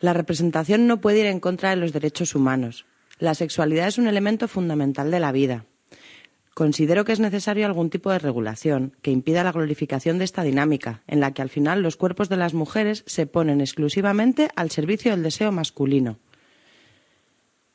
La 0.00 0.12
representación 0.12 0.86
no 0.86 1.00
puede 1.00 1.20
ir 1.20 1.26
en 1.26 1.40
contra 1.40 1.70
de 1.70 1.76
los 1.76 1.92
derechos 1.92 2.34
humanos. 2.34 2.84
La 3.18 3.34
sexualidad 3.34 3.88
es 3.88 3.98
un 3.98 4.08
elemento 4.08 4.46
fundamental 4.48 5.10
de 5.10 5.20
la 5.20 5.32
vida. 5.32 5.64
Considero 6.56 7.04
que 7.04 7.12
es 7.12 7.20
necesario 7.20 7.66
algún 7.66 7.90
tipo 7.90 8.10
de 8.10 8.18
regulación 8.18 8.96
que 9.02 9.10
impida 9.10 9.44
la 9.44 9.52
glorificación 9.52 10.16
de 10.16 10.24
esta 10.24 10.42
dinámica, 10.42 11.02
en 11.06 11.20
la 11.20 11.34
que 11.34 11.42
al 11.42 11.50
final 11.50 11.82
los 11.82 11.98
cuerpos 11.98 12.30
de 12.30 12.38
las 12.38 12.54
mujeres 12.54 13.04
se 13.06 13.26
ponen 13.26 13.60
exclusivamente 13.60 14.48
al 14.56 14.70
servicio 14.70 15.10
del 15.10 15.22
deseo 15.22 15.52
masculino. 15.52 16.18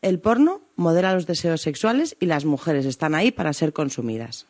El 0.02 0.20
porno 0.20 0.62
modera 0.78 1.14
los 1.14 1.28
deseos 1.28 1.62
sexuales 1.62 2.18
y 2.20 2.26
las 2.26 2.44
mujeres 2.44 2.88
están 2.88 3.14
ahí 3.14 3.30
para 3.32 3.54
ser 3.54 3.72
consumidas. 3.72 4.48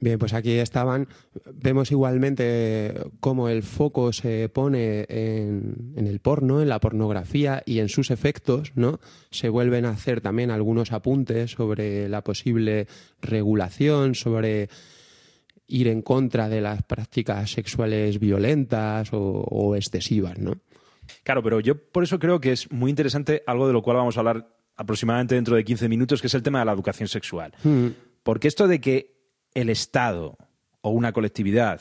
Bien, 0.00 0.18
pues 0.18 0.32
aquí 0.32 0.52
estaban. 0.52 1.08
Vemos 1.52 1.90
igualmente 1.90 2.94
cómo 3.20 3.50
el 3.50 3.62
foco 3.62 4.14
se 4.14 4.48
pone 4.48 5.04
en, 5.08 5.92
el 5.96 6.20
porno, 6.20 6.62
en 6.62 6.70
la 6.70 6.80
pornografía 6.80 7.62
y 7.66 7.80
en 7.80 7.90
sus 7.90 8.10
efectos, 8.10 8.72
¿no? 8.74 8.98
Se 9.30 9.50
vuelven 9.50 9.84
a 9.84 9.90
hacer 9.90 10.22
también 10.22 10.50
algunos 10.50 10.92
apuntes 10.92 11.50
sobre 11.50 12.08
la 12.08 12.24
posible 12.24 12.86
regulación, 13.20 14.14
sobre 14.14 14.70
ir 15.66 15.86
en 15.86 16.00
contra 16.00 16.48
de 16.48 16.62
las 16.62 16.82
prácticas 16.82 17.52
sexuales 17.52 18.18
violentas 18.18 19.12
o, 19.12 19.20
o 19.20 19.76
excesivas, 19.76 20.38
¿no? 20.38 20.54
Claro, 21.24 21.42
pero 21.42 21.60
yo 21.60 21.76
por 21.76 22.04
eso 22.04 22.18
creo 22.18 22.40
que 22.40 22.52
es 22.52 22.72
muy 22.72 22.88
interesante 22.88 23.42
algo 23.46 23.66
de 23.66 23.74
lo 23.74 23.82
cual 23.82 23.98
vamos 23.98 24.16
a 24.16 24.20
hablar 24.20 24.48
aproximadamente 24.76 25.34
dentro 25.34 25.56
de 25.56 25.64
15 25.64 25.90
minutos, 25.90 26.22
que 26.22 26.28
es 26.28 26.34
el 26.34 26.42
tema 26.42 26.60
de 26.60 26.64
la 26.64 26.72
educación 26.72 27.08
sexual. 27.08 27.52
Mm. 27.64 27.88
Porque 28.22 28.48
esto 28.48 28.66
de 28.66 28.80
que 28.80 29.19
el 29.54 29.70
Estado 29.70 30.36
o 30.80 30.90
una 30.90 31.12
colectividad, 31.12 31.80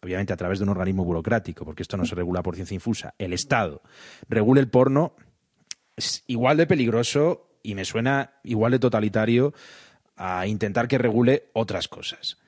obviamente 0.00 0.32
a 0.32 0.36
través 0.36 0.58
de 0.58 0.64
un 0.64 0.70
organismo 0.70 1.04
burocrático, 1.04 1.64
porque 1.64 1.82
esto 1.82 1.96
no 1.96 2.04
se 2.04 2.14
regula 2.14 2.42
por 2.42 2.54
ciencia 2.54 2.74
infusa, 2.74 3.14
el 3.18 3.32
Estado 3.32 3.82
regule 4.28 4.60
el 4.60 4.68
porno, 4.68 5.14
es 5.96 6.24
igual 6.26 6.56
de 6.56 6.66
peligroso 6.66 7.48
y 7.62 7.74
me 7.74 7.84
suena 7.84 8.32
igual 8.44 8.72
de 8.72 8.78
totalitario 8.78 9.54
a 10.16 10.46
intentar 10.46 10.88
que 10.88 10.98
regule 10.98 11.50
otras 11.52 11.88
cosas. 11.88 12.38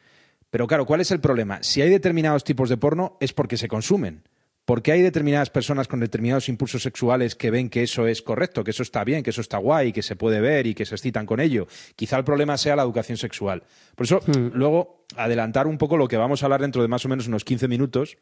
Pero 0.51 0.67
claro, 0.67 0.87
¿cuál 0.87 1.01
es 1.01 1.11
el 1.11 1.21
problema? 1.21 1.63
Si 1.63 1.83
hay 1.83 1.91
determinados 1.91 2.45
tipos 2.45 2.69
de 2.69 2.77
porno 2.77 3.17
es 3.21 3.33
porque 3.33 3.57
se 3.57 3.69
consumen. 3.69 4.23
Porque 4.65 4.93
hay 4.93 5.03
determinadas 5.03 5.51
personas 5.51 5.89
con 5.89 6.01
determinados 6.01 6.49
impulsos 6.49 6.83
sexuales 6.83 7.35
que 7.35 7.51
ven 7.51 7.69
que 7.69 7.83
eso 7.83 8.07
es 8.07 8.23
correcto, 8.23 8.65
que 8.65 8.71
eso 8.71 8.83
está 8.83 9.05
bien, 9.05 9.23
que 9.23 9.31
eso 9.31 9.43
está 9.43 9.59
guay, 9.59 9.93
que 9.93 10.03
se 10.03 10.17
puede 10.17 10.41
ver 10.41 10.67
y 10.67 10.75
que 10.75 10.87
se 10.87 10.95
excitan 10.95 11.27
con 11.27 11.41
ello. 11.41 11.67
Quizá 11.97 12.17
el 12.17 12.25
problema 12.25 12.57
sea 12.57 12.77
la 12.77 12.83
educación 12.83 13.19
sexual. 13.19 13.63
Por 13.95 14.07
eso, 14.07 14.21
luego, 14.53 15.05
adelantar 15.17 15.67
un 15.67 15.77
poco 15.77 15.97
lo 15.97 16.09
que 16.09 16.17
vamos 16.17 16.43
a 16.43 16.47
hablar 16.47 16.63
dentro 16.63 16.81
de 16.81 16.89
más 16.89 17.05
o 17.05 17.09
menos 17.09 17.29
unos 17.29 17.45
15 17.45 17.69
minutos 17.69 18.17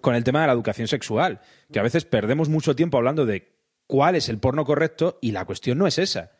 con 0.00 0.14
el 0.14 0.24
tema 0.24 0.40
de 0.42 0.46
la 0.46 0.52
educación 0.52 0.88
sexual, 0.88 1.40
que 1.72 1.80
a 1.80 1.82
veces 1.82 2.04
perdemos 2.04 2.48
mucho 2.48 2.76
tiempo 2.76 2.96
hablando 2.96 3.26
de 3.26 3.52
cuál 3.86 4.14
es 4.14 4.28
el 4.28 4.38
porno 4.38 4.64
correcto 4.64 5.18
y 5.20 5.32
la 5.32 5.44
cuestión 5.44 5.78
no 5.78 5.86
es 5.86 5.98
esa. 5.98 6.32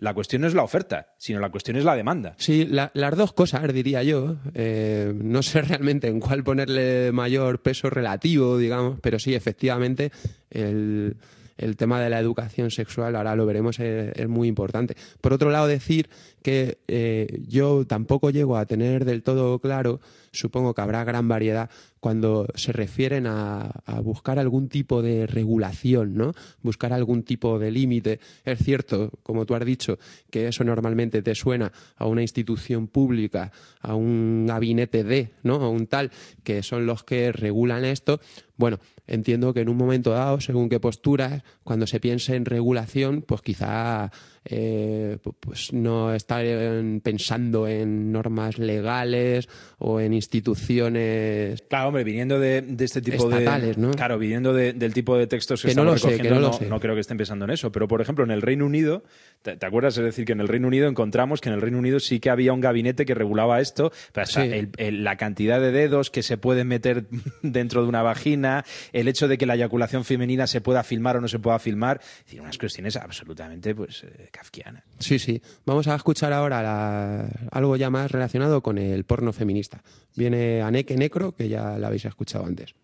La 0.00 0.12
cuestión 0.14 0.42
no 0.42 0.48
es 0.48 0.54
la 0.54 0.62
oferta, 0.64 1.14
sino 1.18 1.38
la 1.40 1.50
cuestión 1.50 1.76
es 1.76 1.84
la 1.84 1.94
demanda. 1.94 2.34
Sí, 2.38 2.64
la- 2.66 2.90
las 2.94 3.16
dos 3.16 3.32
cosas, 3.32 3.72
diría 3.72 4.02
yo. 4.02 4.36
Eh, 4.54 5.12
no 5.14 5.42
sé 5.42 5.62
realmente 5.62 6.08
en 6.08 6.18
cuál 6.20 6.42
ponerle 6.42 7.12
mayor 7.12 7.60
peso 7.62 7.88
relativo, 7.90 8.58
digamos, 8.58 8.98
pero 9.00 9.18
sí, 9.18 9.34
efectivamente, 9.34 10.10
el, 10.50 11.16
el 11.60 11.76
tema 11.76 12.00
de 12.00 12.10
la 12.10 12.18
educación 12.18 12.70
sexual, 12.70 13.14
ahora 13.14 13.36
lo 13.36 13.46
veremos, 13.46 13.78
es, 13.78 14.28
muy 14.28 14.48
importante. 14.48 14.96
Por 15.20 15.32
otro 15.32 15.50
lado, 15.50 15.66
decir 15.66 16.08
que 16.42 16.78
eh, 16.88 17.42
yo 17.46 17.86
tampoco 17.86 18.30
llego 18.30 18.56
a 18.56 18.64
tener 18.64 19.04
del 19.04 19.22
todo 19.22 19.58
claro, 19.58 20.00
supongo 20.32 20.74
que 20.74 20.80
habrá 20.80 21.04
gran 21.04 21.28
variedad 21.28 21.68
cuando 22.00 22.46
se 22.54 22.72
refieren 22.72 23.26
a, 23.26 23.70
a 23.84 24.00
buscar 24.00 24.38
algún 24.38 24.68
tipo 24.68 25.02
de 25.02 25.26
regulación, 25.26 26.14
¿no? 26.14 26.32
Buscar 26.62 26.94
algún 26.94 27.24
tipo 27.24 27.58
de 27.58 27.70
límite. 27.70 28.20
Es 28.44 28.60
cierto, 28.60 29.10
como 29.22 29.44
tú 29.44 29.54
has 29.54 29.64
dicho, 29.66 29.98
que 30.30 30.48
eso 30.48 30.64
normalmente 30.64 31.20
te 31.20 31.34
suena 31.34 31.72
a 31.96 32.06
una 32.06 32.22
institución 32.22 32.86
pública, 32.86 33.52
a 33.82 33.94
un 33.94 34.46
gabinete 34.46 35.04
de, 35.04 35.32
¿no? 35.42 35.56
A 35.56 35.68
un 35.68 35.86
tal, 35.86 36.10
que 36.42 36.62
son 36.62 36.86
los 36.86 37.04
que 37.04 37.32
regulan 37.32 37.84
esto. 37.84 38.18
Bueno, 38.56 38.78
entiendo 39.10 39.52
que 39.52 39.60
en 39.60 39.68
un 39.68 39.76
momento 39.76 40.10
dado, 40.10 40.40
según 40.40 40.68
qué 40.68 40.80
posturas, 40.80 41.42
cuando 41.64 41.86
se 41.86 42.00
piense 42.00 42.36
en 42.36 42.44
regulación, 42.44 43.22
pues 43.22 43.42
quizá 43.42 44.10
eh, 44.44 45.18
pu- 45.22 45.34
pues 45.38 45.72
no 45.72 46.14
están 46.14 47.00
pensando 47.04 47.68
en 47.68 48.10
normas 48.12 48.58
legales 48.58 49.48
o 49.78 50.00
en 50.00 50.12
instituciones 50.14 51.62
Claro, 51.68 51.88
hombre, 51.88 52.04
viniendo 52.04 52.38
de, 52.40 52.62
de 52.62 52.84
este 52.84 53.00
tipo 53.02 53.30
Estatales, 53.30 53.76
de. 53.76 53.82
¿no? 53.82 53.90
Claro, 53.92 54.18
viniendo 54.18 54.52
de- 54.52 54.72
del 54.72 54.92
tipo 54.94 55.16
de 55.16 55.26
textos 55.26 55.62
que, 55.62 55.68
Que 55.68 55.74
no 55.74 55.84
lo 55.84 55.98
sé, 55.98 56.16
que 56.18 56.30
no 56.30 56.40
lo 56.40 56.52
sé. 56.52 56.66
no 56.66 56.80
creo 56.80 56.94
que 56.94 57.00
estén 57.00 57.16
pensando 57.16 57.44
en 57.44 57.50
eso. 57.52 57.70
Pero, 57.72 57.88
por 57.88 58.00
ejemplo, 58.00 58.24
en 58.24 58.30
el 58.30 58.42
Reino 58.42 58.66
Unido, 58.66 59.02
¿te, 59.42 59.56
te 59.56 59.66
acuerdas? 59.66 59.96
Es 59.98 60.04
decir, 60.04 60.24
que 60.24 60.32
en 60.32 60.40
el 60.40 60.48
Reino 60.48 60.68
Unido 60.68 60.88
encontramos 60.88 61.40
que 61.40 61.48
en 61.48 61.54
el 61.54 61.60
Reino 61.60 61.78
Unido 61.78 62.00
sí 62.00 62.20
que 62.20 62.30
había 62.30 62.52
un 62.52 62.60
gabinete 62.60 63.04
que 63.04 63.14
regulaba 63.14 63.60
esto. 63.60 63.92
Pero 64.12 64.24
hasta 64.24 64.42
Sí. 64.44 64.50
el- 64.52 64.70
el- 64.76 65.04
la 65.04 65.16
cantidad 65.16 65.60
de 65.60 65.72
dedos 65.72 66.10
que 66.10 66.22
se 66.22 66.36
pueden 66.38 66.68
meter 66.68 67.04
dentro 67.42 67.82
de 67.82 67.88
una 67.88 68.02
vagina, 68.02 68.64
el 68.92 69.08
hecho 69.08 69.28
de 69.28 69.38
que 69.38 69.46
la 69.46 69.54
eyaculación 69.54 70.04
femenina 70.04 70.46
se 70.46 70.60
pueda 70.60 70.82
filmar 70.82 71.16
o 71.16 71.20
no 71.20 71.28
se 71.28 71.38
pueda 71.38 71.58
filmar. 71.58 72.00
Es 72.02 72.24
decir, 72.26 72.40
unas 72.40 72.58
cuestiones 72.58 72.96
absolutamente 72.96 73.74
pues, 73.74 74.04
eh, 74.04 74.28
kafkianas. 74.30 74.84
Sí, 74.98 75.18
sí. 75.18 75.40
Vamos 75.66 75.86
a 75.88 75.94
escuchar 75.94 76.32
ahora 76.32 76.62
la- 76.62 77.28
algo 77.52 77.76
ya 77.76 77.90
más 77.90 78.10
relacionado 78.10 78.62
con 78.62 78.78
el 78.78 79.04
porno 79.04 79.32
feminista. 79.32 79.80
Viene 80.16 80.62
Aneke 80.62 80.96
Necro, 80.96 81.32
que 81.32 81.48
ya 81.48 81.78
la 81.78 81.88
habéis 81.88 82.04
escuchado 82.04 82.44
antes. 82.46 82.74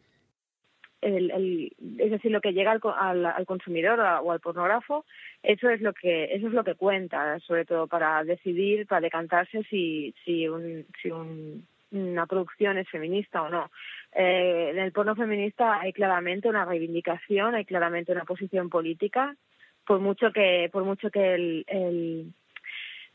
el, 1.02 1.30
el- 1.30 1.72
es 1.98 2.10
decir 2.10 2.30
lo 2.32 2.40
que 2.40 2.52
llega 2.52 2.72
al, 2.72 2.80
co- 2.80 2.94
al, 2.94 3.24
al 3.26 3.46
consumidor 3.46 4.00
a- 4.00 4.20
o 4.22 4.32
al 4.32 4.40
pornógrafo 4.40 5.04
eso 5.42 5.68
es 5.70 5.80
lo 5.80 5.92
que 5.92 6.34
eso 6.34 6.48
es 6.48 6.52
lo 6.54 6.64
que 6.64 6.74
cuenta 6.74 7.38
sobre 7.40 7.64
todo 7.64 7.86
para 7.86 8.24
decidir 8.24 8.86
para 8.86 9.02
decantarse 9.02 9.62
si 9.70 10.14
si 10.24 10.48
un 10.48 10.84
si 11.00 11.10
un- 11.10 11.66
una 11.92 12.26
producción 12.26 12.78
es 12.78 12.88
feminista 12.88 13.42
o 13.42 13.48
no 13.50 13.70
Eh, 14.18 14.70
en 14.72 14.78
el 14.78 14.92
porno 14.92 15.14
feminista 15.14 15.78
hay 15.80 15.92
claramente 15.92 16.48
una 16.48 16.64
reivindicación 16.64 17.54
hay 17.54 17.66
claramente 17.66 18.12
una 18.12 18.24
posición 18.24 18.70
política 18.70 19.36
por 19.86 20.00
mucho 20.00 20.32
que 20.32 20.68
por 20.72 20.84
mucho 20.84 21.10
que 21.10 21.34
el, 21.34 21.64
el 21.68 22.32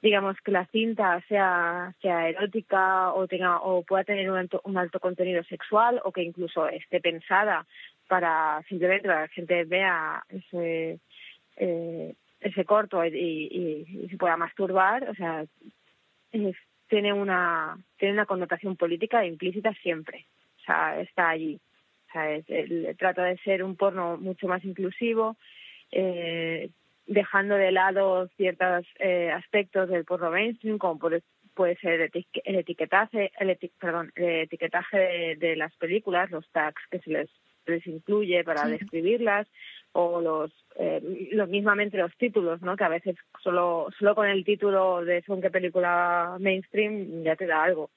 digamos 0.01 0.37
que 0.41 0.51
la 0.51 0.65
cinta 0.67 1.21
sea 1.27 1.93
sea 2.01 2.29
erótica 2.29 3.13
o 3.13 3.27
tenga 3.27 3.59
o 3.61 3.83
pueda 3.83 4.03
tener 4.03 4.29
un 4.31 4.37
alto, 4.37 4.61
un 4.63 4.77
alto 4.77 4.99
contenido 4.99 5.43
sexual 5.43 6.01
o 6.03 6.11
que 6.11 6.23
incluso 6.23 6.67
esté 6.67 6.99
pensada 7.01 7.65
para 8.07 8.63
simplemente 8.67 9.07
para 9.07 9.27
que 9.27 9.29
la 9.29 9.35
gente 9.35 9.63
vea 9.65 10.23
ese 10.29 10.99
eh, 11.57 12.15
ese 12.39 12.65
corto 12.65 13.05
y, 13.05 14.07
se 14.09 14.17
pueda 14.17 14.37
masturbar 14.37 15.09
o 15.09 15.13
sea 15.15 15.45
tiene 16.87 17.13
una 17.13 17.77
tiene 17.97 18.13
una 18.13 18.25
connotación 18.25 18.75
política 18.75 19.25
implícita 19.25 19.73
siempre. 19.81 20.25
O 20.59 20.63
sea 20.65 20.99
está 21.01 21.29
allí. 21.29 21.59
O 22.09 22.11
sea 22.11 22.31
es- 22.35 22.49
el- 22.49 22.95
trata 22.97 23.23
de 23.23 23.37
ser 23.37 23.63
un 23.63 23.75
porno 23.75 24.17
mucho 24.17 24.47
más 24.47 24.63
inclusivo 24.65 25.37
eh, 25.91 26.69
dejando 27.07 27.55
de 27.55 27.71
lado 27.71 28.27
ciertos 28.37 28.85
eh, 28.99 29.31
aspectos 29.31 29.89
del 29.89 30.05
porno 30.05 30.31
mainstream, 30.31 30.77
como 30.77 30.99
puede, 30.99 31.21
puede 31.53 31.75
ser 31.77 31.99
el, 32.01 32.11
etique- 32.11 32.41
el 32.45 32.55
etiquetaje, 32.55 33.31
el 33.39 33.49
eti- 33.49 33.71
perdón, 33.79 34.11
el 34.15 34.41
etiquetaje 34.41 34.97
de, 34.97 35.35
de 35.35 35.55
las 35.55 35.75
películas, 35.75 36.31
los 36.31 36.47
tags 36.51 36.81
que 36.89 36.99
se 36.99 37.09
les, 37.11 37.29
incluye 37.87 38.43
para 38.43 38.65
Sí. 38.65 38.71
describirlas, 38.71 39.47
o 39.93 40.21
los, 40.21 40.51
eh, 40.77 41.01
los 41.31 41.49
mismamente 41.49 41.97
los 41.97 42.15
títulos, 42.15 42.61
¿no? 42.61 42.77
Que 42.77 42.85
a 42.85 42.89
veces 42.89 43.17
solo, 43.43 43.89
solo 43.99 44.15
con 44.15 44.27
el 44.27 44.45
título 44.45 45.03
de 45.03 45.21
según 45.23 45.41
qué 45.41 45.49
película 45.51 46.37
mainstream 46.39 47.23
ya 47.23 47.35
te 47.35 47.45
da 47.45 47.61
algo. 47.63 47.89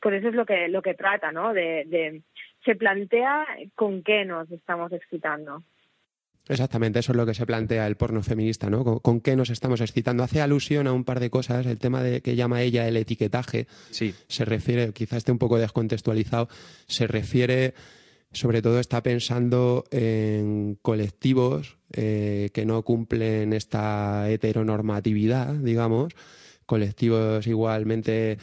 Por 0.00 0.14
eso 0.14 0.28
es 0.28 0.34
lo 0.34 0.46
que, 0.46 0.68
lo 0.68 0.80
que 0.82 0.94
trata, 0.94 1.32
¿no? 1.32 1.52
De, 1.52 1.84
de, 1.86 2.22
se 2.64 2.76
plantea 2.76 3.46
con 3.74 4.02
qué 4.04 4.24
nos 4.24 4.48
estamos 4.52 4.92
excitando. 4.92 5.62
Exactamente, 6.46 6.98
eso 6.98 7.12
es 7.12 7.16
lo 7.16 7.24
que 7.24 7.32
se 7.32 7.46
plantea 7.46 7.86
el 7.86 7.96
porno 7.96 8.22
feminista, 8.22 8.68
¿no? 8.68 8.84
¿Con, 8.84 8.98
con 8.98 9.20
qué 9.20 9.34
nos 9.34 9.48
estamos 9.48 9.80
excitando? 9.80 10.22
Hace 10.22 10.42
alusión 10.42 10.86
a 10.86 10.92
un 10.92 11.04
par 11.04 11.18
de 11.18 11.30
cosas. 11.30 11.64
El 11.64 11.78
tema 11.78 12.02
de 12.02 12.20
que 12.20 12.36
llama 12.36 12.60
ella 12.62 12.86
el 12.86 12.98
etiquetaje 12.98 13.66
sí. 13.90 14.14
se 14.28 14.44
refiere, 14.44 14.92
quizás 14.92 15.18
esté 15.18 15.32
un 15.32 15.38
poco 15.38 15.58
descontextualizado, 15.58 16.48
se 16.86 17.06
refiere, 17.06 17.72
sobre 18.32 18.60
todo 18.60 18.78
está 18.78 19.02
pensando 19.02 19.84
en 19.90 20.78
colectivos 20.82 21.78
eh, 21.92 22.50
que 22.52 22.66
no 22.66 22.82
cumplen 22.82 23.54
esta 23.54 24.30
heteronormatividad, 24.30 25.54
digamos, 25.54 26.12
colectivos 26.64 27.46
igualmente 27.46 28.38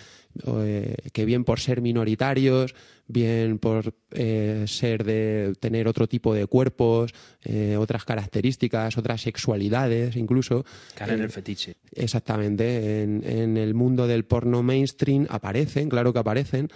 eh, 0.48 0.96
que 1.12 1.26
bien 1.26 1.44
por 1.44 1.60
ser 1.60 1.82
minoritarios, 1.82 2.74
bien 3.08 3.60
por 3.60 3.94
eh, 4.12 4.64
ser 4.68 5.04
de 5.04 5.54
tener 5.60 5.88
otro 5.88 6.08
tipo 6.08 6.34
de 6.34 6.48
cuerpos, 6.48 7.14
eh, 7.44 7.76
otras 7.78 8.06
características, 8.06 8.98
otras 8.98 9.22
sexualidades, 9.22 10.16
incluso. 10.16 10.66
En 11.00 11.22
el 11.22 11.30
fetiche. 11.30 11.76
Exactamente. 11.92 13.04
En, 13.04 13.24
en, 13.26 13.58
el 13.58 13.74
mundo 13.74 14.08
del 14.08 14.24
porno 14.24 14.64
mainstream 14.64 15.28
aparecen, 15.30 15.90
claro 15.90 16.14
que 16.14 16.20
aparecen, 16.20 16.70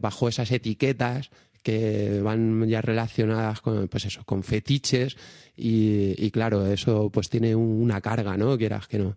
bajo 0.00 0.28
esas 0.28 0.50
etiquetas 0.50 1.30
que 1.62 2.20
van 2.22 2.66
ya 2.68 2.80
relacionadas 2.80 3.60
con, 3.60 3.88
pues 3.88 4.06
eso, 4.06 4.24
con 4.24 4.42
fetiches 4.42 5.16
y, 5.56 6.14
y 6.16 6.30
claro, 6.30 6.66
eso 6.66 7.10
pues 7.10 7.28
tiene 7.28 7.54
una 7.54 8.00
carga, 8.00 8.36
¿no? 8.36 8.56
Quieras 8.58 8.88
que 8.88 8.98
no. 8.98 9.16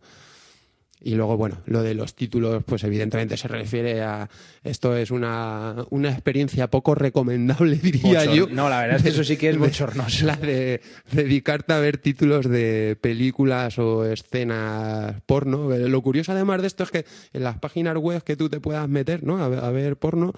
Y 1.05 1.13
luego, 1.13 1.37
bueno, 1.37 1.59
lo 1.67 1.83
de 1.83 1.93
los 1.93 2.15
títulos, 2.15 2.63
pues 2.65 2.83
evidentemente 2.83 3.37
se 3.37 3.47
refiere 3.47 4.01
a. 4.01 4.27
Esto 4.63 4.97
es 4.97 5.11
una, 5.11 5.85
una 5.91 6.09
experiencia 6.09 6.71
poco 6.71 6.95
recomendable, 6.95 7.75
diría 7.83 8.25
yo. 8.25 8.47
No, 8.47 8.69
la 8.69 8.81
verdad 8.81 8.97
es 8.97 9.03
que 9.03 9.09
eso 9.09 9.23
sí 9.23 9.37
que 9.37 9.49
es 9.51 9.57
bochornoso. 9.59 10.25
La 10.25 10.35
de 10.35 10.81
dedicarte 11.11 11.73
a 11.73 11.79
ver 11.79 11.99
títulos 11.99 12.49
de 12.49 12.97
películas 12.99 13.77
o 13.77 14.03
escenas 14.03 15.21
porno. 15.27 15.69
Lo 15.69 16.01
curioso, 16.01 16.31
además 16.31 16.61
de 16.61 16.67
esto, 16.67 16.81
es 16.81 16.89
que 16.89 17.05
en 17.33 17.43
las 17.43 17.59
páginas 17.59 17.95
web 17.97 18.23
que 18.23 18.35
tú 18.35 18.49
te 18.49 18.59
puedas 18.59 18.89
meter, 18.89 19.23
¿no? 19.23 19.37
a 19.37 19.69
ver 19.69 19.97
porno 19.97 20.33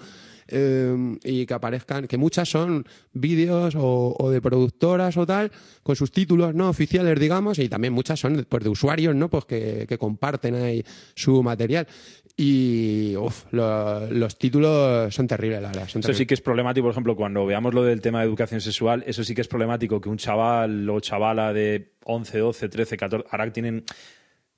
Em, 0.50 1.18
y 1.24 1.44
que 1.44 1.52
aparezcan, 1.52 2.06
que 2.06 2.16
muchas 2.16 2.48
son 2.48 2.86
vídeos 3.12 3.74
o, 3.76 4.30
de 4.30 4.40
productoras 4.40 5.16
o 5.18 5.26
tal, 5.26 5.52
con 5.82 5.94
sus 5.94 6.10
títulos 6.10 6.54
no 6.54 6.70
oficiales, 6.70 7.20
digamos, 7.20 7.58
y 7.58 7.68
también 7.68 7.92
muchas 7.92 8.18
son 8.18 8.46
pues, 8.48 8.64
de 8.64 8.70
usuarios, 8.70 9.14
¿no? 9.14 9.28
Pues 9.28 9.44
que, 9.44 9.98
comparten 9.98 10.54
ahí 10.54 10.82
su 11.14 11.42
material. 11.42 11.86
Y 12.34 13.14
los 13.50 14.38
títulos 14.38 15.12
son 15.14 15.26
terribles, 15.26 15.60
la 15.60 15.68
verdad. 15.68 15.88
eso 15.92 16.14
sí 16.14 16.24
que 16.24 16.34
es 16.34 16.40
problemático, 16.40 16.84
por 16.84 16.92
ejemplo, 16.92 17.16
cuando 17.16 17.44
veamos 17.44 17.74
lo 17.74 17.82
del 17.82 18.00
tema 18.00 18.20
de 18.20 18.26
educación 18.26 18.60
sexual, 18.60 19.02
eso 19.06 19.24
sí 19.24 19.34
que 19.34 19.40
es 19.40 19.48
problemático 19.48 20.00
que 20.00 20.08
un 20.08 20.18
chaval 20.18 20.88
o 20.88 21.00
chavala 21.00 21.52
de 21.52 21.94
11, 22.04 22.38
12, 22.38 22.68
13, 22.68 22.96
14, 22.96 23.28
ahora 23.30 23.52
tienen 23.52 23.84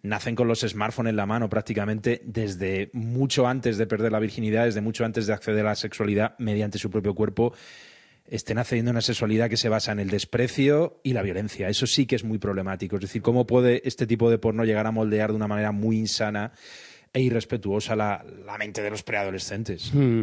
nacen 0.03 0.35
con 0.35 0.49
los 0.49 0.61
smartphones 0.61 1.11
en 1.11 1.17
la 1.17 1.27
mano 1.27 1.49
prácticamente 1.49 2.23
desde 2.25 2.91
mucho 2.93 3.47
antes 3.47 3.77
de 3.79 3.87
perder 3.87 4.13
la 4.13 4.19
virginidad, 4.19 4.65
desde 4.65 4.81
mucho 4.81 5.05
antes 5.05 5.27
de 5.27 5.33
acceder 5.33 5.67
a 5.67 5.71
la 5.71 5.77
sexualidad 5.77 6.35
mediante 6.39 6.79
su 6.79 6.91
propio 6.91 7.15
cuerpo, 7.15 7.53
estén 8.27 8.59
accediendo 8.59 8.91
a 8.91 8.93
una 8.93 9.01
sexualidad 9.01 9.51
que 9.51 9.57
se 9.57 9.69
basa 9.69 9.93
en 9.93 10.01
el 10.01 10.09
desprecio 10.09 11.01
y 11.03 11.13
la 11.13 11.23
violencia. 11.23 11.69
Eso 11.69 11.87
sí 11.87 12.07
que 12.07 12.17
es 12.17 12.25
muy 12.25 12.39
problemático. 12.39 12.97
Es 12.97 13.03
decir, 13.03 13.23
cómo 13.23 13.47
puede 13.47 13.83
este 13.85 14.07
tipo 14.07 14.31
de 14.31 14.39
porno 14.39 14.65
llegar 14.65 14.87
a 14.87 14.93
moldear 14.93 15.31
de 15.31 15.37
una 15.37 15.49
manera 15.49 15.73
muy 15.73 15.99
insana 15.99 16.53
e 17.13 17.21
irrespetuosa 17.21 17.97
la, 17.97 18.25
mente 18.59 18.83
de 18.83 18.91
los 18.91 19.03
preadolescentes. 19.03 19.93
Hmm. 19.93 20.23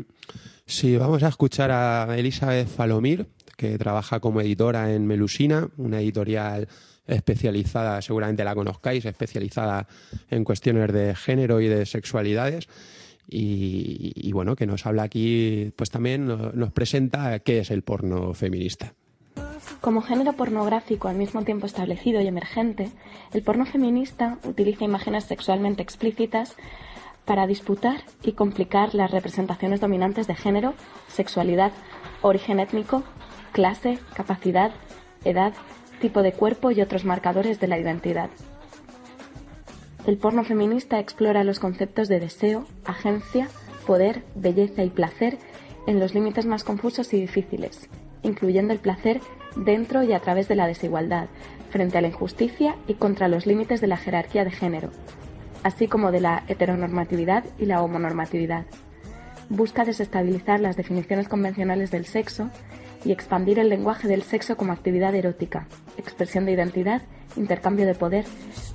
Sí, 0.66 0.96
vamos 0.98 1.22
a 1.24 1.28
escuchar 1.28 1.72
a 1.72 2.18
Elizabeth 2.18 2.68
Falomir, 2.68 3.28
que 3.58 3.78
trabaja 3.78 4.20
como 4.20 4.42
editora 4.42 4.94
en 4.94 5.06
Melusina, 5.06 5.70
una 5.78 6.00
editorial 6.00 6.68
especializada, 7.08 8.02
seguramente 8.02 8.44
la 8.44 8.56
conozcáis, 8.56 9.06
especializada 9.06 9.88
en 10.30 10.44
cuestiones 10.44 10.92
de 10.94 11.16
género 11.16 11.62
y 11.62 11.68
de 11.68 11.86
sexualidades. 11.86 12.68
Y, 13.30 14.32
bueno, 14.32 14.56
que 14.56 14.66
nos 14.66 14.86
habla 14.86 15.04
aquí, 15.04 15.74
pues 15.76 15.90
también 15.90 16.28
nos, 16.28 16.72
presenta 16.72 17.40
qué 17.40 17.60
es 17.60 17.72
el 17.72 17.82
porno 17.82 18.34
feminista. 18.34 18.94
Como 19.82 20.02
género 20.02 20.34
pornográfico 20.34 21.10
al 21.10 21.18
mismo 21.18 21.44
tiempo 21.44 21.66
establecido 21.66 22.22
y 22.22 22.28
emergente, 22.28 22.90
el 23.34 23.44
porno 23.44 23.66
feminista 23.66 24.38
utiliza 24.46 24.86
imágenes 24.86 25.26
sexualmente 25.26 25.84
explícitas 25.84 26.56
para 27.26 27.46
disputar 27.46 28.04
y 28.24 28.32
complicar 28.32 28.96
las 28.96 29.12
representaciones 29.12 29.82
dominantes 29.82 30.28
de 30.28 30.36
género, 30.36 30.74
sexualidad, 31.10 31.74
origen 32.22 32.62
étnico, 32.62 33.04
clase, 33.52 34.00
capacidad, 34.14 34.72
edad, 35.26 35.54
tipo 35.98 36.22
de 36.24 36.34
cuerpo 36.34 36.72
y 36.72 36.82
otros 36.82 37.06
marcadores 37.06 37.60
de 37.60 37.68
la 37.68 37.80
identidad. 37.80 38.30
El 40.06 40.18
porno 40.18 40.44
feminista 40.44 41.00
explora 41.00 41.44
los 41.44 41.60
conceptos 41.60 42.08
de 42.08 42.20
deseo, 42.20 42.66
agencia, 42.86 43.50
poder, 43.86 44.24
belleza 44.36 44.84
y 44.84 44.90
placer 44.90 45.38
en 45.86 46.00
los 46.00 46.14
límites 46.14 46.46
más 46.46 46.64
confusos 46.64 47.14
y 47.14 47.20
difíciles, 47.20 47.90
incluyendo 48.24 48.74
el 48.74 48.80
placer 48.80 49.22
dentro 49.56 50.04
y 50.04 50.14
a 50.14 50.20
través 50.20 50.48
de 50.48 50.56
la 50.56 50.68
desigualdad, 50.68 51.28
frente 51.72 51.98
a 51.98 52.02
la 52.02 52.08
injusticia 52.08 52.76
y 52.88 52.94
contra 52.94 53.28
los 53.28 53.46
límites 53.46 53.82
de 53.82 53.88
la 53.88 53.98
jerarquía 53.98 54.46
de 54.46 54.52
género, 54.52 54.92
así 55.64 55.88
como 55.88 56.12
de 56.12 56.22
la 56.22 56.44
heteronormatividad 56.48 57.44
y 57.58 57.66
la 57.66 57.82
homonormatividad. 57.82 58.66
Busca 59.50 59.86
desestabilizar 59.86 60.60
las 60.60 60.76
definiciones 60.76 61.28
convencionales 61.28 61.92
del 61.92 62.06
sexo 62.06 62.50
y 63.08 63.14
expandir 63.14 63.58
el 63.58 63.70
lenguaje 63.70 64.10
del 64.10 64.22
sexo 64.22 64.58
como 64.58 64.74
actividad 64.74 65.16
erótica, 65.16 65.66
expresión 65.98 66.46
de 66.46 66.52
identidad, 66.52 67.02
intercambio 67.38 67.86
de 67.86 67.96
poder, 67.96 68.26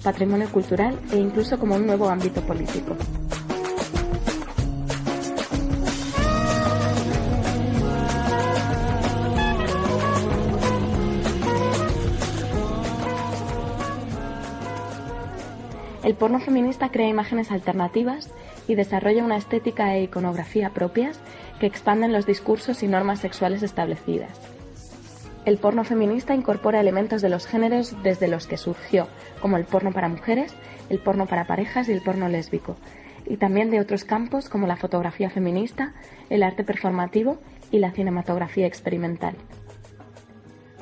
patrimonio 0.03 0.49
cultural 0.51 0.99
e 1.13 1.19
incluso 1.19 1.59
como 1.59 1.75
un 1.75 1.87
nuevo 1.87 2.09
ámbito 2.09 2.41
político. 2.41 2.97
El 16.03 16.15
porno 16.15 16.41
feminista 16.41 16.91
crea 16.91 17.07
imágenes 17.07 17.51
alternativas 17.51 18.31
y 18.67 18.77
desarrolla 18.77 19.25
una 19.25 19.37
estética 19.37 19.95
e 19.95 20.05
iconografía 20.05 20.71
propias 20.71 21.21
que 21.63 21.69
expanden 21.69 22.13
los 22.13 22.27
discursos 22.27 22.83
y 22.83 22.89
normas 22.89 23.21
sexuales 23.21 23.63
establecidas. 23.63 24.33
El 25.45 25.59
porno 25.59 25.85
feminista 25.85 26.35
incorpora 26.35 26.81
elementos 26.81 27.23
de 27.23 27.29
los 27.29 27.47
géneros 27.47 27.95
desde 28.03 28.27
los 28.27 28.49
que 28.49 28.57
surgió, 28.57 29.07
como 29.41 29.57
el 29.59 29.65
porno 29.65 29.93
para 29.93 30.09
mujeres, 30.09 30.53
el 30.89 30.99
porno 30.99 31.27
para 31.27 31.47
parejas 31.47 31.89
y 31.89 31.93
el 31.93 32.03
porno 32.03 32.29
lésbico, 32.29 32.75
y 33.27 33.37
también 33.37 33.71
de 33.71 33.79
otros 33.79 34.03
campos 34.03 34.49
como 34.49 34.67
la 34.67 34.75
fotografía 34.75 35.31
feminista, 35.31 35.95
el 36.31 36.43
arte 36.43 36.65
performativo 36.65 37.39
y 37.71 37.79
la 37.79 37.93
cinematografía 37.93 38.67
experimental. 38.67 39.37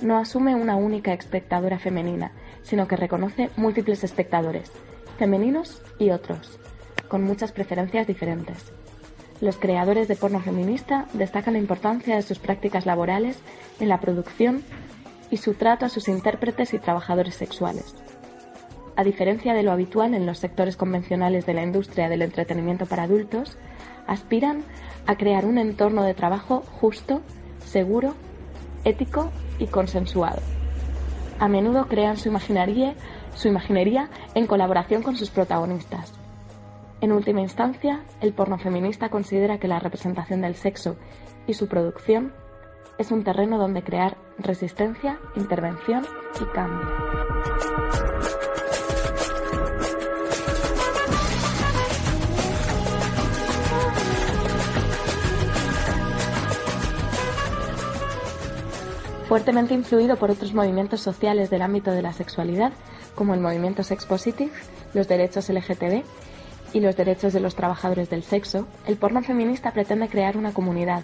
No 0.00 0.16
asume 0.16 0.54
una 0.54 0.76
única 0.76 1.12
espectadora 1.12 1.78
femenina, 1.78 2.32
sino 2.62 2.88
que 2.88 2.96
reconoce 2.96 3.50
múltiples 3.58 4.02
espectadores, 4.02 4.72
femeninos 5.18 5.82
y 5.98 6.08
otros, 6.08 6.58
con 7.08 7.22
muchas 7.22 7.52
preferencias 7.52 8.06
diferentes. 8.06 8.72
Los 9.40 9.56
creadores 9.56 10.06
de 10.06 10.16
porno 10.16 10.40
feminista 10.40 11.06
destacan 11.14 11.54
la 11.54 11.60
importancia 11.60 12.14
de 12.14 12.22
sus 12.22 12.38
prácticas 12.38 12.84
laborales 12.84 13.38
en 13.80 13.88
la 13.88 13.98
producción 13.98 14.62
y 15.30 15.38
su 15.38 15.54
trato 15.54 15.86
a 15.86 15.88
sus 15.88 16.08
intérpretes 16.08 16.74
y 16.74 16.78
trabajadores 16.78 17.36
sexuales. 17.36 17.94
A 18.96 19.04
diferencia 19.04 19.54
de 19.54 19.62
lo 19.62 19.72
habitual 19.72 20.12
en 20.12 20.26
los 20.26 20.38
sectores 20.38 20.76
convencionales 20.76 21.46
de 21.46 21.54
la 21.54 21.62
industria 21.62 22.10
del 22.10 22.20
entretenimiento 22.20 22.84
para 22.84 23.04
adultos, 23.04 23.56
aspiran 24.06 24.62
a 25.06 25.16
crear 25.16 25.46
un 25.46 25.56
entorno 25.56 26.02
de 26.02 26.12
trabajo 26.12 26.62
justo, 26.72 27.22
seguro, 27.64 28.14
ético 28.84 29.30
y 29.58 29.68
consensuado. 29.68 30.42
A 31.38 31.48
menudo 31.48 31.86
crean 31.86 32.18
su 32.18 32.28
su 33.34 33.48
imaginería 33.48 34.10
en 34.34 34.46
colaboración 34.46 35.02
con 35.02 35.16
sus 35.16 35.30
protagonistas 35.30 36.19
en 37.00 37.12
última 37.12 37.40
instancia, 37.40 38.02
el 38.20 38.34
porno 38.34 38.58
feminista 38.58 39.08
considera 39.08 39.58
que 39.58 39.68
la 39.68 39.78
representación 39.78 40.42
del 40.42 40.54
sexo 40.54 40.96
y 41.46 41.54
su 41.54 41.66
producción 41.66 42.32
es 42.98 43.10
un 43.10 43.24
terreno 43.24 43.58
donde 43.58 43.82
crear 43.82 44.18
resistencia, 44.38 45.18
intervención 45.34 46.06
y 46.40 46.44
cambio. 46.52 46.88
Fuertemente 59.26 59.74
influido 59.74 60.16
por 60.16 60.30
otros 60.30 60.52
movimientos 60.52 61.00
sociales 61.00 61.48
del 61.48 61.62
ámbito 61.62 61.92
de 61.92 62.02
la 62.02 62.12
sexualidad, 62.12 62.72
como 63.14 63.32
el 63.32 63.40
movimiento 63.40 63.84
Sex 63.84 64.04
Positive, 64.04 64.50
los 64.92 65.08
derechos 65.08 65.48
LGTB 65.48 66.02
y 66.72 66.80
los 66.80 66.96
derechos 66.96 67.32
de 67.32 67.40
los 67.40 67.54
trabajadores 67.54 68.10
del 68.10 68.22
sexo, 68.22 68.66
el 68.86 68.96
porno 68.96 69.22
feminista 69.22 69.72
pretende 69.72 70.08
crear 70.08 70.36
una 70.36 70.52
comunidad, 70.52 71.02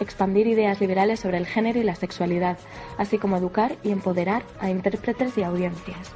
expandir 0.00 0.46
ideas 0.46 0.80
liberales 0.80 1.20
sobre 1.20 1.38
el 1.38 1.46
género 1.46 1.80
y 1.80 1.84
la 1.84 1.94
sexualidad, 1.94 2.58
así 2.98 3.18
como 3.18 3.36
educar 3.36 3.76
y 3.82 3.90
empoderar 3.90 4.42
a 4.60 4.70
intérpretes 4.70 5.38
y 5.38 5.42
audiencias. 5.42 6.12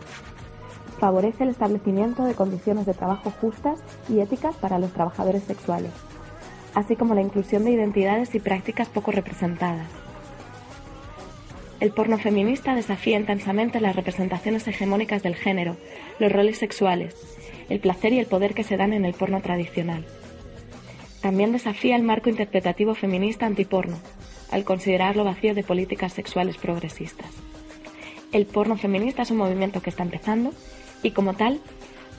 Favorece 0.98 1.44
el 1.44 1.50
establecimiento 1.50 2.24
de 2.24 2.34
condiciones 2.34 2.86
de 2.86 2.94
trabajo 2.94 3.30
justas 3.30 3.80
y 4.08 4.20
éticas 4.20 4.56
para 4.56 4.78
los 4.78 4.92
trabajadores 4.92 5.44
sexuales, 5.44 5.92
así 6.74 6.96
como 6.96 7.14
la 7.14 7.22
inclusión 7.22 7.64
de 7.64 7.70
identidades 7.70 8.34
y 8.34 8.40
prácticas 8.40 8.88
poco 8.88 9.12
representadas. 9.12 9.86
El 11.80 11.92
porno 11.92 12.18
feminista 12.18 12.74
desafía 12.74 13.16
intensamente 13.16 13.80
las 13.80 13.94
representaciones 13.94 14.66
hegemónicas 14.66 15.22
del 15.22 15.36
género, 15.36 15.76
los 16.18 16.32
roles 16.32 16.58
sexuales, 16.58 17.14
el 17.68 17.80
placer 17.80 18.12
y 18.12 18.18
el 18.18 18.26
poder 18.26 18.54
que 18.54 18.64
se 18.64 18.76
dan 18.76 18.92
en 18.92 19.04
el 19.04 19.14
porno 19.14 19.40
tradicional. 19.40 20.04
También 21.20 21.52
desafía 21.52 21.96
el 21.96 22.02
marco 22.02 22.30
interpretativo 22.30 22.94
feminista 22.94 23.46
antiporno, 23.46 23.98
al 24.50 24.64
considerarlo 24.64 25.24
vacío 25.24 25.54
de 25.54 25.64
políticas 25.64 26.12
sexuales 26.12 26.56
progresistas. 26.56 27.30
El 28.32 28.46
porno 28.46 28.76
feminista 28.76 29.22
es 29.22 29.30
un 29.30 29.38
movimiento 29.38 29.80
que 29.82 29.90
está 29.90 30.02
empezando 30.02 30.52
y 31.02 31.12
como 31.12 31.34
tal 31.34 31.60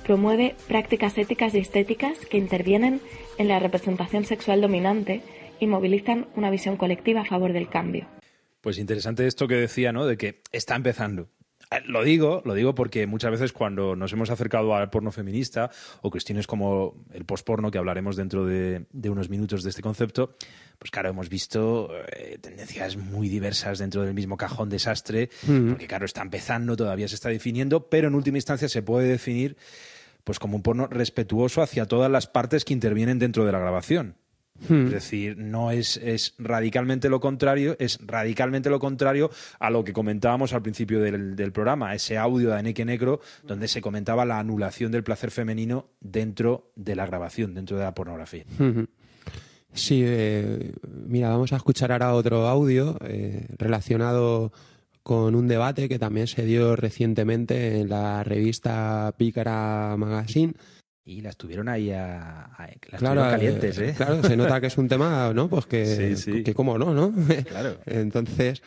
promueve 0.03 0.55
prácticas 0.67 1.17
éticas 1.17 1.53
y 1.53 1.59
estéticas 1.59 2.17
que 2.25 2.37
intervienen 2.37 2.99
en 3.37 3.47
la 3.47 3.59
representación 3.59 4.25
sexual 4.25 4.59
dominante 4.59 5.21
y 5.59 5.67
movilizan 5.67 6.27
una 6.35 6.49
visión 6.49 6.77
colectiva 6.77 7.21
a 7.21 7.25
favor 7.25 7.53
del 7.53 7.69
cambio. 7.69 8.07
Pues 8.61 8.77
interesante 8.77 9.27
esto 9.27 9.47
que 9.47 9.55
decía, 9.55 9.91
¿no? 9.91 10.05
De 10.05 10.17
que 10.17 10.41
está 10.51 10.75
empezando. 10.75 11.29
Eh, 11.71 11.81
Lo 11.85 12.03
digo, 12.03 12.41
lo 12.45 12.53
digo 12.55 12.73
porque 12.73 13.05
muchas 13.05 13.31
veces 13.31 13.53
cuando 13.53 13.95
nos 13.95 14.11
hemos 14.13 14.29
acercado 14.31 14.75
al 14.75 14.89
porno 14.89 15.11
feminista 15.11 15.69
o 16.01 16.09
cuestiones 16.09 16.47
como 16.47 16.95
el 17.13 17.25
posporno, 17.25 17.69
que 17.69 17.77
hablaremos 17.77 18.15
dentro 18.15 18.45
de, 18.45 18.85
de 18.91 19.09
unos 19.09 19.29
minutos 19.29 19.61
de 19.63 19.69
este 19.69 19.81
concepto, 19.83 20.35
pues 20.79 20.89
claro, 20.91 21.09
hemos 21.09 21.29
visto 21.29 21.89
eh, 22.11 22.37
tendencias 22.41 22.97
muy 22.97 23.29
diversas 23.29 23.77
dentro 23.79 24.01
del 24.03 24.13
mismo 24.13 24.35
cajón 24.37 24.69
desastre, 24.69 25.29
Mm. 25.47 25.69
porque 25.69 25.87
claro, 25.87 26.05
está 26.05 26.21
empezando, 26.21 26.75
todavía 26.75 27.07
se 27.07 27.15
está 27.15 27.29
definiendo, 27.29 27.87
pero 27.89 28.07
en 28.07 28.15
última 28.15 28.37
instancia 28.37 28.67
se 28.69 28.81
puede 28.81 29.07
definir 29.07 29.55
pues 30.23 30.39
como 30.39 30.55
un 30.55 30.61
porno 30.63 30.87
respetuoso 30.87 31.61
hacia 31.61 31.85
todas 31.85 32.09
las 32.11 32.27
partes 32.27 32.65
que 32.65 32.73
intervienen 32.73 33.19
dentro 33.19 33.45
de 33.45 33.51
la 33.51 33.59
grabación. 33.59 34.15
Hmm. 34.67 34.87
Es 34.87 34.91
decir, 34.91 35.37
no 35.37 35.71
es, 35.71 35.97
es 35.97 36.33
radicalmente 36.37 37.09
lo 37.09 37.19
contrario, 37.19 37.75
es 37.79 37.99
radicalmente 38.05 38.69
lo 38.69 38.79
contrario 38.79 39.29
a 39.59 39.69
lo 39.69 39.83
que 39.83 39.93
comentábamos 39.93 40.53
al 40.53 40.61
principio 40.61 40.99
del, 40.99 41.35
del 41.35 41.51
programa, 41.51 41.95
ese 41.95 42.17
audio 42.17 42.49
de 42.49 42.57
Aneque 42.57 42.85
Negro, 42.85 43.21
donde 43.43 43.67
se 43.67 43.81
comentaba 43.81 44.25
la 44.25 44.39
anulación 44.39 44.91
del 44.91 45.03
placer 45.03 45.31
femenino 45.31 45.87
dentro 45.99 46.71
de 46.75 46.95
la 46.95 47.05
grabación, 47.05 47.53
dentro 47.53 47.77
de 47.77 47.83
la 47.83 47.93
pornografía. 47.93 48.43
Ujú. 48.59 48.87
Sí, 49.73 50.01
eh, 50.03 50.73
mira, 51.07 51.29
vamos 51.29 51.53
a 51.53 51.57
escuchar 51.57 51.91
ahora 51.91 52.13
otro 52.13 52.47
audio 52.47 52.97
eh, 53.01 53.45
relacionado 53.57 54.51
con 55.03 55.35
un 55.35 55.47
debate 55.47 55.87
que 55.87 55.99
también 55.99 56.27
se 56.27 56.45
dio 56.45 56.75
recientemente 56.75 57.79
en 57.79 57.89
la 57.89 58.23
revista 58.23 59.13
Pícara 59.17 59.95
Magazine. 59.97 60.53
Y 61.09 61.21
las 61.21 61.37
tuvieron 61.37 61.67
ahí 61.69 61.89
a, 61.89 62.45
a- 62.45 62.67
las 62.91 62.99
Claro, 62.99 63.21
tuvieron 63.21 63.29
calientes, 63.31 63.77
eh, 63.79 63.89
¿eh? 63.89 63.93
claro, 63.97 64.21
se 64.23 64.37
nota 64.37 64.61
que 64.61 64.67
es 64.67 64.77
un 64.77 64.87
tema, 64.87 65.33
¿no? 65.33 65.49
Pues 65.49 65.65
que, 65.65 65.85
Sí, 66.15 66.15
sí. 66.15 66.43
que 66.43 66.53
cómo 66.53 66.77
no, 66.77 66.93
¿no? 66.93 67.11
Claro. 67.49 67.77
Entonces, 67.87 68.61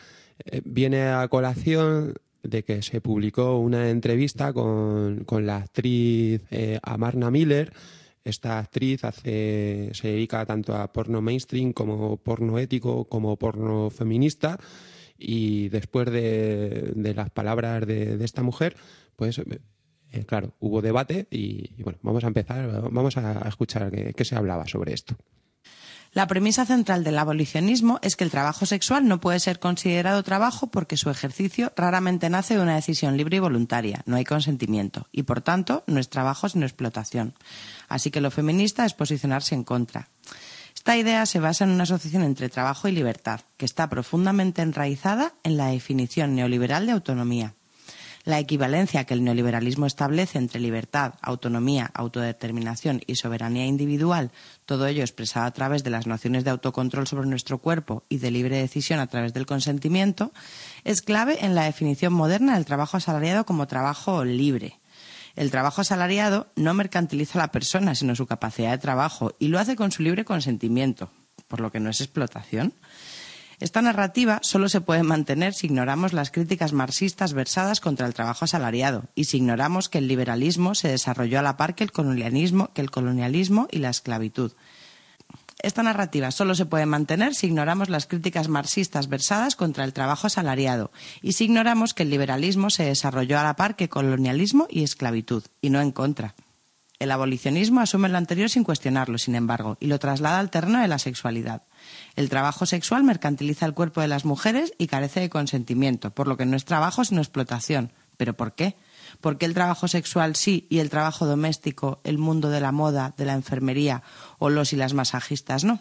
eh, 0.45 0.61
viene 0.65 1.03
a 1.07 1.25
colación 1.29 2.15
de 2.43 2.63
que 2.63 2.81
se 2.81 2.99
publicó 2.99 3.59
una 3.59 3.89
entrevista 3.89 4.51
con, 4.51 5.23
con 5.23 5.45
la 5.45 5.55
actriz 5.57 6.41
eh, 6.51 6.79
Amarna 6.83 7.31
Miller. 7.31 7.71
Esta 8.25 8.59
actriz 8.59 9.05
hace, 9.05 9.91
se 9.93 10.09
dedica 10.09 10.45
tanto 10.45 10.75
a 10.75 10.91
porno 10.91 11.21
mainstream 11.21 11.71
como 11.71 12.17
porno 12.17 12.59
ético 12.59 13.05
como 13.05 13.37
porno 13.37 13.89
feminista. 13.89 14.59
Y 15.17 15.69
después 15.69 16.11
de, 16.11 16.91
de 16.93 17.13
las 17.13 17.29
palabras 17.29 17.87
de, 17.87 18.17
de 18.17 18.25
esta 18.25 18.43
mujer, 18.43 18.75
pues 19.15 19.39
eh, 20.13 20.25
claro, 20.25 20.53
hubo 20.59 20.81
debate 20.81 21.27
y, 21.31 21.81
bueno, 21.83 21.99
vamos 22.01 22.23
a 22.23 22.27
empezar, 22.27 22.89
vamos 22.91 23.17
a 23.17 23.47
escuchar 23.47 23.91
qué, 23.91 24.13
qué 24.13 24.25
se 24.25 24.35
hablaba 24.35 24.67
sobre 24.67 24.93
esto. 24.93 25.15
La 26.13 26.27
premisa 26.27 26.63
central 26.63 27.03
del 27.03 27.17
abolicionismo 27.17 27.97
es 28.03 28.15
que 28.15 28.23
el 28.23 28.29
trabajo 28.29 28.67
sexual 28.67 29.07
no 29.07 29.19
puede 29.19 29.39
ser 29.39 29.59
considerado 29.59 30.21
trabajo 30.21 30.67
porque 30.67 30.95
su 30.95 31.09
ejercicio 31.09 31.73
raramente 31.75 32.29
nace 32.29 32.55
de 32.55 32.61
una 32.61 32.75
decisión 32.75 33.17
libre 33.17 33.37
y 33.37 33.39
voluntaria, 33.39 34.03
no 34.05 34.17
hay 34.17 34.23
consentimiento, 34.23 35.07
y 35.11 35.23
por 35.23 35.41
tanto 35.41 35.83
no 35.87 35.99
es 35.99 36.09
trabajo 36.09 36.47
sino 36.47 36.67
explotación. 36.67 37.33
Así 37.89 38.11
que 38.11 38.21
lo 38.21 38.29
feminista 38.29 38.85
es 38.85 38.93
posicionarse 38.93 39.55
en 39.55 39.63
contra. 39.63 40.09
Esta 40.75 40.97
idea 40.97 41.25
se 41.25 41.39
basa 41.39 41.63
en 41.63 41.71
una 41.71 41.83
asociación 41.83 42.21
entre 42.21 42.49
trabajo 42.49 42.87
y 42.87 42.91
libertad, 42.91 43.41
que 43.57 43.65
está 43.65 43.89
profundamente 43.89 44.61
enraizada 44.61 45.33
en 45.41 45.57
la 45.57 45.69
definición 45.69 46.35
neoliberal 46.35 46.85
de 46.85 46.91
autonomía. 46.91 47.55
La 48.25 48.39
equivalencia 48.39 49.03
que 49.03 49.13
el 49.13 49.23
neoliberalismo 49.23 49.85
establece 49.85 50.37
entre 50.37 50.61
libertad, 50.61 51.15
autonomía, 51.21 51.91
autodeterminación 51.93 53.01
y 53.05 53.15
soberanía 53.15 53.65
individual, 53.65 54.31
todo 54.65 54.87
ello 54.87 55.01
expresado 55.01 55.45
a 55.45 55.51
través 55.51 55.83
de 55.83 55.89
las 55.89 56.07
nociones 56.07 56.45
de 56.45 56.51
autocontrol 56.51 57.05
sobre 57.05 57.27
nuestro 57.27 57.57
cuerpo 57.57 58.05
y 58.07 58.19
de 58.19 58.31
libre 58.31 58.57
decisión 58.57 59.01
a 59.01 59.07
través 59.07 59.33
del 59.33 59.45
consentimiento, 59.45 60.31
es 60.85 61.01
clave 61.01 61.43
en 61.43 61.53
la 61.53 61.65
definición 61.65 62.13
moderna 62.13 62.55
del 62.55 62.65
trabajo 62.65 62.95
asalariado 62.95 63.45
como 63.45 63.67
trabajo 63.67 64.23
libre. 64.23 64.79
El 65.35 65.51
trabajo 65.51 65.81
asalariado 65.81 66.47
no 66.55 66.73
mercantiliza 66.73 67.39
a 67.39 67.43
la 67.43 67.51
persona, 67.51 67.93
sino 67.93 68.15
su 68.15 68.25
capacidad 68.25 68.71
de 68.71 68.77
trabajo, 68.77 69.33
y 69.37 69.49
lo 69.49 69.59
hace 69.59 69.75
con 69.75 69.91
su 69.91 70.01
libre 70.01 70.23
consentimiento, 70.23 71.11
por 71.49 71.59
lo 71.59 71.71
que 71.71 71.81
no 71.81 71.89
es 71.89 71.99
explotación. 71.99 72.73
Esta 73.59 73.81
narrativa 73.81 74.39
solo 74.41 74.69
se 74.69 74.81
puede 74.81 75.03
mantener 75.03 75.53
si 75.53 75.67
ignoramos 75.67 76.13
las 76.13 76.31
críticas 76.31 76.73
marxistas 76.73 77.33
versadas 77.33 77.79
contra 77.79 78.07
el 78.07 78.13
trabajo 78.13 78.45
asalariado 78.45 79.05
y 79.15 79.25
si 79.25 79.37
ignoramos 79.37 79.89
que 79.89 79.99
el 79.99 80.07
liberalismo 80.07 80.75
se 80.75 80.89
desarrolló 80.89 81.39
a 81.39 81.43
la 81.43 81.57
par 81.57 81.75
que 81.75 81.83
el 81.83 81.91
colonialismo, 81.91 82.71
que 82.73 82.81
el 82.81 82.91
colonialismo 82.91 83.67
y 83.71 83.79
la 83.79 83.89
esclavitud. 83.89 84.53
Esta 85.63 85.81
narrativa 85.81 86.31
solo 86.31 86.55
se 86.55 86.65
puede 86.65 86.85
mantener 86.85 87.35
si 87.35 87.47
ignoramos 87.47 87.87
las 87.87 88.05
críticas 88.05 88.49
marxistas 88.49 89.07
versadas 89.07 89.55
contra 89.55 89.85
el 89.85 89.93
trabajo 89.93 90.27
asalariado 90.27 90.91
y 91.21 91.33
si 91.33 91.45
ignoramos 91.45 91.93
que 91.93 92.03
el 92.03 92.09
liberalismo 92.09 92.69
se 92.69 92.83
desarrolló 92.83 93.39
a 93.39 93.43
la 93.43 93.55
par 93.55 93.75
que 93.75 93.87
colonialismo 93.87 94.67
y 94.69 94.83
esclavitud, 94.83 95.43
y 95.61 95.69
no 95.69 95.79
en 95.79 95.91
contra. 95.91 96.35
El 96.99 97.11
abolicionismo 97.11 97.81
asume 97.81 98.09
lo 98.09 98.17
anterior 98.17 98.49
sin 98.49 98.63
cuestionarlo, 98.63 99.17
sin 99.17 99.35
embargo, 99.35 99.77
y 99.79 99.87
lo 99.87 99.99
traslada 99.99 100.39
al 100.39 100.49
terreno 100.49 100.81
de 100.81 100.87
la 100.87 100.99
sexualidad. 100.99 101.63
El 102.15 102.29
trabajo 102.29 102.65
sexual 102.65 103.03
mercantiliza 103.03 103.65
el 103.65 103.73
cuerpo 103.73 104.01
de 104.01 104.07
las 104.07 104.23
mujeres 104.25 104.73
y 104.77 104.87
carece 104.87 105.19
de 105.19 105.29
consentimiento, 105.29 106.11
por 106.11 106.27
lo 106.27 106.37
que 106.37 106.45
no 106.45 106.55
es 106.55 106.65
trabajo 106.65 107.03
sino 107.03 107.21
explotación. 107.21 107.91
¿Pero 108.17 108.35
por 108.35 108.53
qué? 108.53 108.75
¿Por 109.21 109.37
qué 109.39 109.45
el 109.47 109.55
trabajo 109.55 109.87
sexual 109.87 110.35
sí 110.35 110.67
y 110.69 110.77
el 110.79 110.91
trabajo 110.91 111.25
doméstico, 111.25 111.99
el 112.03 112.19
mundo 112.19 112.49
de 112.51 112.61
la 112.61 112.71
moda, 112.71 113.13
de 113.17 113.25
la 113.25 113.33
enfermería 113.33 114.03
o 114.37 114.49
los 114.51 114.73
y 114.73 114.75
las 114.75 114.93
masajistas 114.93 115.63
no? 115.63 115.79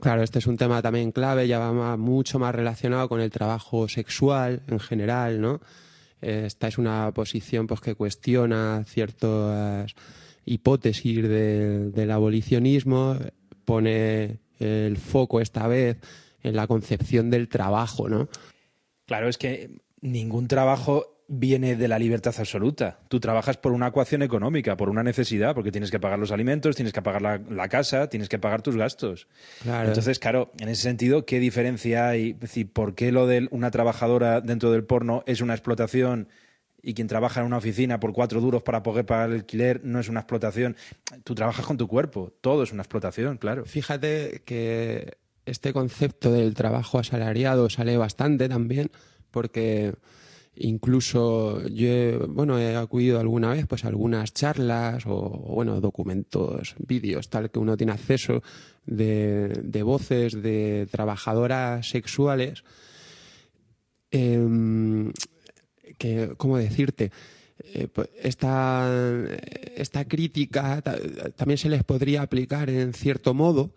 Claro, 0.00 0.22
este 0.22 0.40
es 0.40 0.46
un 0.46 0.56
tema 0.56 0.82
también 0.82 1.12
clave, 1.12 1.46
ya 1.46 1.58
va 1.60 1.96
mucho 1.96 2.38
más 2.38 2.54
relacionado 2.54 3.08
con 3.08 3.20
el 3.20 3.30
trabajo 3.30 3.88
sexual 3.88 4.62
en 4.66 4.80
general, 4.80 5.40
¿no? 5.40 5.60
Eh, 6.20 6.42
Esta 6.46 6.66
es 6.68 6.76
una 6.76 7.10
posición 7.12 7.66
pues, 7.68 7.80
que 7.80 7.94
cuestiona 7.94 8.84
ciertas 8.86 9.94
hipótesis 10.44 11.22
de- 11.22 11.90
del 11.90 12.10
abolicionismo, 12.10 13.16
pone 13.72 14.36
el 14.58 14.98
foco 14.98 15.40
esta 15.40 15.66
vez 15.66 15.96
en 16.42 16.56
la 16.56 16.66
concepción 16.66 17.30
del 17.30 17.48
trabajo, 17.48 18.06
¿no? 18.06 18.28
Claro, 19.06 19.30
es 19.30 19.38
que 19.38 19.80
ningún 20.02 20.46
trabajo 20.46 21.24
viene 21.26 21.74
de 21.74 21.88
la 21.88 21.98
libertad 21.98 22.34
absoluta. 22.36 22.98
Tú 23.08 23.18
trabajas 23.18 23.56
por 23.56 23.72
una 23.72 23.86
ecuación 23.86 24.20
económica, 24.20 24.76
por 24.76 24.90
una 24.90 25.02
necesidad, 25.02 25.54
porque 25.54 25.72
tienes 25.72 25.90
que 25.90 25.98
pagar 25.98 26.18
los 26.18 26.32
alimentos, 26.32 26.76
tienes 26.76 26.92
que 26.92 27.00
pagar 27.00 27.22
la, 27.22 27.40
la 27.48 27.70
casa, 27.70 28.10
tienes 28.10 28.28
que 28.28 28.38
pagar 28.38 28.60
tus 28.60 28.76
gastos. 28.76 29.26
Claro. 29.62 29.88
Entonces, 29.88 30.18
claro, 30.18 30.52
en 30.58 30.68
ese 30.68 30.82
sentido, 30.82 31.24
¿qué 31.24 31.40
diferencia 31.40 32.08
hay? 32.08 32.32
Es 32.32 32.40
decir, 32.40 32.70
¿por 32.70 32.94
qué 32.94 33.10
lo 33.10 33.26
de 33.26 33.48
una 33.52 33.70
trabajadora 33.70 34.42
dentro 34.42 34.70
del 34.70 34.84
porno 34.84 35.22
es 35.24 35.40
una 35.40 35.54
explotación 35.54 36.28
y 36.82 36.94
quien 36.94 37.06
trabaja 37.06 37.40
en 37.40 37.46
una 37.46 37.58
oficina 37.58 38.00
por 38.00 38.12
cuatro 38.12 38.40
duros 38.40 38.62
para 38.62 38.82
poder 38.82 39.06
pagar 39.06 39.30
el 39.30 39.36
alquiler 39.36 39.80
no 39.84 40.00
es 40.00 40.08
una 40.08 40.20
explotación? 40.20 40.76
Tú 41.24 41.34
trabajas 41.34 41.64
con 41.64 41.76
tu 41.76 41.86
cuerpo, 41.86 42.32
todo 42.40 42.64
es 42.64 42.72
una 42.72 42.82
explotación, 42.82 43.38
claro. 43.38 43.64
Fíjate 43.64 44.42
que 44.44 45.18
este 45.46 45.72
concepto 45.72 46.32
del 46.32 46.54
trabajo 46.54 46.98
asalariado 46.98 47.70
sale 47.70 47.96
bastante 47.96 48.48
también 48.48 48.90
porque 49.30 49.94
incluso 50.54 51.66
yo 51.68 51.88
he, 51.88 52.16
bueno, 52.28 52.58
he 52.58 52.76
acudido 52.76 53.18
alguna 53.18 53.50
vez 53.50 53.66
pues 53.66 53.84
a 53.84 53.88
algunas 53.88 54.34
charlas 54.34 55.04
o, 55.06 55.28
bueno, 55.28 55.80
documentos, 55.80 56.74
vídeos, 56.78 57.30
tal 57.30 57.50
que 57.50 57.58
uno 57.58 57.76
tiene 57.76 57.92
acceso 57.92 58.42
de, 58.84 59.48
de 59.62 59.82
voces 59.82 60.40
de 60.42 60.86
trabajadoras 60.90 61.88
sexuales 61.88 62.64
em, 64.10 65.12
que, 65.98 66.32
¿cómo 66.36 66.58
decirte? 66.58 67.10
Eh, 67.74 67.86
pues 67.92 68.08
esta, 68.20 68.90
esta 69.76 70.04
crítica 70.06 70.80
ta- 70.82 70.96
también 71.36 71.58
se 71.58 71.68
les 71.68 71.84
podría 71.84 72.22
aplicar 72.22 72.68
en 72.70 72.92
cierto 72.92 73.34
modo 73.34 73.70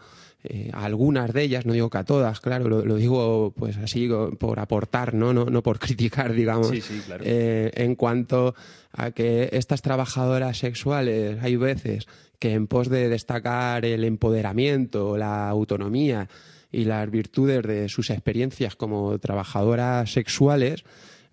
eh, 0.44 0.70
a 0.74 0.86
algunas 0.86 1.34
de 1.34 1.44
ellas, 1.44 1.66
no 1.66 1.74
digo 1.74 1.90
que 1.90 1.98
a 2.00 2.04
todas, 2.04 2.40
claro, 2.40 2.68
lo, 2.70 2.86
lo 2.86 2.96
digo 2.96 3.54
pues 3.56 3.78
así 3.78 4.10
por 4.40 4.60
aportar, 4.60 5.14
no, 5.14 5.34
no, 5.34 5.46
no 5.46 5.62
por 5.64 5.78
criticar, 5.86 6.34
digamos. 6.34 6.70
Sí, 6.70 6.82
sí, 6.82 7.02
claro. 7.06 7.24
Eh, 7.28 7.72
en 7.76 7.96
cuanto 7.96 8.56
a 8.92 9.12
que 9.12 9.50
estas 9.52 9.82
trabajadoras 9.82 10.58
sexuales 10.58 11.38
hay 11.44 11.56
veces 11.56 12.08
que 12.40 12.54
en 12.54 12.68
pos 12.68 12.90
de 12.90 13.08
destacar 13.10 13.86
el 13.86 14.04
empoderamiento, 14.04 15.18
la 15.18 15.48
autonomía 15.50 16.28
y 16.72 16.86
las 16.86 17.10
virtudes 17.10 17.62
de 17.64 17.88
sus 17.90 18.10
experiencias 18.10 18.76
como 18.76 19.18
trabajadoras 19.20 20.12
sexuales, 20.12 20.84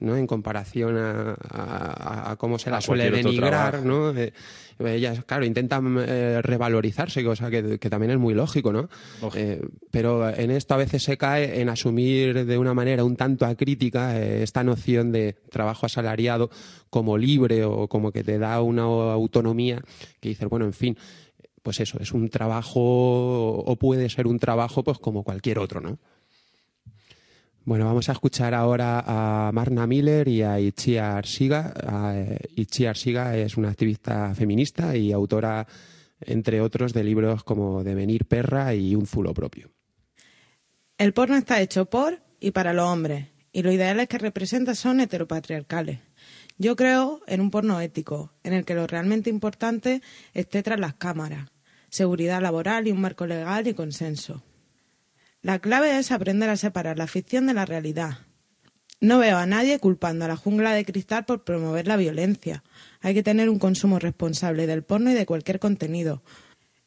¿no? 0.03 0.16
En 0.16 0.26
comparación 0.26 0.96
a, 0.98 2.34
cómo 2.38 2.59
se 2.59 2.70
la 2.70 2.80
suele 2.80 3.11
denigrar, 3.11 3.84
¿no? 3.84 4.11
Eh, 4.11 4.32
ellas, 4.84 5.24
claro, 5.24 5.44
intentan 5.44 5.96
eh, 6.00 6.40
revalorizarse, 6.42 7.22
cosa 7.22 7.50
que, 7.50 7.78
también 7.78 8.12
es 8.12 8.18
muy 8.18 8.34
lógico, 8.34 8.72
¿no? 8.72 8.88
Eh, 9.34 9.62
pero 9.90 10.28
en 10.28 10.50
esto 10.50 10.74
a 10.74 10.78
veces 10.78 11.05
se 11.05 11.16
cae 11.16 11.61
en 11.61 11.68
asumir 11.68 12.44
de 12.46 12.59
una 12.59 12.74
manera 12.74 13.05
un 13.05 13.16
tanto 13.16 13.46
acrítica 13.46 14.18
esta 14.20 14.64
noción 14.64 15.12
de 15.12 15.34
trabajo 15.50 15.86
asalariado 15.86 16.50
como 16.90 17.16
libre 17.16 17.64
o 17.64 17.86
como 17.88 18.11
que 18.11 18.24
te 18.24 18.38
da 18.38 18.61
una 18.61 18.82
autonomía 18.82 19.80
que 20.20 20.30
dices, 20.30 20.48
bueno, 20.48 20.64
en 20.64 20.72
fin, 20.72 20.96
pues 21.62 21.78
eso, 21.78 21.98
es 22.00 22.12
un 22.12 22.28
trabajo 22.28 22.80
o 22.80 23.76
puede 23.76 24.09
ser 24.09 24.26
un 24.26 24.38
trabajo 24.38 24.82
pues 24.82 24.98
como 24.98 25.22
cualquier 25.22 25.61
otro, 25.61 25.80
¿no? 25.80 25.98
Bueno, 27.64 27.84
vamos 27.84 28.08
a 28.08 28.12
escuchar 28.12 28.54
ahora 28.54 29.04
a 29.06 29.52
Marna 29.52 29.86
Miller 29.86 30.26
y 30.26 30.42
a 30.42 30.58
Ichia 30.58 31.16
Arsiga. 31.16 31.72
Ichia 32.56 32.90
Arsiga 32.90 33.36
es 33.36 33.56
una 33.56 33.68
activista 33.68 34.34
feminista 34.34 34.96
y 34.96 35.12
autora, 35.12 35.68
entre 36.20 36.60
otros, 36.60 36.92
de 36.92 37.04
libros 37.04 37.44
como 37.44 37.84
Devenir 37.84 38.24
perra 38.24 38.74
y 38.74 38.96
Un 38.96 39.06
zulo 39.06 39.32
propio. 39.32 39.70
El 40.98 41.12
porno 41.12 41.36
está 41.36 41.60
hecho 41.60 41.84
por 41.84 42.20
y 42.40 42.50
para 42.50 42.72
los 42.72 42.88
hombres, 42.88 43.28
y 43.52 43.62
los 43.62 43.72
ideales 43.72 44.08
que 44.08 44.18
representa 44.18 44.74
son 44.74 44.98
heteropatriarcales. 44.98 46.00
Yo 46.58 46.74
creo 46.74 47.20
en 47.28 47.40
un 47.40 47.52
porno 47.52 47.80
ético, 47.80 48.32
en 48.42 48.54
el 48.54 48.64
que 48.64 48.74
lo 48.74 48.88
realmente 48.88 49.30
importante 49.30 50.02
esté 50.34 50.64
tras 50.64 50.80
las 50.80 50.94
cámaras, 50.94 51.48
seguridad 51.90 52.42
laboral 52.42 52.88
y 52.88 52.90
un 52.90 53.00
marco 53.00 53.24
legal 53.24 53.68
y 53.68 53.74
consenso. 53.74 54.42
La 55.43 55.59
clave 55.59 55.99
es 55.99 56.12
aprender 56.12 56.49
a 56.51 56.57
separar 56.57 56.99
la 56.99 57.09
ficción 57.09 57.49
de 57.49 57.55
la 57.55 57.66
realidad. 57.66 58.18
No 59.01 59.18
veo 59.18 59.38
a 59.38 59.47
nadie 59.47 59.80
culpando 59.80 60.24
a 60.24 60.28
la 60.28 60.36
jungla 60.36 60.72
de 60.72 60.84
cristal 60.84 61.24
por 61.24 61.43
promover 61.43 61.88
la 61.88 61.97
violencia. 61.97 62.62
Hay 63.01 63.14
que 63.14 63.24
tener 63.24 63.51
un 63.51 63.59
consumo 63.59 63.99
responsable 63.99 64.68
del 64.68 64.84
porno 64.84 65.11
y 65.11 65.14
de 65.14 65.26
cualquier 65.26 65.59
contenido. 65.59 66.22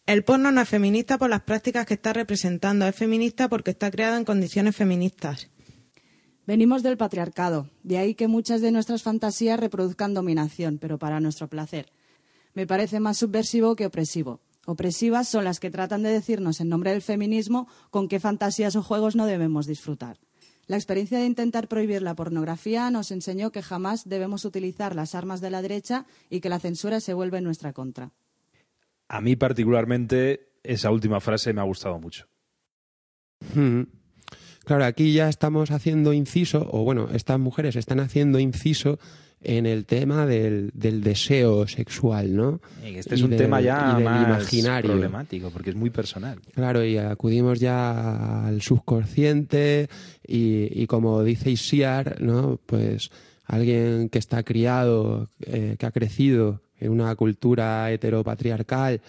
El 0.05 0.23
porno 0.23 0.51
no 0.51 0.61
es 0.61 0.69
feminista 0.69 1.17
por 1.17 1.29
las 1.29 1.41
prácticas 1.41 1.85
que 1.85 1.95
está 1.95 2.13
representando, 2.13 2.87
es 2.87 2.95
feminista 2.95 3.49
porque 3.49 3.71
está 3.71 3.91
creado 3.91 4.15
en 4.15 4.23
condiciones 4.23 4.73
feministas. 4.73 5.49
Venimos 6.47 6.81
del 6.81 6.95
patriarcado, 6.95 7.69
de 7.83 7.97
ahí 7.97 8.15
que 8.15 8.29
muchas 8.29 8.61
de 8.61 8.71
nuestras 8.71 9.03
fantasías 9.03 9.59
reproduzcan 9.59 10.13
dominación, 10.13 10.77
pero 10.77 10.97
para 10.97 11.19
nuestro 11.19 11.49
placer. 11.49 11.91
Me 12.53 12.65
parece 12.65 13.01
más 13.01 13.17
subversivo 13.17 13.75
que 13.75 13.87
opresivo. 13.87 14.39
Opresivas 14.65 15.27
son 15.27 15.43
las 15.43 15.59
que 15.59 15.71
tratan 15.71 16.03
de 16.03 16.09
decirnos 16.09 16.59
en 16.59 16.69
nombre 16.69 16.91
del 16.91 17.01
feminismo 17.01 17.67
con 17.91 18.07
qué 18.07 18.19
fantasías 18.19 18.75
o 18.75 18.83
juegos 18.83 19.15
no 19.15 19.25
debemos 19.25 19.67
disfrutar. 19.67 20.17
La 20.67 20.77
experiencia 20.77 21.19
de 21.19 21.27
intentar 21.27 21.67
prohibir 21.67 22.01
la 22.01 22.15
pornografía 22.15 22.89
nos 22.89 23.11
enseñó 23.11 23.51
que 23.51 23.61
jamás 23.61 24.09
debemos 24.09 24.45
utilizar 24.45 24.95
las 24.95 25.13
armas 25.13 25.39
de 25.39 25.51
la 25.51 25.61
derecha 25.61 26.05
y 26.29 26.39
que 26.39 26.49
la 26.49 26.59
censura 26.59 26.99
se 26.99 27.13
vuelve 27.13 27.37
en 27.37 27.43
nuestra 27.43 27.71
contra. 27.71 28.11
A 29.07 29.21
mí 29.21 29.35
particularmente 29.35 30.49
esa 30.63 30.89
última 30.89 31.19
frase 31.19 31.53
me 31.53 31.61
ha 31.61 31.65
gustado 31.65 31.99
mucho. 31.99 32.25
Hmm. 33.53 33.83
Claro, 34.65 34.85
aquí 34.85 35.13
ya 35.13 35.29
estamos 35.29 35.69
haciendo 35.69 36.11
inciso, 36.11 36.67
o 36.71 36.83
bueno, 36.83 37.09
estas 37.13 37.39
mujeres 37.39 37.75
están 37.75 37.99
haciendo 37.99 38.39
inciso 38.39 38.97
en 39.45 39.67
el 39.67 39.85
tema 39.85 40.25
del, 40.25 40.71
deseo 40.73 41.67
sexual, 41.67 42.35
¿no? 42.35 42.59
este 42.83 43.15
es 43.15 43.21
un 43.21 43.37
tema 43.37 43.61
ya 43.61 43.99
más 43.99 44.27
imaginario. 44.27 44.91
problemático, 44.91 45.51
porque 45.51 45.69
es 45.69 45.75
muy 45.75 45.91
personal. 45.91 46.39
Claro, 46.53 46.83
y 46.83 46.97
acudimos 46.97 47.59
ya 47.59 48.47
al 48.47 48.61
subconsciente 48.61 49.87
y, 50.27 50.85
como 50.87 51.23
dice 51.23 51.51
Isiar, 51.51 52.21
¿no? 52.21 52.59
Pues 52.65 53.11
alguien 53.45 54.09
que 54.09 54.17
está 54.17 54.43
criado, 54.43 55.29
eh, 55.45 55.75
que 55.77 55.85
ha 55.85 55.91
crecido 55.91 56.61
en 56.79 56.91
una 56.91 57.15
cultura 57.15 57.91
heteropatriarcal, 57.91 59.01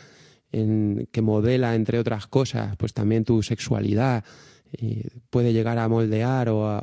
en, 0.53 1.09
que 1.11 1.23
modela, 1.23 1.75
entre 1.75 1.99
otras 1.99 2.27
cosas, 2.27 2.77
pues 2.77 2.93
también 2.93 3.25
tu 3.25 3.43
sexualidad, 3.43 4.23
y 4.79 5.03
puede 5.31 5.55
llegar 5.55 5.79
a 5.79 5.89
moldear 5.89 6.51
o 6.51 6.69
a, 6.69 6.81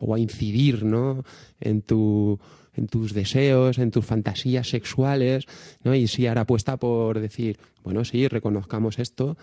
o 0.00 0.14
a 0.14 0.18
incidir, 0.18 0.84
¿no? 0.84 1.22
En 1.60 1.82
tu 1.82 2.40
en 2.80 2.86
tus 2.88 3.12
deseos, 3.12 3.78
en 3.78 3.90
tus 3.90 4.04
fantasías 4.04 4.68
sexuales, 4.68 5.46
¿no? 5.84 5.94
Y 5.94 6.08
si 6.08 6.26
ahora 6.26 6.42
apuesta 6.42 6.78
por 6.78 7.20
decir, 7.20 7.58
bueno, 7.84 8.04
sí, 8.04 8.26
reconozcamos 8.26 8.98
esto, 8.98 9.36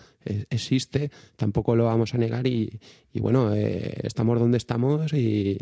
existe, 0.49 1.11
tampoco 1.35 1.75
lo 1.75 1.85
vamos 1.85 2.13
a 2.13 2.17
negar 2.17 2.47
y, 2.47 2.79
bueno, 3.13 3.53
eh, 3.53 3.99
estamos 4.03 4.39
donde 4.39 4.57
estamos 4.57 5.13
y, 5.13 5.57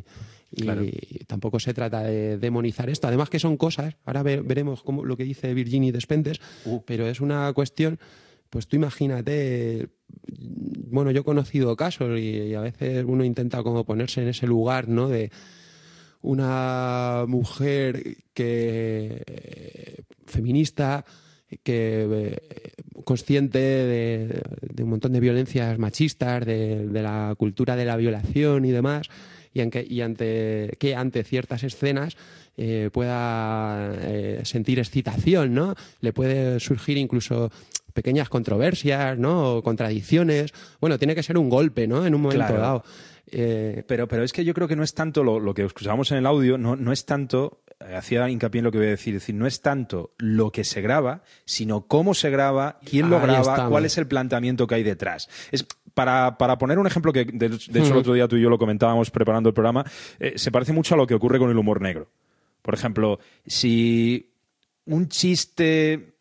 tampoco 1.27 1.59
se 1.59 1.73
trata 1.73 2.03
de 2.03 2.37
demonizar 2.37 2.89
esto. 2.89 3.07
Además 3.07 3.29
que 3.29 3.39
son 3.39 3.57
cosas, 3.57 3.97
ahora 4.05 4.23
veremos 4.23 4.83
cómo, 4.83 5.03
lo 5.03 5.17
que 5.17 5.25
dice 5.25 5.53
Virginie 5.53 5.91
Despentes, 5.91 6.39
uh. 6.63 6.81
pero 6.85 7.07
es 7.07 7.19
una 7.19 7.51
cuestión, 7.51 7.99
pues 8.49 8.67
tú 8.67 8.77
imagínate, 8.77 9.89
bueno, 10.29 11.11
yo 11.11 11.21
he 11.21 11.25
conocido 11.25 11.75
casos 11.75 12.17
y, 12.17 12.37
y, 12.37 12.53
a 12.53 12.61
veces 12.61 13.03
uno 13.05 13.25
intenta 13.25 13.63
como 13.63 13.83
ponerse 13.83 14.21
en 14.21 14.29
ese 14.29 14.47
lugar, 14.47 14.87
¿no? 14.87 15.09
De, 15.09 15.29
una 16.25 17.25
mujer 17.27 18.17
que 18.33 19.23
feminista 20.25 21.05
que 21.63 22.07
eh, 22.11 22.73
consciente 23.03 23.59
de, 23.59 24.41
un 24.81 24.89
montón 24.89 25.13
de 25.13 25.19
violencias 25.19 25.77
machistas, 25.77 26.45
de, 26.45 26.87
la 26.91 27.33
cultura 27.37 27.75
de 27.75 27.85
la 27.85 27.95
violación 27.95 28.65
y 28.65 28.71
demás, 28.71 29.09
y, 29.53 29.61
y 29.93 30.01
ante 30.01 30.75
que 30.79 30.95
ante 30.95 31.23
ciertas 31.23 31.63
escenas 31.63 32.17
eh, 32.57 32.89
pueda 32.91 33.93
eh, 34.01 34.41
sentir 34.43 34.79
excitación, 34.79 35.53
¿no? 35.53 35.75
Le 36.01 36.13
puede 36.13 36.59
surgir 36.59 36.97
incluso 36.97 37.51
pequeñas 37.93 38.27
controversias, 38.29 39.17
¿no? 39.17 39.55
O 39.55 39.63
contradicciones. 39.63 40.51
Bueno, 40.81 40.97
tiene 40.97 41.15
que 41.15 41.23
ser 41.23 41.37
un 41.37 41.49
golpe, 41.49 41.87
¿no? 41.87 42.05
En 42.05 42.15
un 42.15 42.21
momento 42.21 42.53
dado. 42.53 42.83
Eh, 43.27 43.83
pero, 43.87 44.07
pero 44.07 44.23
es 44.23 44.31
que 44.31 44.45
yo 44.45 44.53
creo 44.53 44.67
que 44.67 44.75
no 44.75 44.83
es 44.83 44.93
tanto 44.93 45.23
lo, 45.23 45.53
que 45.53 45.63
escuchábamos 45.63 46.11
en 46.11 46.17
el 46.17 46.25
audio, 46.25 46.57
no, 46.57 46.75
no 46.75 46.91
es 46.91 47.05
tanto, 47.05 47.61
eh, 47.79 47.95
hacía 47.95 48.29
hincapié 48.29 48.59
en 48.59 48.65
lo 48.65 48.71
que 48.71 48.77
voy 48.77 48.87
a 48.87 48.91
decir, 48.91 49.15
es 49.15 49.21
decir, 49.21 49.35
no 49.35 49.47
es 49.47 49.61
tanto 49.61 50.13
lo 50.17 50.51
que 50.51 50.63
se 50.63 50.81
graba, 50.81 51.23
sino 51.45 51.87
cómo 51.87 52.13
se 52.13 52.29
graba, 52.29 52.79
quién 52.85 53.09
lo 53.09 53.19
graba, 53.19 53.67
cuál 53.69 53.85
es 53.85 53.97
el 53.97 54.07
planteamiento 54.07 54.67
que 54.67 54.75
hay 54.75 54.83
detrás. 54.83 55.29
Es, 55.51 55.65
para, 55.93 56.37
para 56.37 56.57
poner 56.57 56.77
un 56.77 56.87
ejemplo 56.87 57.11
que, 57.13 57.25
de, 57.25 57.47
hecho, 57.47 57.71
el 57.71 57.97
otro 57.97 58.13
día 58.13 58.27
tú 58.27 58.35
y 58.35 58.41
yo 58.41 58.49
lo 58.49 58.57
comentábamos 58.57 59.09
preparando 59.09 59.49
el 59.49 59.55
programa, 59.55 59.85
eh, 60.19 60.33
se 60.35 60.51
parece 60.51 60.73
mucho 60.73 60.93
a 60.93 60.97
lo 60.97 61.07
que 61.07 61.15
ocurre 61.15 61.39
con 61.39 61.49
el 61.49 61.57
humor 61.57 61.81
negro. 61.81 62.09
Por 62.61 62.73
ejemplo, 62.73 63.19
si 63.45 64.33
un 64.85 65.07
chiste 65.07 66.14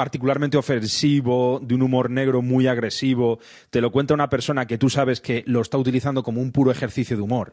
particularmente 0.00 0.56
ofensivo, 0.56 1.60
de 1.62 1.74
un 1.74 1.82
humor 1.82 2.08
negro 2.08 2.40
muy 2.40 2.66
agresivo, 2.66 3.38
te 3.68 3.82
lo 3.82 3.92
cuenta 3.92 4.14
una 4.14 4.30
persona 4.30 4.66
que 4.66 4.78
tú 4.78 4.88
sabes 4.88 5.20
que 5.20 5.44
lo 5.46 5.60
está 5.60 5.76
utilizando 5.76 6.22
como 6.22 6.40
un 6.40 6.52
puro 6.52 6.70
ejercicio 6.70 7.18
de 7.18 7.22
humor, 7.22 7.52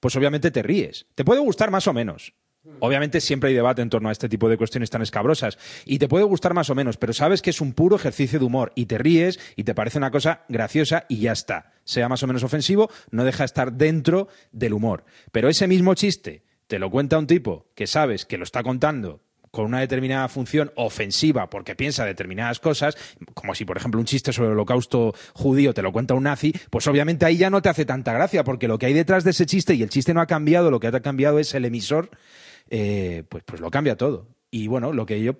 pues 0.00 0.16
obviamente 0.16 0.50
te 0.50 0.62
ríes. 0.62 1.04
Te 1.14 1.26
puede 1.26 1.42
gustar 1.42 1.70
más 1.70 1.86
o 1.86 1.92
menos. 1.92 2.32
Obviamente 2.80 3.20
siempre 3.20 3.50
hay 3.50 3.54
debate 3.54 3.82
en 3.82 3.90
torno 3.90 4.08
a 4.08 4.12
este 4.12 4.30
tipo 4.30 4.48
de 4.48 4.56
cuestiones 4.56 4.88
tan 4.88 5.02
escabrosas 5.02 5.58
y 5.84 5.98
te 5.98 6.08
puede 6.08 6.24
gustar 6.24 6.54
más 6.54 6.70
o 6.70 6.74
menos, 6.74 6.96
pero 6.96 7.12
sabes 7.12 7.42
que 7.42 7.50
es 7.50 7.60
un 7.60 7.74
puro 7.74 7.96
ejercicio 7.96 8.38
de 8.38 8.46
humor 8.46 8.72
y 8.74 8.86
te 8.86 8.96
ríes 8.96 9.38
y 9.54 9.64
te 9.64 9.74
parece 9.74 9.98
una 9.98 10.10
cosa 10.10 10.46
graciosa 10.48 11.04
y 11.10 11.18
ya 11.18 11.32
está. 11.32 11.74
Sea 11.84 12.08
más 12.08 12.22
o 12.22 12.26
menos 12.26 12.42
ofensivo, 12.42 12.88
no 13.10 13.24
deja 13.24 13.42
de 13.42 13.46
estar 13.48 13.74
dentro 13.74 14.28
del 14.50 14.72
humor. 14.72 15.04
Pero 15.30 15.50
ese 15.50 15.68
mismo 15.68 15.92
chiste 15.94 16.42
te 16.68 16.78
lo 16.78 16.90
cuenta 16.90 17.18
un 17.18 17.26
tipo 17.26 17.66
que 17.74 17.86
sabes 17.86 18.24
que 18.24 18.38
lo 18.38 18.44
está 18.44 18.62
contando 18.62 19.27
con 19.58 19.66
una 19.66 19.80
determinada 19.80 20.28
función 20.28 20.70
ofensiva 20.76 21.50
porque 21.50 21.74
piensa 21.74 22.04
determinadas 22.04 22.60
cosas, 22.60 22.96
como 23.34 23.56
si 23.56 23.64
por 23.64 23.76
ejemplo 23.76 23.98
un 23.98 24.06
chiste 24.06 24.32
sobre 24.32 24.50
el 24.50 24.52
holocausto 24.52 25.16
judío 25.32 25.74
te 25.74 25.82
lo 25.82 25.90
cuenta 25.90 26.14
un 26.14 26.22
nazi, 26.22 26.54
pues 26.70 26.86
obviamente 26.86 27.26
ahí 27.26 27.38
ya 27.38 27.50
no 27.50 27.60
te 27.60 27.68
hace 27.68 27.84
tanta 27.84 28.12
gracia 28.12 28.44
porque 28.44 28.68
lo 28.68 28.78
que 28.78 28.86
hay 28.86 28.92
detrás 28.92 29.24
de 29.24 29.32
ese 29.32 29.46
chiste 29.46 29.74
y 29.74 29.82
el 29.82 29.88
chiste 29.88 30.14
no 30.14 30.20
ha 30.20 30.26
cambiado, 30.26 30.70
lo 30.70 30.78
que 30.78 30.86
ha 30.86 31.00
cambiado 31.00 31.40
es 31.40 31.56
el 31.56 31.64
emisor, 31.64 32.08
eh, 32.70 33.24
pues, 33.28 33.42
pues 33.42 33.60
lo 33.60 33.68
cambia 33.68 33.96
todo. 33.96 34.28
Y 34.52 34.68
bueno, 34.68 34.92
lo 34.92 35.06
que 35.06 35.20
yo 35.20 35.34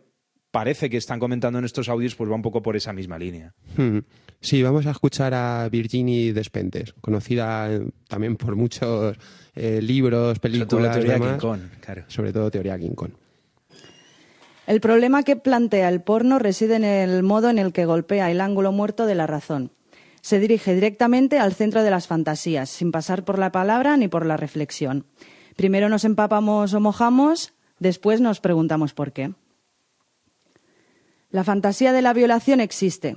parece 0.51 0.91
que 0.91 0.97
están 0.97 1.21
comentando 1.21 1.61
en 1.61 1.65
estos 1.65 1.89
audios 1.89 2.17
pues 2.17 2.29
va 2.29 2.35
un 2.35 2.43
poco 2.43 2.61
por 2.61 2.75
esa 2.75 2.93
misma 2.93 3.21
línea. 3.21 3.55
Hmm. 3.77 3.99
Sí, 4.41 4.65
vamos 4.65 4.85
a 4.87 4.91
escuchar 4.91 5.33
a 5.33 5.69
Virginie 5.69 6.33
Despentes, 6.33 6.93
conocida 7.01 7.73
eh, 7.73 7.89
también 8.09 8.35
por 8.35 8.57
muchos 8.57 9.17
eh, 9.55 9.81
libros, 9.81 10.41
películas, 10.41 10.71
sobre 10.71 10.89
todo 10.89 11.01
teoría 11.01 11.19
King 11.21 11.39
Kong, 11.39 11.61
sobre 12.09 12.33
todo 12.33 12.51
teoría 12.51 12.79
King 12.81 12.95
Kong. 12.97 13.13
El 14.69 14.83
problema 14.83 15.23
que 15.23 15.35
plantea 15.35 15.89
el 15.89 16.03
porno 16.03 16.39
reside 16.39 16.77
en 16.77 16.85
el 16.85 17.23
modo 17.23 17.49
en 17.49 17.59
el 17.59 17.73
que 17.73 17.87
golpea 17.87 18.31
el 18.31 18.39
ángulo 18.39 18.71
muerto 18.71 19.07
de 19.07 19.15
la 19.15 19.27
razón. 19.27 19.73
Se 20.21 20.39
dirige 20.39 20.75
directamente 20.75 21.39
al 21.39 21.55
centro 21.55 21.83
de 21.83 21.91
las 21.91 22.07
fantasías, 22.07 22.69
sin 22.69 22.93
pasar 22.93 23.25
por 23.25 23.39
la 23.39 23.51
palabra 23.51 23.97
ni 23.97 24.09
por 24.09 24.27
la 24.27 24.37
reflexión. 24.37 25.07
Primero 25.57 25.89
nos 25.89 26.05
empapamos 26.05 26.75
o 26.75 26.81
mojamos, 26.81 27.55
después 27.79 28.21
nos 28.21 28.41
preguntamos 28.41 28.93
por 28.93 29.13
qué. 29.13 29.33
La 31.31 31.45
fantasía 31.45 31.95
de 31.95 32.03
la 32.03 32.13
violación 32.13 32.61
existe. 32.61 33.17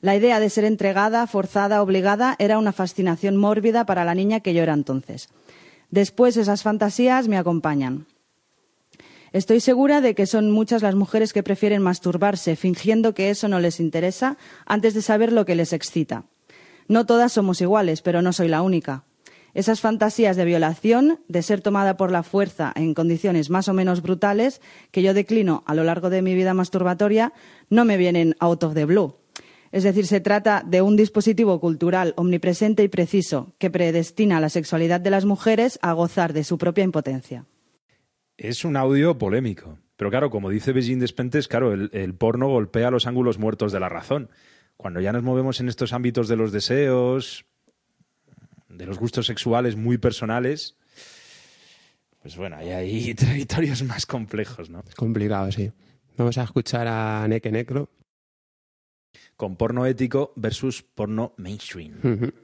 La 0.00 0.16
idea 0.16 0.40
de 0.40 0.48
ser 0.48 0.64
entregada, 0.64 1.26
forzada, 1.26 1.82
obligada 1.82 2.34
era 2.38 2.56
una 2.56 2.72
fascinación 2.72 3.36
mórbida 3.36 3.84
para 3.84 4.06
la 4.06 4.14
niña 4.14 4.40
que 4.40 4.54
yo 4.54 4.62
era 4.62 4.72
entonces. 4.72 5.28
Después 5.90 6.38
esas 6.38 6.62
fantasías 6.62 7.28
me 7.28 7.36
acompañan. 7.36 8.06
Estoy 9.32 9.60
segura 9.60 10.00
de 10.00 10.14
que 10.14 10.26
son 10.26 10.50
muchas 10.50 10.82
las 10.82 10.94
mujeres 10.94 11.32
que 11.32 11.42
prefieren 11.42 11.82
masturbarse 11.82 12.56
fingiendo 12.56 13.14
que 13.14 13.30
eso 13.30 13.48
no 13.48 13.60
les 13.60 13.80
interesa 13.80 14.38
antes 14.64 14.94
de 14.94 15.02
saber 15.02 15.32
lo 15.32 15.44
que 15.44 15.54
les 15.54 15.72
excita. 15.72 16.24
No 16.88 17.04
todas 17.04 17.32
somos 17.32 17.60
iguales, 17.60 18.00
pero 18.00 18.22
no 18.22 18.32
soy 18.32 18.48
la 18.48 18.62
única. 18.62 19.04
Esas 19.54 19.80
fantasías 19.80 20.36
de 20.36 20.44
violación, 20.44 21.20
de 21.28 21.42
ser 21.42 21.60
tomada 21.60 21.96
por 21.96 22.10
la 22.10 22.22
fuerza 22.22 22.72
en 22.74 22.94
condiciones 22.94 23.50
más 23.50 23.68
o 23.68 23.74
menos 23.74 24.02
brutales, 24.02 24.60
que 24.90 25.02
yo 25.02 25.14
declino 25.14 25.64
a 25.66 25.74
lo 25.74 25.84
largo 25.84 26.10
de 26.10 26.22
mi 26.22 26.34
vida 26.34 26.54
masturbatoria, 26.54 27.32
no 27.68 27.84
me 27.84 27.96
vienen 27.96 28.36
out 28.40 28.62
of 28.62 28.74
the 28.74 28.84
blue. 28.84 29.16
Es 29.70 29.82
decir, 29.84 30.06
se 30.06 30.20
trata 30.20 30.62
de 30.66 30.80
un 30.80 30.96
dispositivo 30.96 31.60
cultural 31.60 32.14
omnipresente 32.16 32.82
y 32.82 32.88
preciso 32.88 33.52
que 33.58 33.70
predestina 33.70 34.40
la 34.40 34.48
sexualidad 34.48 35.00
de 35.00 35.10
las 35.10 35.26
mujeres 35.26 35.78
a 35.82 35.92
gozar 35.92 36.32
de 36.32 36.44
su 36.44 36.56
propia 36.56 36.84
impotencia. 36.84 37.44
Es 38.38 38.64
un 38.64 38.76
audio 38.76 39.18
polémico. 39.18 39.78
Pero 39.96 40.10
claro, 40.10 40.30
como 40.30 40.48
dice 40.48 40.72
Beijing 40.72 41.00
Despentes, 41.00 41.48
claro, 41.48 41.72
el, 41.72 41.90
el, 41.92 42.14
porno 42.14 42.48
golpea 42.48 42.90
los 42.90 43.06
ángulos 43.06 43.38
muertos 43.38 43.72
de 43.72 43.80
la 43.80 43.88
razón. 43.88 44.30
Cuando 44.76 45.00
ya 45.00 45.12
nos 45.12 45.24
movemos 45.24 45.58
en 45.60 45.68
estos 45.68 45.92
ámbitos 45.92 46.28
de 46.28 46.36
los 46.36 46.52
deseos, 46.52 47.44
de 48.68 48.86
los 48.86 48.98
gustos 48.98 49.26
sexuales 49.26 49.74
muy 49.74 49.98
personales, 49.98 50.76
pues 52.22 52.36
bueno, 52.36 52.56
hay 52.56 52.70
ahí 52.70 53.14
territorios 53.16 53.82
más 53.82 54.06
complejos, 54.06 54.70
¿no? 54.70 54.84
Es 54.86 54.94
complicado, 54.94 55.50
sí. 55.50 55.72
Vamos 56.16 56.38
a 56.38 56.44
escuchar 56.44 56.86
a 56.86 57.26
Neke 57.28 57.50
Necro. 57.50 57.90
Con 59.36 59.56
porno 59.56 59.86
ético 59.86 60.32
versus 60.36 60.82
porno 60.82 61.32
mainstream. 61.36 61.94
Uh 62.02 62.08
-huh. 62.08 62.34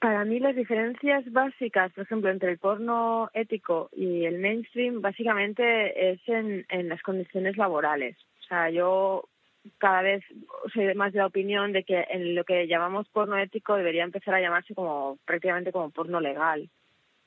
Para 0.00 0.24
mí 0.24 0.40
las 0.40 0.56
diferencias 0.56 1.30
básicas, 1.30 1.92
por 1.92 2.04
ejemplo, 2.04 2.30
entre 2.30 2.50
el 2.50 2.58
porno 2.58 3.30
ético 3.34 3.90
y 3.92 4.24
el 4.24 4.38
mainstream, 4.38 5.02
básicamente 5.02 6.12
es 6.12 6.20
en, 6.26 6.64
en 6.70 6.88
las 6.88 7.02
condiciones 7.02 7.58
laborales. 7.58 8.16
O 8.40 8.42
sea, 8.44 8.70
yo 8.70 9.28
cada 9.76 10.00
vez 10.00 10.24
soy 10.72 10.94
más 10.94 11.12
de 11.12 11.18
la 11.18 11.26
opinión 11.26 11.72
de 11.72 11.84
que 11.84 12.06
en 12.08 12.34
lo 12.34 12.44
que 12.44 12.66
llamamos 12.66 13.10
porno 13.10 13.36
ético 13.36 13.76
debería 13.76 14.04
empezar 14.04 14.34
a 14.34 14.40
llamarse 14.40 14.74
como 14.74 15.18
prácticamente 15.26 15.70
como 15.70 15.90
porno 15.90 16.18
legal, 16.18 16.70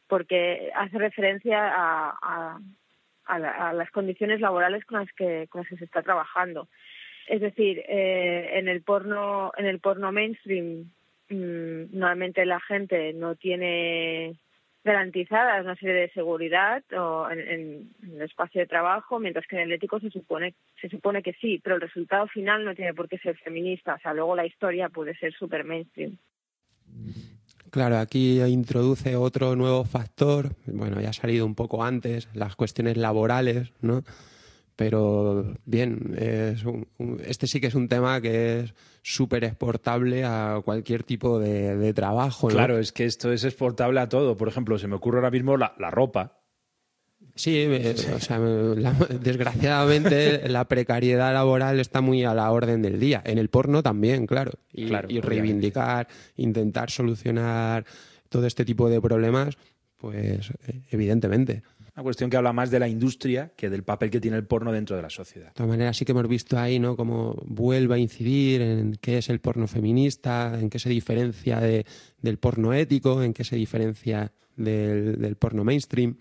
porque 0.07 0.71
hace 0.73 0.97
referencia 0.97 1.59
a, 1.59 2.57
a, 3.25 3.39
la, 3.39 3.69
a 3.69 3.73
las 3.73 3.91
condiciones 3.91 4.41
laborales 4.41 4.83
con 4.85 4.99
las 4.99 5.13
que 5.13 5.47
con 5.47 5.61
las 5.61 5.69
que 5.69 5.77
se 5.77 5.85
está 5.85 6.01
trabajando. 6.01 6.67
Es 7.27 7.39
decir, 7.39 7.83
eh, 7.87 8.57
en 8.57 8.67
el 8.67 8.81
porno 8.81 9.51
en 9.57 9.67
el 9.67 9.79
porno 9.79 10.11
mainstream 10.11 10.89
mmm, 11.33 11.97
normalmente 11.97 12.45
la 12.45 12.59
gente 12.59 13.13
no 13.13 13.35
tiene 13.35 14.35
garantizada 14.83 15.61
una 15.61 15.75
serie 15.75 15.95
de 15.95 16.11
seguridad 16.11 16.83
o 16.91 17.29
en, 17.29 17.39
en, 17.39 17.89
el 18.15 18.21
espacio 18.21 18.61
de 18.61 18.67
trabajo, 18.67 19.19
mientras 19.19 19.47
que 19.47 19.55
en 19.55 19.63
el 19.63 19.71
ético 19.71 19.99
se 19.99 20.09
supone 20.09 20.55
se 20.81 20.89
supone 20.89 21.23
que 21.23 21.33
sí, 21.33 21.61
pero 21.63 21.75
el 21.75 21.81
resultado 21.81 22.27
final 22.27 22.65
no 22.65 22.75
tiene 22.75 22.93
por 22.93 23.07
qué 23.07 23.17
ser 23.17 23.37
feminista, 23.37 23.95
o 23.95 23.99
sea, 23.99 24.13
luego 24.13 24.35
la 24.35 24.45
historia 24.45 24.89
puede 24.89 25.15
ser 25.15 25.33
super 25.33 25.63
mainstream. 25.63 26.17
Claro, 27.69 27.97
aquí 27.97 28.41
introduce 28.41 29.15
otro 29.15 29.55
nuevo 29.55 29.85
factor, 29.85 30.49
bueno, 30.67 31.01
ya 31.01 31.09
ha 31.09 31.13
salido 31.13 31.45
un 31.45 31.55
poco 31.55 31.83
antes, 31.83 32.29
las 32.35 32.55
cuestiones 32.55 32.97
laborales, 32.97 33.71
¿no? 33.81 34.03
Pero 34.75 35.55
bien, 35.65 36.15
es 36.17 36.63
un, 36.65 36.87
un, 36.97 37.21
este 37.25 37.45
sí 37.47 37.61
que 37.61 37.67
es 37.67 37.75
un 37.75 37.87
tema 37.87 38.19
que 38.21 38.61
es 38.61 38.73
súper 39.03 39.43
exportable 39.43 40.23
a 40.23 40.61
cualquier 40.65 41.03
tipo 41.03 41.39
de, 41.39 41.75
de 41.75 41.93
trabajo. 41.93 42.49
¿no? 42.49 42.55
Claro, 42.55 42.79
es 42.79 42.91
que 42.91 43.05
esto 43.05 43.31
es 43.31 43.43
exportable 43.43 43.99
a 43.99 44.09
todo. 44.09 44.35
Por 44.35 44.47
ejemplo, 44.47 44.79
se 44.79 44.87
me 44.87 44.95
ocurre 44.95 45.17
ahora 45.17 45.31
mismo 45.31 45.57
la, 45.57 45.75
la 45.77 45.91
ropa. 45.91 46.39
Sí, 47.35 47.57
eh, 47.57 47.95
o 48.15 48.19
sea, 48.19 48.37
la, 48.37 48.93
desgraciadamente 48.93 50.47
la 50.49 50.65
precariedad 50.65 51.33
laboral 51.33 51.79
está 51.79 52.01
muy 52.01 52.23
a 52.23 52.33
la 52.33 52.51
orden 52.51 52.81
del 52.81 52.99
día. 52.99 53.21
En 53.25 53.37
el 53.37 53.49
porno 53.49 53.81
también, 53.81 54.27
claro. 54.27 54.51
Y, 54.71 54.87
claro, 54.87 55.07
y 55.09 55.19
reivindicar, 55.19 56.07
intentar 56.35 56.91
solucionar 56.91 57.85
todo 58.29 58.45
este 58.45 58.65
tipo 58.65 58.89
de 58.89 59.01
problemas, 59.01 59.57
pues 59.97 60.51
evidentemente. 60.91 61.63
Una 61.95 62.03
cuestión 62.03 62.29
que 62.29 62.37
habla 62.37 62.53
más 62.53 62.71
de 62.71 62.79
la 62.79 62.87
industria 62.87 63.51
que 63.55 63.69
del 63.69 63.83
papel 63.83 64.09
que 64.09 64.19
tiene 64.19 64.37
el 64.37 64.45
porno 64.45 64.71
dentro 64.71 64.95
de 64.95 65.03
la 65.03 65.11
sociedad. 65.11 65.49
De 65.49 65.53
todas 65.53 65.69
maneras, 65.69 65.95
sí 65.95 66.05
que 66.05 66.11
hemos 66.11 66.27
visto 66.27 66.57
ahí, 66.57 66.79
¿no? 66.79 66.95
Cómo 66.95 67.35
vuelve 67.45 67.93
a 67.93 67.97
incidir 67.99 68.61
en 68.61 68.95
qué 68.99 69.19
es 69.19 69.29
el 69.29 69.39
porno 69.39 69.67
feminista, 69.67 70.59
en 70.59 70.71
qué 70.71 70.79
se 70.79 70.89
diferencia 70.89 71.59
de, 71.59 71.85
del 72.19 72.37
porno 72.39 72.73
ético, 72.73 73.21
en 73.21 73.31
qué 73.31 73.43
se 73.43 73.55
diferencia 73.57 74.31
del, 74.55 75.21
del 75.21 75.35
porno 75.35 75.63
mainstream. 75.63 76.15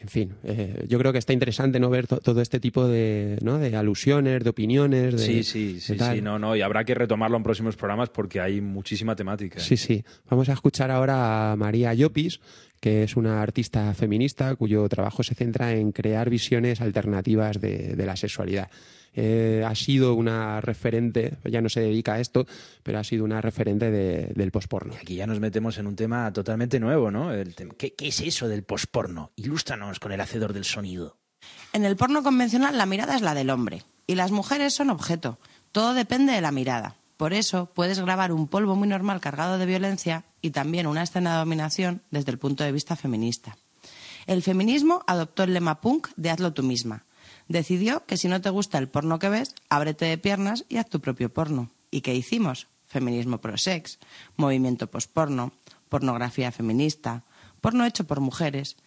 En 0.00 0.08
fin, 0.08 0.34
eh, 0.44 0.86
yo 0.88 0.98
creo 0.98 1.12
que 1.12 1.18
está 1.18 1.34
interesante 1.34 1.78
no 1.78 1.90
ver 1.90 2.06
to 2.06 2.20
todo 2.20 2.40
este 2.40 2.58
tipo 2.58 2.88
de, 2.88 3.38
¿no? 3.42 3.58
de 3.58 3.76
alusiones, 3.76 4.42
de 4.42 4.48
opiniones. 4.48 5.12
De, 5.12 5.18
sí, 5.18 5.42
sí, 5.42 5.78
sí, 5.78 5.98
sí, 5.98 6.22
no, 6.22 6.38
no, 6.38 6.56
y 6.56 6.62
habrá 6.62 6.84
que 6.84 6.94
retomarlo 6.94 7.36
en 7.36 7.42
próximos 7.42 7.76
programas 7.76 8.08
porque 8.08 8.40
hay 8.40 8.62
muchísima 8.62 9.14
temática. 9.14 9.60
Sí, 9.60 9.76
sí. 9.76 10.02
Vamos 10.30 10.48
a 10.48 10.54
escuchar 10.54 10.90
ahora 10.90 11.52
a 11.52 11.56
María 11.56 11.92
Llopis, 11.92 12.40
que 12.80 13.04
es 13.04 13.16
una 13.16 13.42
artista 13.42 13.92
feminista 13.94 14.56
cuyo 14.56 14.88
trabajo 14.88 15.22
se 15.22 15.34
centra 15.34 15.72
en 15.74 15.92
crear 15.92 16.30
visiones 16.30 16.80
alternativas 16.80 17.60
de, 17.60 17.94
de 17.94 18.06
la 18.06 18.16
sexualidad. 18.16 18.70
Eh, 19.12 19.64
ha 19.66 19.74
sido 19.74 20.14
una 20.14 20.60
referente, 20.60 21.36
ya 21.44 21.60
no 21.60 21.68
se 21.68 21.80
dedica 21.80 22.14
a 22.14 22.20
esto, 22.20 22.46
pero 22.82 22.98
ha 22.98 23.04
sido 23.04 23.24
una 23.24 23.40
referente 23.40 23.90
de, 23.90 24.32
del 24.34 24.52
posporno. 24.52 24.94
Y 24.94 24.96
aquí 24.96 25.16
ya 25.16 25.26
nos 25.26 25.40
metemos 25.40 25.78
en 25.78 25.86
un 25.86 25.96
tema 25.96 26.32
totalmente 26.32 26.78
nuevo, 26.78 27.10
¿no? 27.10 27.32
El 27.32 27.54
¿Qué, 27.76 27.94
¿Qué, 27.94 28.08
es 28.08 28.20
eso 28.20 28.48
del 28.48 28.62
posporno? 28.62 29.32
Ilústranos 29.36 29.98
con 29.98 30.12
el 30.12 30.20
hacedor 30.20 30.52
del 30.52 30.64
sonido. 30.64 31.18
En 31.72 31.84
el 31.84 31.96
porno 31.96 32.22
convencional 32.22 32.78
la 32.78 32.86
mirada 32.86 33.16
es 33.16 33.22
la 33.22 33.34
del 33.34 33.50
hombre 33.50 33.82
y 34.06 34.14
las 34.14 34.30
mujeres 34.30 34.74
son 34.74 34.90
objeto. 34.90 35.38
Todo 35.72 35.94
depende 35.94 36.32
de 36.32 36.40
la 36.40 36.52
mirada. 36.52 36.96
Por 37.20 37.34
eso 37.34 37.66
puedes 37.66 38.00
grabar 38.00 38.32
un 38.32 38.48
polvo 38.48 38.76
muy 38.76 38.88
normal 38.88 39.20
cargado 39.20 39.58
de 39.58 39.66
violencia 39.66 40.24
y 40.40 40.52
también 40.52 40.86
una 40.86 41.02
escena 41.02 41.32
de 41.32 41.38
dominación 41.40 42.00
desde 42.10 42.30
el 42.30 42.38
punto 42.38 42.64
de 42.64 42.72
vista 42.72 42.96
feminista. 42.96 43.58
El 44.26 44.42
feminismo 44.42 45.04
adoptó 45.06 45.42
el 45.42 45.52
lema 45.52 45.82
punk 45.82 46.08
de 46.16 46.30
hazlo 46.30 46.54
tú 46.54 46.62
misma 46.62 47.04
decidió 47.46 48.06
que 48.06 48.16
si 48.16 48.26
no 48.26 48.40
te 48.40 48.48
gusta 48.48 48.78
el 48.78 48.88
porno 48.88 49.18
que 49.18 49.28
ves, 49.28 49.54
ábrete 49.68 50.06
de 50.06 50.16
piernas 50.16 50.64
y 50.70 50.78
haz 50.78 50.88
tu 50.88 51.00
propio 51.00 51.28
porno. 51.28 51.68
¿Y 51.90 52.00
qué 52.00 52.14
hicimos? 52.14 52.68
Feminismo 52.86 53.36
pro-sex, 53.36 53.98
movimiento 54.38 54.86
posporno, 54.86 55.52
pornografía 55.90 56.52
feminista, 56.52 57.24
porno 57.60 57.84
hecho 57.84 58.04
por 58.04 58.20
mujeres. 58.20 58.78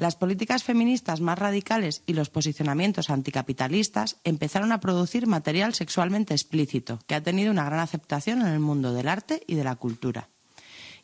Las 0.00 0.16
políticas 0.16 0.64
feministas 0.64 1.20
más 1.20 1.38
radicales 1.38 2.02
y 2.06 2.14
los 2.14 2.30
posicionamientos 2.30 3.10
anticapitalistas 3.10 4.16
empezaron 4.24 4.72
a 4.72 4.80
producir 4.80 5.26
material 5.26 5.74
sexualmente 5.74 6.32
explícito, 6.32 7.00
que 7.06 7.14
ha 7.14 7.22
tenido 7.22 7.50
una 7.50 7.66
gran 7.66 7.80
aceptación 7.80 8.40
en 8.40 8.46
el 8.46 8.60
mundo 8.60 8.94
del 8.94 9.08
arte 9.08 9.42
y 9.46 9.56
de 9.56 9.64
la 9.64 9.76
cultura. 9.76 10.30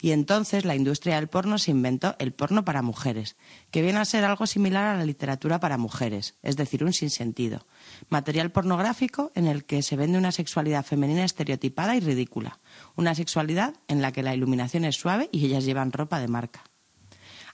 Y 0.01 0.13
entonces 0.13 0.65
la 0.65 0.77
industria 0.77 1.17
del 1.17 1.29
porno 1.29 1.59
se 1.59 1.73
inventó 1.73 2.17
el 2.19 2.33
porno 2.33 2.65
para 2.65 2.81
mujeres, 2.81 3.37
que 3.71 3.83
viene 3.83 3.99
a 3.99 4.07
ser 4.07 4.25
algo 4.25 4.47
similar 4.47 4.85
a 4.87 4.97
la 4.97 5.05
literatura 5.05 5.61
para 5.61 5.77
mujeres, 5.77 6.37
es 6.43 6.57
decir, 6.57 6.83
un 6.83 6.95
sinsentido. 6.95 7.67
Material 8.09 8.51
pornográfico 8.51 9.31
en 9.35 9.47
el 9.47 9.67
que 9.67 9.83
se 9.83 9.97
vende 9.97 10.17
una 10.17 10.33
sexualidad 10.33 10.87
femenina 10.87 11.23
estereotipada 11.23 11.97
y 11.97 12.01
ridícula. 12.01 12.61
Una 12.95 13.15
sexualidad 13.15 13.75
en 13.89 14.01
la 14.01 14.13
que 14.13 14.23
la 14.23 14.35
iluminación 14.35 14.87
es 14.87 14.97
suave 14.97 15.29
y 15.33 15.45
ellas 15.45 15.67
llevan 15.67 15.93
ropa 15.93 16.19
de 16.19 16.29
marca. 16.29 16.65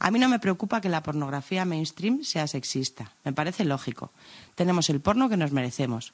A 0.05 0.11
mí 0.11 0.19
no 0.19 0.29
me 0.29 0.41
preocupa 0.41 0.81
que 0.81 0.89
la 0.89 1.05
pornografía 1.05 1.65
mainstream 1.65 2.25
sea 2.25 2.49
sexista. 2.49 3.13
Me 3.23 3.33
parece 3.33 3.65
lógico. 3.65 4.11
Tenemos 4.57 4.91
el 4.91 5.01
porno 5.01 5.29
que 5.29 5.37
nos 5.37 5.53
merecemos. 5.53 6.13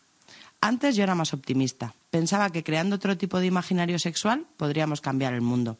Antes 0.60 0.94
yo 0.94 1.04
era 1.04 1.14
más 1.14 1.32
optimista. 1.32 1.94
Pensaba 2.10 2.50
que 2.50 2.62
creando 2.62 2.96
otro 2.96 3.16
tipo 3.16 3.40
de 3.40 3.46
imaginario 3.46 3.98
sexual 3.98 4.44
podríamos 4.58 5.00
cambiar 5.00 5.32
el 5.32 5.40
mundo 5.40 5.78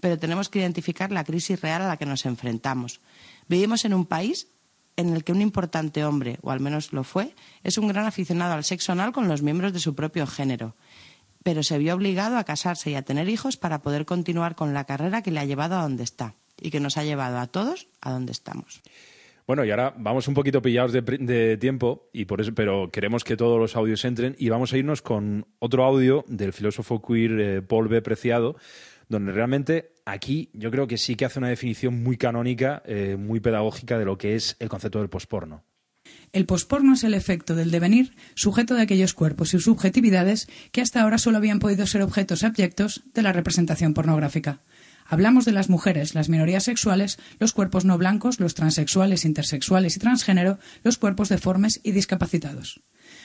pero 0.00 0.18
tenemos 0.18 0.50
que 0.50 0.58
identificar 0.58 1.10
la 1.10 1.24
crisis 1.24 1.60
real 1.60 1.82
a 1.82 1.88
la 1.88 1.96
que 1.96 2.06
nos 2.06 2.26
enfrentamos. 2.26 3.00
Vivimos 3.48 3.84
en 3.84 3.94
un 3.94 4.04
país 4.04 4.48
en 4.96 5.14
el 5.14 5.24
que 5.24 5.32
un 5.32 5.40
importante 5.40 6.04
hombre, 6.04 6.38
o 6.42 6.50
al 6.50 6.60
menos 6.60 6.92
lo 6.92 7.02
fue, 7.04 7.34
es 7.62 7.78
un 7.78 7.88
gran 7.88 8.06
aficionado 8.06 8.52
al 8.52 8.64
sexo 8.64 8.92
anal 8.92 9.12
con 9.12 9.28
los 9.28 9.42
miembros 9.42 9.72
de 9.72 9.80
su 9.80 9.94
propio 9.94 10.26
género, 10.26 10.76
pero 11.42 11.62
se 11.62 11.78
vio 11.78 11.94
obligado 11.94 12.36
a 12.36 12.44
casarse 12.44 12.90
y 12.90 12.94
a 12.94 13.02
tener 13.02 13.28
hijos 13.28 13.56
para 13.56 13.80
poder 13.80 14.04
continuar 14.04 14.54
con 14.54 14.74
la 14.74 14.84
carrera 14.84 15.22
que 15.22 15.30
le 15.30 15.40
ha 15.40 15.44
llevado 15.44 15.78
a 15.78 15.82
donde 15.82 16.04
está 16.04 16.34
y 16.60 16.70
que 16.70 16.80
nos 16.80 16.96
ha 16.96 17.04
llevado 17.04 17.38
a 17.38 17.46
todos 17.46 17.88
a 18.00 18.10
donde 18.10 18.32
estamos. 18.32 18.82
Bueno, 19.46 19.64
y 19.64 19.70
ahora 19.70 19.94
vamos 19.98 20.26
un 20.26 20.32
poquito 20.32 20.62
pillados 20.62 20.92
de, 20.92 21.02
de, 21.02 21.58
tiempo, 21.58 22.08
y 22.14 22.24
por 22.24 22.40
eso, 22.40 22.54
pero 22.54 22.90
queremos 22.90 23.24
que 23.24 23.36
todos 23.36 23.58
los 23.58 23.76
audios 23.76 24.02
entren 24.06 24.34
y 24.38 24.48
vamos 24.48 24.72
a 24.72 24.78
irnos 24.78 25.02
con 25.02 25.46
otro 25.58 25.84
audio 25.84 26.24
del 26.28 26.54
filósofo 26.54 27.02
queer 27.02 27.40
eh, 27.40 27.62
Paul 27.62 27.88
B. 27.88 28.00
Preciado, 28.00 28.56
donde 29.08 29.32
realmente 29.32 29.92
aquí 30.06 30.50
yo 30.54 30.70
creo 30.70 30.86
que 30.86 30.96
sí 30.96 31.14
que 31.14 31.26
hace 31.26 31.38
una 31.38 31.50
definición 31.50 32.02
muy 32.02 32.16
canónica, 32.16 32.82
eh, 32.86 33.16
muy 33.18 33.40
pedagógica 33.40 33.98
de 33.98 34.06
lo 34.06 34.16
que 34.16 34.34
es 34.34 34.56
el 34.60 34.70
concepto 34.70 35.00
del 35.00 35.10
posporno. 35.10 35.62
El 36.32 36.46
posporno 36.46 36.94
es 36.94 37.04
el 37.04 37.14
efecto 37.14 37.54
del 37.54 37.70
devenir 37.70 38.14
sujeto 38.34 38.74
de 38.74 38.82
aquellos 38.82 39.14
cuerpos 39.14 39.54
y 39.54 39.60
subjetividades 39.60 40.48
que 40.72 40.80
hasta 40.80 41.02
ahora 41.02 41.18
solo 41.18 41.36
habían 41.36 41.60
podido 41.60 41.86
ser 41.86 42.02
objetos 42.02 42.44
abyectos 42.44 43.02
de 43.14 43.22
la 43.22 43.32
representación 43.32 43.94
pornográfica. 43.94 44.60
Hablamos 45.06 45.44
de 45.44 45.52
las 45.52 45.68
mujeres, 45.68 46.14
las 46.14 46.28
minorías 46.28 46.64
sexuales, 46.64 47.18
los 47.38 47.52
cuerpos 47.52 47.84
no 47.84 47.98
blancos, 47.98 48.40
los 48.40 48.54
transexuales, 48.54 49.24
intersexuales 49.24 49.96
y 49.96 50.00
transgénero, 50.00 50.58
los 50.82 50.98
cuerpos 50.98 51.28
deformes 51.28 51.80
y 51.82 51.92
discapacitados. 51.92 52.80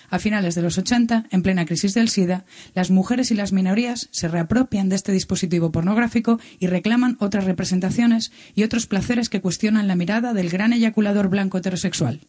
A 0.10 0.20
finales 0.20 0.56
de 0.56 0.62
los 0.62 0.78
80, 0.78 1.26
en 1.30 1.42
plena 1.44 1.66
crisis 1.66 1.94
del 1.94 2.10
SIDA, 2.10 2.46
las 2.74 2.92
mujeres 2.92 3.32
y 3.32 3.36
las 3.36 3.54
minorías 3.54 4.10
se 4.12 4.28
reapropian 4.28 4.90
de 4.90 4.96
este 4.96 5.12
dispositivo 5.12 5.72
pornográfico 5.72 6.40
y 6.60 6.68
reclaman 6.68 7.16
otras 7.20 7.46
representaciones 7.46 8.32
y 8.56 8.64
otros 8.64 8.88
placeres 8.88 9.30
que 9.30 9.42
cuestionan 9.42 9.88
la 9.88 9.96
mirada 9.96 10.34
del 10.34 10.50
gran 10.50 10.74
eyaculador 10.74 11.30
blanco 11.30 11.60
heterosexual. 11.60 12.22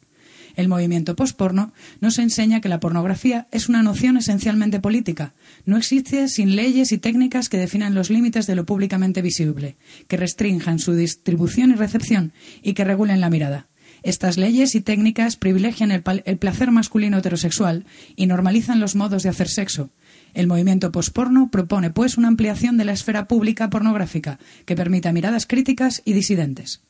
El 0.57 0.68
movimiento 0.68 1.16
posporno 1.16 1.72
nos 2.01 2.18
enseña 2.18 2.61
que 2.61 2.68
la 2.68 2.80
pornografía 2.80 3.48
es 3.51 3.68
una 3.68 3.82
noción 3.82 4.16
esencialmente 4.16 4.80
política. 4.80 5.34
No 5.64 5.76
existe 5.76 6.28
sin 6.28 6.57
leyes 6.57 6.92
y 6.92 6.98
técnicas 6.98 7.48
que 7.48 7.59
definan 7.59 7.94
los 7.94 8.11
límites 8.11 8.46
de 8.46 8.57
lo 8.57 8.66
públicamente 8.66 9.22
visible, 9.22 9.76
que 10.09 10.16
restrinjan 10.16 10.78
su 10.78 10.94
distribución 10.94 11.70
y 11.70 11.74
recepción 11.74 12.32
y 12.62 12.74
que 12.74 12.84
regulen 12.84 13.20
la 13.20 13.30
mirada. 13.30 13.68
Estas 14.03 14.38
leyes 14.38 14.74
y 14.74 14.80
técnicas 14.80 15.36
privilegian 15.36 15.90
el, 15.92 16.03
placer 16.03 16.70
masculino 16.70 17.18
heterosexual 17.18 17.84
y 18.16 18.26
normalizan 18.26 18.80
los 18.80 18.96
modos 18.96 19.22
de 19.22 19.28
hacer 19.28 19.48
sexo. 19.48 19.90
El 20.32 20.46
movimiento 20.46 20.90
posporno 20.90 21.51
propone, 21.51 21.90
pues, 21.90 22.16
una 22.16 22.28
ampliación 22.28 22.78
de 22.78 22.86
la 22.86 22.92
esfera 22.92 23.28
pública 23.28 23.68
pornográfica 23.68 24.38
que 24.64 24.76
permita 24.76 25.12
miradas 25.12 25.46
críticas 25.46 26.03
y 26.05 26.14
disidentes. 26.14 26.82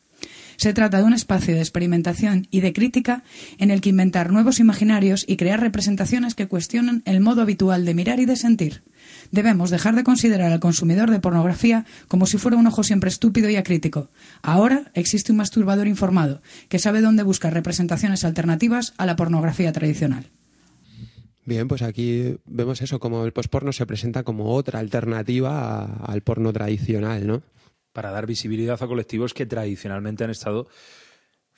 Se 0.60 0.74
trata 0.74 0.98
de 0.98 1.04
un 1.04 1.14
espacio 1.14 1.54
de 1.54 1.60
experimentación 1.60 2.46
y 2.50 2.60
de 2.60 2.74
crítica 2.74 3.24
en 3.56 3.70
el 3.70 3.80
que 3.80 3.88
inventar 3.88 4.30
nuevos 4.30 4.60
imaginarios 4.60 5.24
y 5.26 5.38
crear 5.38 5.58
representaciones 5.58 6.34
que 6.34 6.48
cuestionan 6.48 7.02
el 7.06 7.22
modo 7.22 7.40
habitual 7.40 7.86
de 7.86 7.94
mirar 7.94 8.20
y 8.20 8.26
de 8.26 8.36
sentir. 8.36 8.82
Debemos 9.30 9.70
dejar 9.70 9.94
de 9.94 10.04
considerar 10.04 10.52
al 10.52 10.60
consumidor 10.60 11.10
de 11.10 11.18
pornografía 11.18 11.86
como 12.08 12.26
si 12.26 12.36
fuera 12.36 12.58
un 12.58 12.66
ojo 12.66 12.82
siempre 12.82 13.08
estúpido 13.08 13.48
y 13.48 13.56
acrítico. 13.56 14.10
Ahora 14.42 14.90
existe 14.92 15.32
un 15.32 15.38
masturbador 15.38 15.88
informado 15.88 16.42
que 16.68 16.78
sabe 16.78 17.00
dónde 17.00 17.22
buscar 17.22 17.54
representaciones 17.54 18.26
alternativas 18.26 18.92
a 18.98 19.06
la 19.06 19.16
pornografía 19.16 19.72
tradicional. 19.72 20.28
Bien, 21.46 21.68
pues 21.68 21.80
aquí 21.80 22.36
vemos 22.44 22.82
eso, 22.82 23.00
como 23.00 23.24
el 23.24 23.32
posporno 23.32 23.72
se 23.72 23.86
presenta 23.86 24.24
como 24.24 24.52
otra 24.52 24.78
alternativa 24.78 25.84
al 26.04 26.20
porno 26.20 26.52
tradicional, 26.52 27.26
¿no? 27.26 27.42
Para 27.92 28.10
dar 28.10 28.26
visibilidad 28.26 28.82
a 28.82 28.86
colectivos 28.86 29.34
que 29.34 29.46
tradicionalmente 29.46 30.24
han 30.24 30.30
estado 30.30 30.68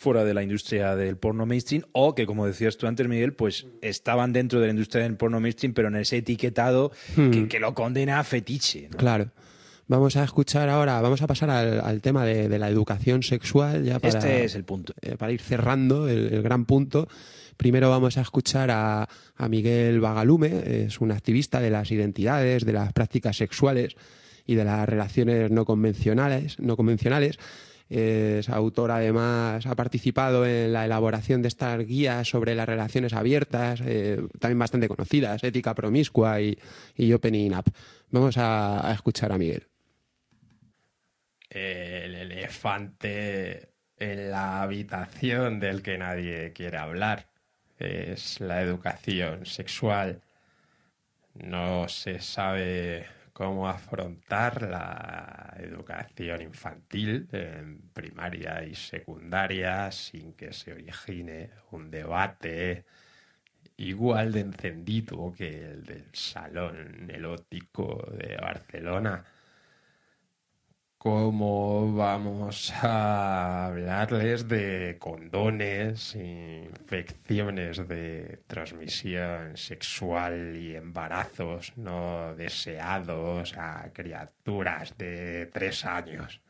fuera 0.03 0.25
de 0.25 0.35
la 0.35 0.43
industria 0.43 0.97
del 0.97 1.17
porno 1.17 1.47
mainstream 1.47 1.85
o 1.93 2.15
que, 2.15 2.27
como 2.27 2.47
decías 2.47 2.77
tú 2.77 2.87
antes, 2.87 3.07
Miguel, 3.07 3.35
pues 3.35 3.67
estaban 3.81 4.33
dentro 4.33 4.61
de 4.61 4.67
la 4.67 4.73
industria 4.73 5.05
del 5.05 5.17
porno 5.17 5.39
mainstream, 5.41 5.75
pero 5.75 5.89
en 5.89 5.97
ese 5.97 6.19
etiquetado 6.19 6.91
que, 7.15 7.23
hmm. 7.23 7.61
lo 7.61 7.75
condena 7.75 8.19
a 8.19 8.25
fetiche. 8.25 8.89
Claro. 8.97 9.31
Vamos 9.87 10.17
a 10.17 10.25
escuchar 10.25 10.69
ahora, 10.69 11.01
vamos 11.01 11.23
a 11.23 11.27
pasar 11.27 11.51
al, 11.51 12.01
tema 12.01 12.25
de, 12.25 12.59
la 12.59 12.69
educación 12.69 13.23
sexual. 13.23 13.85
Ya 13.85 13.99
para, 13.99 14.19
este 14.19 14.45
es 14.45 14.55
el 14.55 14.65
punto. 14.65 14.95
Eh, 15.03 15.17
para 15.17 15.33
ir 15.33 15.41
cerrando 15.41 16.09
el, 16.09 16.43
gran 16.43 16.65
punto. 16.65 17.09
Primero 17.57 17.91
vamos 17.91 18.17
a 18.17 18.23
escuchar 18.23 18.71
a, 18.71 19.09
a 19.37 19.49
Miguel 19.49 20.01
Bagalume, 20.01 20.87
es 20.87 21.01
un 21.01 21.13
activista 21.13 21.61
de 21.61 21.71
las 21.71 21.91
identidades, 21.91 22.65
de 22.65 22.73
las 22.73 22.93
prácticas 22.93 23.37
sexuales 23.37 23.97
y 24.47 24.55
de 24.55 24.65
las 24.65 24.89
relaciones 24.89 25.51
no 25.51 25.65
convencionales, 25.65 26.59
no 26.59 26.77
convencionales. 26.77 27.39
Es 27.89 28.49
autor, 28.49 28.91
además, 28.91 29.67
ha 29.67 29.75
participado 29.75 30.47
en 30.47 30.73
la 30.73 30.87
elaboración 30.87 31.43
de 31.43 31.49
estas 31.49 31.79
guías 31.87 32.27
sobre 32.27 32.55
las 32.55 32.67
relaciones 32.67 33.13
abiertas, 33.13 33.83
eh, 33.85 34.19
también 34.41 34.59
bastante 34.59 34.89
conocidas, 34.89 35.45
Ética 35.45 35.75
Promiscua 35.75 36.41
y, 36.41 37.13
Opening 37.13 37.53
Up. 37.53 37.71
Vamos 38.11 38.37
a, 38.39 38.91
escuchar 38.95 39.31
a 39.33 39.37
Miguel. 39.37 39.67
El 41.51 42.15
elefante 42.15 43.73
en 43.99 44.31
la 44.31 44.63
habitación 44.63 45.61
del 45.61 45.83
que 45.83 45.99
nadie 45.99 46.55
quiere 46.55 46.79
hablar 46.79 47.29
es 47.79 48.41
la 48.41 48.63
educación 48.63 49.45
sexual. 49.45 50.23
No 51.35 51.89
se 51.89 52.21
sabe 52.21 53.05
cómo 53.33 53.69
afrontar 53.69 54.63
la 54.63 55.55
educación 55.59 56.43
infantil 56.43 57.29
en 57.33 57.81
primaria 57.93 58.65
y 58.65 58.75
secundaria 58.75 59.91
sin 59.91 60.35
que 60.35 60.53
se 60.53 60.73
origine 60.73 61.51
un 61.71 61.91
debate 61.91 62.85
igual 63.77 64.33
de 64.33 64.41
encendido 64.41 65.33
que 65.37 65.71
el 65.71 65.85
del 65.85 66.09
Salón 66.13 67.11
Elótico 67.11 68.07
de 68.13 68.37
Barcelona 68.37 69.25
cómo 71.03 71.93
vamos 71.93 72.73
a 72.81 73.67
hablarles 73.67 74.47
de 74.47 74.99
condones, 75.01 76.15
infecciones 76.15 77.89
de 77.89 78.45
transmisión 78.47 79.57
sexual 79.57 80.55
y 80.57 80.77
embarazos 80.77 81.77
no 81.77 82.37
deseados 82.37 83.59
a 83.59 83.91
criaturas 83.93 84.97
de 84.97 85.47
tres 85.47 85.85
años. 85.85 86.41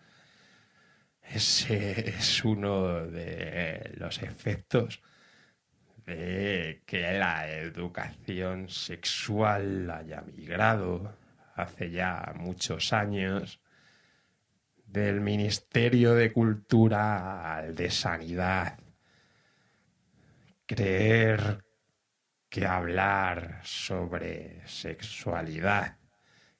Ese 1.22 2.10
es 2.10 2.44
uno 2.44 3.06
de 3.06 3.92
los 3.94 4.22
efectos 4.22 5.00
de 6.04 6.82
que 6.84 7.10
la 7.14 7.48
educación 7.48 8.68
sexual 8.68 9.90
haya 9.90 10.20
migrado 10.20 11.16
hace 11.54 11.90
ya 11.90 12.34
muchos 12.36 12.92
años 12.92 13.61
del 14.92 15.22
Ministerio 15.22 16.14
de 16.14 16.30
Cultura 16.30 17.56
al 17.56 17.74
de 17.74 17.90
Sanidad. 17.90 18.78
Creer 20.66 21.64
que 22.50 22.66
hablar 22.66 23.60
sobre 23.64 24.60
sexualidad 24.66 25.96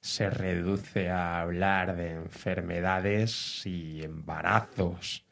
se 0.01 0.30
reduce 0.30 1.11
a 1.11 1.43
hablar 1.43 1.95
de 1.95 2.12
enfermedades 2.12 3.66
y 3.66 4.03
embarazos. 4.03 5.26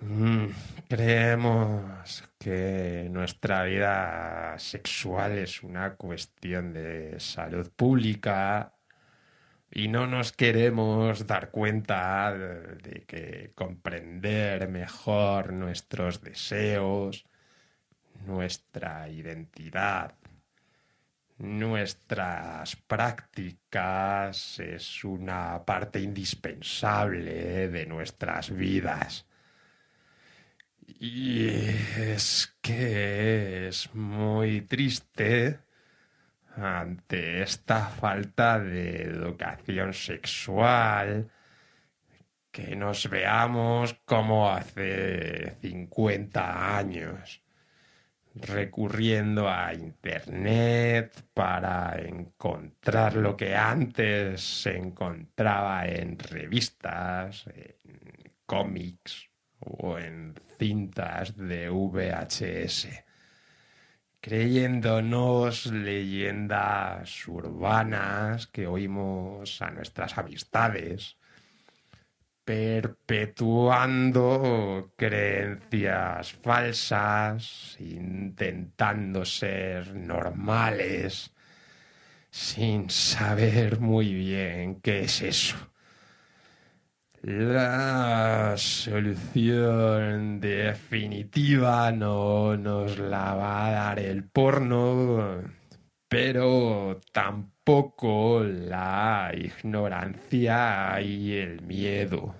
Mm, 0.00 0.46
creemos 0.88 2.24
que 2.38 3.08
nuestra 3.10 3.64
vida 3.64 4.58
sexual 4.58 5.32
es 5.32 5.62
una 5.62 5.94
cuestión 5.94 6.72
de 6.72 7.20
salud 7.20 7.70
pública 7.76 8.75
y 9.70 9.88
no 9.88 10.06
nos 10.06 10.32
queremos 10.32 11.26
dar 11.26 11.50
cuenta 11.50 12.32
de 12.32 13.04
que 13.06 13.52
comprender 13.54 14.68
mejor 14.68 15.52
nuestros 15.52 16.22
deseos, 16.22 17.26
nuestra 18.26 19.08
identidad, 19.08 20.14
nuestras 21.38 22.76
prácticas 22.76 24.58
es 24.60 25.04
una 25.04 25.64
parte 25.64 26.00
indispensable 26.00 27.68
de 27.68 27.86
nuestras 27.86 28.50
vidas. 28.50 29.26
Y 30.98 31.48
es 31.98 32.56
que 32.62 33.68
es 33.68 33.94
muy 33.94 34.62
triste 34.62 35.65
ante 36.56 37.42
esta 37.42 37.86
falta 37.86 38.58
de 38.58 39.02
educación 39.02 39.92
sexual, 39.92 41.30
que 42.50 42.74
nos 42.74 43.08
veamos 43.10 43.94
como 44.04 44.50
hace 44.50 45.56
50 45.60 46.78
años, 46.78 47.42
recurriendo 48.34 49.48
a 49.48 49.74
Internet 49.74 51.26
para 51.34 51.98
encontrar 51.98 53.16
lo 53.16 53.36
que 53.36 53.54
antes 53.54 54.40
se 54.40 54.76
encontraba 54.76 55.86
en 55.86 56.18
revistas, 56.18 57.46
en 57.54 58.32
cómics 58.46 59.28
o 59.60 59.98
en 59.98 60.34
cintas 60.58 61.36
de 61.36 61.68
VHS 61.68 63.05
creyéndonos 64.26 65.66
leyendas 65.66 67.28
urbanas 67.28 68.48
que 68.48 68.66
oímos 68.66 69.62
a 69.62 69.70
nuestras 69.70 70.18
amistades, 70.18 71.16
perpetuando 72.44 74.92
creencias 74.96 76.32
falsas, 76.32 77.76
intentando 77.78 79.24
ser 79.24 79.94
normales, 79.94 81.32
sin 82.28 82.90
saber 82.90 83.78
muy 83.78 84.12
bien 84.12 84.80
qué 84.80 85.02
es 85.02 85.22
eso. 85.22 85.56
La 87.26 88.54
solución 88.56 90.38
definitiva 90.40 91.90
no 91.90 92.56
nos 92.56 93.00
la 93.00 93.34
va 93.34 93.66
a 93.66 93.70
dar 93.72 93.98
el 93.98 94.22
porno, 94.22 95.42
pero 96.06 97.00
tampoco 97.12 98.44
la 98.44 99.32
ignorancia 99.34 101.00
y 101.00 101.32
el 101.32 101.62
miedo. 101.62 102.32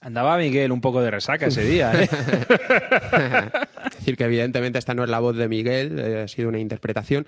Andaba 0.00 0.38
Miguel 0.38 0.72
un 0.72 0.80
poco 0.80 1.02
de 1.02 1.10
resaca 1.10 1.48
ese 1.48 1.64
día, 1.64 1.92
¿eh? 1.92 2.08
Es 3.92 3.98
decir, 3.98 4.16
que 4.16 4.24
evidentemente 4.24 4.78
esta 4.78 4.94
no 4.94 5.04
es 5.04 5.10
la 5.10 5.20
voz 5.20 5.36
de 5.36 5.48
Miguel, 5.48 5.98
eh, 5.98 6.22
ha 6.22 6.28
sido 6.28 6.48
una 6.48 6.58
interpretación. 6.58 7.24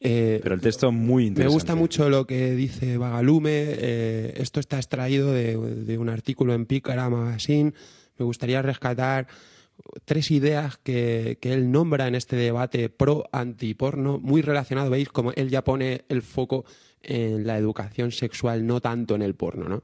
Eh, 0.00 0.38
Pero 0.42 0.54
el 0.54 0.60
texto 0.60 0.92
muy 0.92 1.24
Me 1.24 1.28
interesante. 1.28 1.54
gusta 1.54 1.74
mucho 1.74 2.08
lo 2.08 2.26
que 2.26 2.52
dice 2.54 2.96
Vagalume. 2.98 3.50
eh, 3.66 4.34
esto 4.36 4.60
está 4.60 4.76
extraído 4.76 5.32
de, 5.32 5.56
de 5.56 5.98
un 5.98 6.08
artículo 6.08 6.54
en 6.54 6.66
Pícara 6.66 7.08
Magazine. 7.10 7.72
Me 8.16 8.24
gustaría 8.24 8.62
rescatar 8.62 9.26
tres 10.04 10.30
ideas 10.30 10.76
que, 10.76 11.38
que 11.40 11.52
él 11.52 11.70
nombra 11.70 12.06
en 12.08 12.14
este 12.14 12.36
debate 12.36 12.88
pro-antiporno, 12.88 14.18
muy 14.18 14.42
relacionado, 14.42 14.90
veis, 14.90 15.08
como 15.08 15.32
él 15.32 15.50
ya 15.50 15.62
pone 15.62 16.02
el 16.08 16.22
foco 16.22 16.64
en 17.02 17.46
la 17.46 17.56
educación 17.58 18.10
sexual, 18.10 18.66
no 18.66 18.80
tanto 18.80 19.14
en 19.14 19.22
el 19.22 19.34
porno, 19.34 19.68
¿no? 19.68 19.82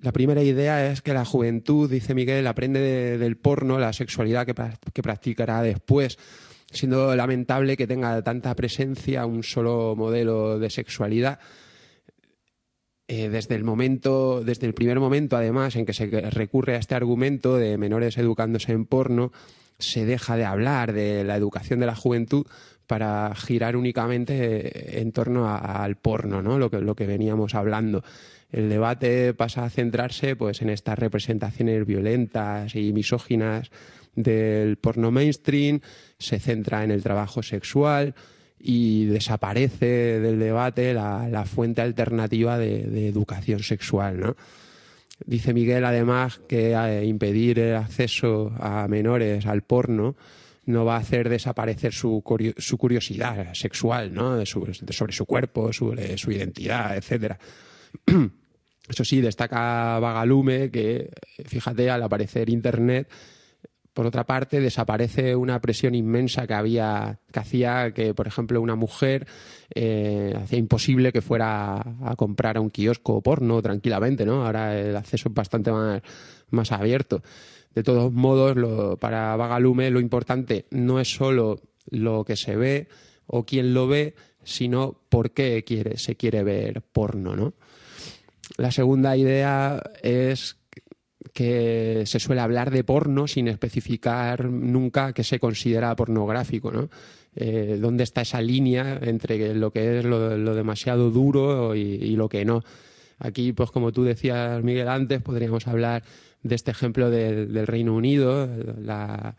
La 0.00 0.10
primera 0.10 0.42
idea 0.42 0.90
es 0.90 1.00
que 1.00 1.14
la 1.14 1.24
juventud, 1.24 1.88
dice 1.88 2.14
Miguel, 2.14 2.46
aprende 2.46 2.80
de- 2.80 3.18
del 3.18 3.36
porno 3.36 3.78
la 3.78 3.92
sexualidad 3.92 4.46
que, 4.46 4.54
que 4.92 5.02
practicará 5.02 5.62
después, 5.62 6.18
siendo 6.72 7.14
lamentable 7.14 7.76
que 7.76 7.86
tenga 7.86 8.22
tanta 8.22 8.54
presencia 8.54 9.26
un 9.26 9.42
solo 9.42 9.94
modelo 9.96 10.58
de 10.58 10.70
sexualidad. 10.70 11.38
Eh, 13.08 13.28
desde 13.28 13.54
el 13.56 13.64
momento, 13.64 14.42
desde 14.42 14.66
el 14.66 14.74
primer 14.74 14.98
momento, 14.98 15.36
además, 15.36 15.76
en 15.76 15.84
que 15.84 15.92
se 15.92 16.06
recurre 16.06 16.76
a 16.76 16.78
este 16.78 16.94
argumento 16.94 17.56
de 17.56 17.76
menores 17.76 18.16
educándose 18.16 18.72
en 18.72 18.86
porno, 18.86 19.32
se 19.78 20.06
deja 20.06 20.36
de 20.36 20.44
hablar 20.44 20.92
de 20.92 21.24
la 21.24 21.36
educación 21.36 21.80
de 21.80 21.86
la 21.86 21.96
juventud 21.96 22.46
para 22.86 23.34
girar 23.34 23.76
únicamente 23.76 25.00
en 25.00 25.12
torno 25.12 25.48
al 25.48 25.96
porno, 25.96 26.42
¿no? 26.42 26.58
Lo 26.58 26.70
que, 26.70 26.80
lo 26.80 26.94
que 26.94 27.06
veníamos 27.06 27.54
hablando. 27.54 28.02
El 28.50 28.68
debate 28.68 29.32
pasa 29.32 29.64
a 29.64 29.70
centrarse 29.70 30.36
pues, 30.36 30.60
en 30.62 30.68
estas 30.68 30.98
representaciones 30.98 31.86
violentas 31.86 32.74
y 32.76 32.92
misóginas 32.92 33.70
del 34.14 34.76
porno 34.76 35.10
mainstream, 35.10 35.80
se 36.18 36.38
centra 36.38 36.84
en 36.84 36.90
el 36.90 37.02
trabajo 37.02 37.42
sexual 37.42 38.14
y 38.58 39.06
desaparece 39.06 40.20
del 40.20 40.38
debate 40.38 40.94
la, 40.94 41.44
fuente 41.46 41.82
alternativa 41.82 42.58
de, 42.58 43.08
educación 43.08 43.62
sexual, 43.62 44.20
¿no? 44.20 44.36
Dice 45.24 45.54
Miguel, 45.54 45.84
además, 45.84 46.40
que 46.48 46.72
eh, 46.72 47.04
impedir 47.04 47.58
el 47.58 47.76
acceso 47.76 48.52
a 48.58 48.88
menores 48.88 49.46
al 49.46 49.62
porno 49.62 50.16
no 50.64 50.84
va 50.84 50.96
a 50.96 51.00
hacer 51.00 51.28
desaparecer 51.28 51.92
su, 51.92 52.22
curio- 52.24 52.54
su 52.58 52.76
curiosidad 52.78 53.54
sexual, 53.54 54.12
¿no? 54.14 54.44
Sobre 54.46 55.12
su 55.12 55.26
cuerpo, 55.26 55.72
sobre 55.72 56.16
su 56.18 56.32
identidad, 56.32 56.96
etcétera. 56.96 57.38
Eso 58.88 59.04
sí, 59.04 59.20
destaca 59.20 59.98
Vagalume 60.00 60.70
que, 60.70 61.10
fíjate, 61.46 61.88
al 61.88 62.02
aparecer 62.02 62.48
Internet, 62.48 63.08
por 63.94 64.06
otra 64.06 64.24
parte, 64.24 64.60
desaparece 64.60 65.36
una 65.36 65.60
presión 65.60 65.94
inmensa 65.94 66.46
que 66.46 66.54
había, 66.54 67.18
que 67.30 67.40
hacía 67.40 67.92
que, 67.92 68.14
por 68.14 68.26
ejemplo, 68.26 68.60
una 68.60 68.74
mujer 68.74 69.26
eh, 69.74 70.34
hacía 70.42 70.58
imposible 70.58 71.12
que 71.12 71.20
fuera 71.20 71.76
a 71.76 72.16
comprar 72.16 72.56
a 72.56 72.60
un 72.60 72.70
kiosco 72.70 73.20
porno 73.22 73.60
tranquilamente, 73.60 74.24
¿no? 74.24 74.46
Ahora 74.46 74.78
el 74.78 74.96
acceso 74.96 75.28
es 75.28 75.34
bastante 75.34 75.70
más, 75.72 76.02
más 76.50 76.72
abierto. 76.72 77.22
De 77.74 77.82
todos 77.82 78.12
modos, 78.12 78.56
lo- 78.56 78.96
para 78.98 79.36
Vagalume 79.36 79.90
lo 79.90 80.00
importante 80.00 80.66
no 80.70 81.00
es 81.00 81.14
solo 81.14 81.60
lo 81.90 82.24
que 82.24 82.36
se 82.36 82.56
ve 82.56 82.88
o 83.26 83.44
quién 83.44 83.74
lo 83.74 83.88
ve, 83.88 84.14
sino 84.44 85.00
por 85.08 85.30
qué 85.32 85.64
quiere, 85.64 85.98
se 85.98 86.16
quiere 86.16 86.42
ver 86.42 86.82
porno, 86.82 87.36
¿no? 87.36 87.54
La 88.58 88.70
segunda 88.72 89.16
idea 89.16 89.82
es 90.02 90.56
que 91.32 92.02
se 92.06 92.18
suele 92.18 92.40
hablar 92.40 92.70
de 92.70 92.84
porno 92.84 93.26
sin 93.26 93.48
especificar 93.48 94.44
nunca 94.46 95.12
que 95.12 95.24
se 95.24 95.38
considera 95.38 95.94
pornográfico, 95.96 96.72
¿no? 96.72 96.88
Eh, 97.34 97.78
¿Dónde 97.80 98.04
está 98.04 98.22
esa 98.22 98.42
línea 98.42 98.98
entre 99.02 99.54
lo 99.54 99.70
que 99.70 99.98
es 99.98 100.04
lo, 100.04 100.36
lo 100.36 100.54
demasiado 100.54 101.10
duro 101.10 101.74
y, 101.74 101.80
y 101.80 102.16
lo 102.16 102.28
que 102.28 102.44
no? 102.44 102.62
Aquí, 103.18 103.52
pues 103.52 103.70
como 103.70 103.92
tú 103.92 104.04
decías, 104.04 104.62
Miguel, 104.62 104.88
antes, 104.88 105.22
podríamos 105.22 105.66
hablar 105.68 106.02
de 106.42 106.54
este 106.54 106.72
ejemplo 106.72 107.08
del, 107.08 107.52
del 107.52 107.66
Reino 107.66 107.94
Unido, 107.94 108.48
la 108.80 109.36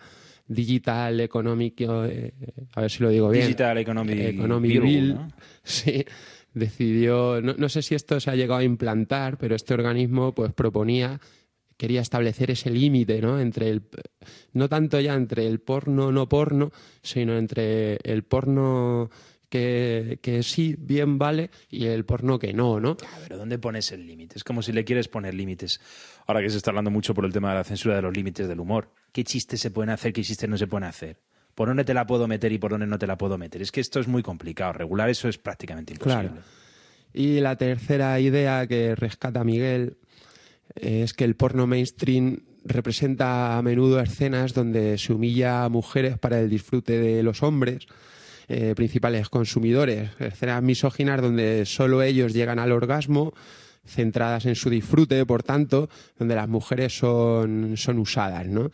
Digital 0.47 1.19
Economic, 1.19 1.81
eh, 1.81 2.34
a 2.73 2.81
ver 2.81 2.91
si 2.91 3.03
lo 3.03 3.09
digo 3.09 3.29
bien. 3.29 3.45
Digital 3.45 3.77
Economic 3.77 4.19
Economic 4.19 4.71
Bill, 4.71 4.81
Bill, 4.81 5.15
¿no? 5.15 5.27
sí, 5.63 6.05
decidió, 6.53 7.41
no, 7.41 7.55
no 7.57 7.69
sé 7.69 7.81
si 7.81 7.95
esto 7.95 8.19
se 8.19 8.29
ha 8.29 8.36
llegado 8.36 8.61
a 8.61 8.63
implantar, 8.63 9.38
pero 9.38 9.55
este 9.55 9.73
organismo 9.73 10.34
pues 10.34 10.53
proponía, 10.53 11.19
quería 11.78 12.01
establecer 12.01 12.51
ese 12.51 12.69
límite, 12.69 13.21
¿no? 13.21 13.39
Entre 13.39 13.69
el, 13.69 13.84
no 14.53 14.69
tanto 14.69 14.99
ya 14.99 15.13
entre 15.13 15.47
el 15.47 15.59
porno 15.59 16.11
no 16.11 16.28
porno, 16.30 16.71
sino 17.01 17.38
entre 17.38 17.97
el 18.03 18.24
porno 18.24 19.09
que, 19.49 20.19
que 20.21 20.41
sí 20.41 20.76
bien 20.78 21.19
vale 21.19 21.51
y 21.69 21.86
el 21.86 22.05
porno 22.05 22.39
que 22.39 22.53
no, 22.53 22.80
¿no? 22.80 22.97
Pero 23.24 23.38
¿dónde 23.38 23.59
pones 23.59 23.91
el 23.91 24.07
límite? 24.07 24.38
Es 24.38 24.43
como 24.43 24.61
si 24.61 24.71
le 24.71 24.84
quieres 24.84 25.07
poner 25.07 25.34
límites. 25.34 25.80
Ahora 26.26 26.41
que 26.41 26.49
se 26.49 26.57
está 26.57 26.71
hablando 26.71 26.89
mucho 26.89 27.13
por 27.13 27.26
el 27.26 27.34
tema 27.34 27.49
de 27.49 27.55
la 27.55 27.63
censura 27.63 27.95
de 27.95 28.01
los 28.01 28.15
límites 28.15 28.47
del 28.47 28.59
humor. 28.59 28.89
¿Qué 29.11 29.24
chistes 29.24 29.61
se 29.61 29.69
pueden 29.69 29.91
hacer, 29.91 30.11
qué 30.11 30.24
chistes 30.24 30.49
no 30.49 30.57
se 30.57 30.65
pueden 30.65 30.86
hacer? 30.86 31.19
¿Por 31.53 31.67
dónde 31.67 31.84
te 31.84 31.93
la 31.93 32.07
puedo 32.07 32.28
meter 32.28 32.51
y 32.51 32.57
por 32.57 32.71
dónde 32.71 32.88
no 32.88 32.97
te 32.97 33.05
la 33.05 33.17
puedo 33.17 33.38
meter? 33.38 33.61
Es 33.61 33.71
que 33.71 33.82
esto 33.82 33.99
es 33.99 34.07
muy 34.07 34.24
complicado. 34.24 34.74
Regular 34.74 35.09
eso 35.09 35.28
es 35.28 35.38
prácticamente 35.38 35.93
imposible. 35.93 36.30
Claro. 36.30 36.43
Y 37.13 37.39
la 37.39 37.55
tercera 37.55 38.19
idea 38.19 38.65
que 38.65 38.95
rescata 38.95 39.43
Miguel 39.43 39.97
es 40.76 41.14
que 41.14 41.24
el 41.24 41.36
porno 41.36 41.68
mainstream 41.68 42.39
representa 42.66 43.57
a 43.57 43.61
menudo 43.61 43.99
escenas 43.99 44.53
donde 44.53 44.97
se 44.97 45.14
humilla 45.14 45.66
a 45.66 45.70
mujeres 45.70 46.18
para 46.18 46.39
el 46.39 46.49
disfrute 46.49 46.99
de 46.99 47.24
los 47.24 47.43
hombres, 47.43 47.88
eh, 48.47 48.74
principales 48.76 49.30
consumidores, 49.30 50.11
escenas 50.20 50.61
misóginas 50.64 51.22
donde 51.22 51.66
solo 51.66 52.01
ellos 52.01 52.34
llegan 52.34 52.59
al 52.59 52.72
orgasmo, 52.72 53.34
centradas 53.86 54.45
en 54.45 54.55
su 54.55 54.70
disfrute, 54.70 55.26
por 55.26 55.43
tanto, 55.43 55.89
donde 56.18 56.36
las 56.36 56.47
mujeres 56.47 56.97
son, 56.97 57.76
son 57.76 57.99
usadas, 57.99 58.47
¿no? 58.47 58.72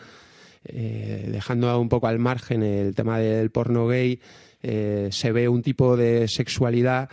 Eh, 0.66 1.30
dejando 1.32 1.80
un 1.80 1.90
poco 1.90 2.08
al 2.08 2.20
margen 2.20 2.64
el 2.64 2.94
tema 2.94 3.18
del 3.18 3.50
porno 3.50 3.88
gay, 3.88 4.20
eh, 4.62 5.10
se 5.12 5.32
ve 5.32 5.48
un 5.48 5.62
tipo 5.62 5.96
de 5.98 6.28
sexualidad 6.28 7.10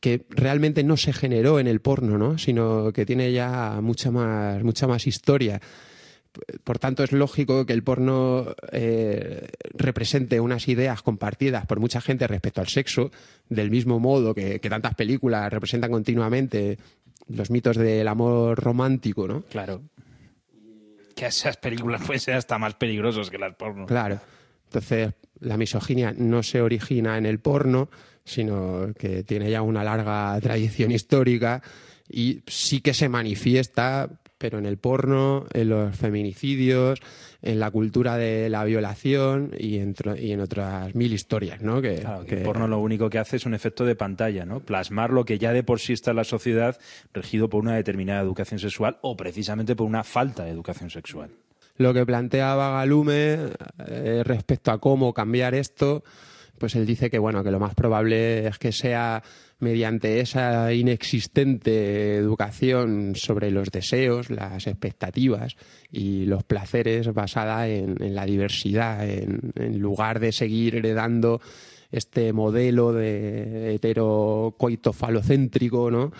que 0.00 0.26
realmente 0.30 0.84
no 0.84 0.96
se 0.96 1.12
generó 1.12 1.58
en 1.58 1.66
el 1.66 1.80
porno, 1.80 2.18
¿no? 2.18 2.38
sino 2.38 2.92
que 2.92 3.06
tiene 3.06 3.32
ya 3.32 3.80
mucha 3.82 4.10
más, 4.10 4.62
mucha 4.62 4.86
más 4.86 5.06
historia. 5.06 5.60
Por 6.62 6.78
tanto, 6.78 7.02
es 7.02 7.10
lógico 7.12 7.66
que 7.66 7.72
el 7.72 7.82
porno 7.82 8.54
eh, 8.70 9.48
represente 9.74 10.40
unas 10.40 10.68
ideas 10.68 11.02
compartidas 11.02 11.66
por 11.66 11.80
mucha 11.80 12.00
gente 12.00 12.26
respecto 12.28 12.60
al 12.60 12.68
sexo, 12.68 13.10
del 13.48 13.70
mismo 13.70 13.98
modo 13.98 14.34
que, 14.34 14.60
que 14.60 14.70
tantas 14.70 14.94
películas 14.94 15.52
representan 15.52 15.90
continuamente 15.90 16.78
los 17.28 17.50
mitos 17.50 17.76
del 17.76 18.06
amor 18.08 18.58
romántico, 18.62 19.26
¿no? 19.26 19.42
Claro. 19.42 19.82
Que 21.14 21.26
esas 21.26 21.56
películas 21.56 22.02
pueden 22.06 22.20
ser 22.20 22.34
hasta 22.34 22.58
más 22.58 22.74
peligrosos 22.74 23.30
que 23.30 23.38
las 23.38 23.56
porno. 23.56 23.86
Claro. 23.86 24.20
Entonces, 24.66 25.14
la 25.40 25.56
misoginia 25.56 26.14
no 26.16 26.42
se 26.42 26.60
origina 26.60 27.18
en 27.18 27.26
el 27.26 27.38
porno, 27.38 27.88
sino 28.28 28.92
que 28.96 29.24
tiene 29.24 29.50
ya 29.50 29.62
una 29.62 29.82
larga 29.82 30.38
tradición 30.40 30.90
histórica 30.92 31.62
y 32.08 32.42
sí 32.46 32.80
que 32.80 32.94
se 32.94 33.08
manifiesta, 33.08 34.08
pero 34.38 34.58
en 34.58 34.66
el 34.66 34.78
porno, 34.78 35.46
en 35.52 35.68
los 35.68 35.96
feminicidios, 35.96 37.00
en 37.42 37.58
la 37.58 37.70
cultura 37.70 38.16
de 38.16 38.48
la 38.48 38.64
violación 38.64 39.52
y 39.58 39.78
en, 39.78 39.94
y 40.18 40.32
en 40.32 40.40
otras 40.40 40.94
mil 40.94 41.12
historias, 41.12 41.60
¿no? 41.60 41.82
Que, 41.82 41.96
Claro, 41.96 42.24
que 42.24 42.36
el 42.36 42.42
porno 42.42 42.68
lo 42.68 42.78
único 42.78 43.10
que 43.10 43.18
hace 43.18 43.36
es 43.36 43.46
un 43.46 43.54
efecto 43.54 43.84
de 43.84 43.96
pantalla, 43.96 44.44
¿no? 44.44 44.60
Plasmar 44.60 45.10
lo 45.10 45.24
que 45.24 45.38
ya 45.38 45.52
de 45.52 45.62
por 45.62 45.80
sí 45.80 45.92
está 45.92 46.10
en 46.10 46.16
la 46.16 46.24
sociedad 46.24 46.78
regido 47.12 47.48
por 47.48 47.62
una 47.62 47.74
determinada 47.74 48.20
educación 48.20 48.60
sexual 48.60 48.98
o 49.02 49.16
precisamente 49.16 49.76
por 49.76 49.86
una 49.86 50.04
falta 50.04 50.44
de 50.44 50.50
educación 50.50 50.90
sexual. 50.90 51.30
Lo 51.76 51.94
que 51.94 52.04
plantea 52.04 52.54
Vagalume 52.56 53.38
eh, 53.86 54.22
respecto 54.24 54.72
a 54.72 54.80
cómo 54.80 55.14
cambiar 55.14 55.54
esto, 55.54 56.02
pues 56.58 56.74
él 56.74 56.86
dice 56.86 57.10
que 57.10 57.18
bueno, 57.18 57.42
que 57.42 57.50
lo 57.50 57.60
más 57.60 57.74
probable 57.74 58.46
es 58.46 58.58
que 58.58 58.72
sea 58.72 59.22
mediante 59.60 60.20
esa 60.20 60.72
inexistente 60.72 62.16
educación 62.16 63.14
sobre 63.16 63.50
los 63.50 63.70
deseos, 63.70 64.30
las 64.30 64.66
expectativas 64.66 65.56
y 65.90 66.26
los 66.26 66.44
placeres 66.44 67.12
basada 67.12 67.68
en, 67.68 67.96
en 68.02 68.14
la 68.14 68.26
diversidad, 68.26 69.08
en, 69.08 69.52
en 69.56 69.78
lugar 69.78 70.20
de 70.20 70.32
seguir 70.32 70.76
heredando 70.76 71.40
este 71.90 72.32
modelo 72.32 72.92
de 72.92 73.74
heterocoitofalocéntrico, 73.74 75.90
¿no? 75.90 76.12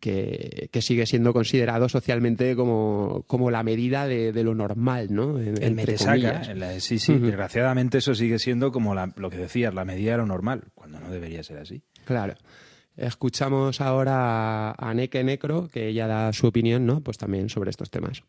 Que, 0.00 0.68
que 0.72 0.82
sigue 0.82 1.06
siendo 1.06 1.32
considerado 1.32 1.88
socialmente 1.88 2.56
como, 2.56 3.24
como 3.26 3.50
la 3.50 3.62
medida 3.62 4.06
de, 4.06 4.32
de 4.32 4.44
lo 4.44 4.54
normal, 4.54 5.08
¿no? 5.10 5.38
En- 5.38 5.74
metesaca, 5.74 6.42
en 6.50 6.60
la- 6.60 6.80
sí, 6.80 6.98
sí, 6.98 7.14
desgraciadamente 7.18 7.98
eso 7.98 8.14
sigue 8.14 8.38
siendo 8.38 8.72
como 8.72 8.94
la- 8.94 9.12
lo 9.16 9.30
que 9.30 9.36
decías, 9.36 9.74
la 9.74 9.84
medida 9.84 10.12
de 10.12 10.18
lo 10.18 10.26
normal, 10.26 10.64
cuando 10.74 11.00
no 11.00 11.10
debería 11.10 11.42
ser 11.42 11.58
así. 11.58 11.82
Claro. 12.04 12.34
Escuchamos 12.96 13.80
ahora 13.80 14.70
a, 14.70 14.90
a 14.90 14.94
Neke 14.94 15.24
Necro, 15.24 15.68
que 15.72 15.88
ella 15.88 16.06
da 16.06 16.32
su 16.32 16.46
opinión, 16.46 16.84
¿no? 16.84 17.00
Pues 17.00 17.16
también 17.16 17.48
sobre 17.48 17.70
estos 17.70 17.90
temas. 17.90 18.22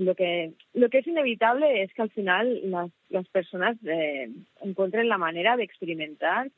Lo 0.00 0.14
que 0.14 0.52
lo 0.72 0.88
que 0.88 0.98
es 0.98 1.06
inevitable 1.06 1.82
es 1.82 1.92
que 1.92 2.02
al 2.02 2.10
final 2.10 2.70
las, 2.70 2.90
las 3.10 3.28
personas 3.28 3.76
eh, 3.84 4.30
encuentren 4.62 5.08
la 5.08 5.18
manera 5.18 5.56
de 5.56 5.64
experimentar 5.64 6.50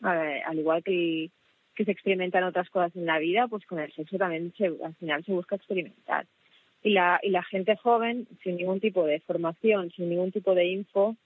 al 0.00 0.58
igual 0.58 0.82
que, 0.82 1.30
que 1.76 1.84
se 1.84 1.92
experimentan 1.92 2.42
otras 2.42 2.68
cosas 2.70 2.94
en 2.96 3.06
la 3.06 3.20
vida 3.20 3.46
pues 3.46 3.64
con 3.66 3.78
el 3.78 3.92
sexo 3.92 4.18
también 4.18 4.52
se, 4.58 4.66
al 4.66 4.94
final 4.96 5.24
se 5.24 5.32
busca 5.32 5.54
experimentar. 5.54 6.26
Y 6.82 6.90
la 6.90 7.20
y 7.22 7.30
la 7.30 7.44
gente 7.44 7.76
joven 7.76 8.26
sin 8.42 8.56
ningún 8.56 8.80
tipo 8.80 9.06
de 9.06 9.20
formación 9.20 9.92
sin 9.92 10.08
ningún 10.08 10.32
tipo 10.32 10.52
de 10.56 10.66
info 10.66 11.16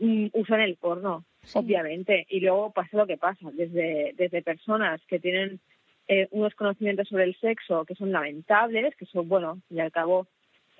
mm, 0.00 0.26
usan 0.32 0.60
el 0.60 0.76
porno 0.76 1.24
obviamente. 1.54 2.26
Y 2.28 2.40
luego 2.40 2.72
pasa 2.72 2.96
lo 2.96 3.06
que 3.06 3.18
pasa 3.18 3.50
desde 3.52 4.14
desde 4.16 4.42
personas 4.42 5.00
que 5.06 5.20
tienen 5.20 5.60
eh, 6.08 6.26
unos 6.32 6.56
conocimientos 6.56 7.06
sobre 7.06 7.24
el 7.24 7.36
sexo 7.36 7.84
que 7.84 7.94
son 7.94 8.10
lamentables 8.10 8.96
que 8.96 9.06
son 9.06 9.28
bueno 9.28 9.60
y 9.70 9.78
al 9.78 9.92
cabo 9.92 10.26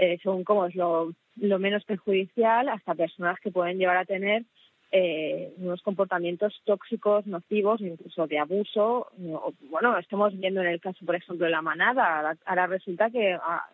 eh, 0.02 0.18
según 0.20 0.42
cómo 0.42 0.66
es 0.66 0.74
lo, 0.74 1.12
lo 1.36 1.58
menos 1.60 1.84
perjudicial, 1.84 2.68
hasta 2.68 2.96
personas 2.96 3.38
que 3.38 3.52
pueden 3.52 3.78
llevar 3.78 3.98
a 3.98 4.04
tener 4.04 4.42
eh, 4.90 5.52
unos 5.58 5.80
comportamientos 5.82 6.60
tóxicos, 6.64 7.24
nocivos, 7.24 7.80
incluso 7.80 8.26
de 8.26 8.40
abuso. 8.40 9.06
O, 9.32 9.52
Bueno, 9.70 9.96
estamos 9.96 10.36
viendo 10.36 10.60
en 10.60 10.66
el 10.66 10.80
caso, 10.80 11.06
por 11.06 11.14
ejemplo, 11.14 11.46
de 11.46 11.52
la 11.52 11.62
manada. 11.62 12.36
Ahora, 12.44 12.66
resulta 12.66 13.10
que 13.10 13.38
ah, 13.40 13.64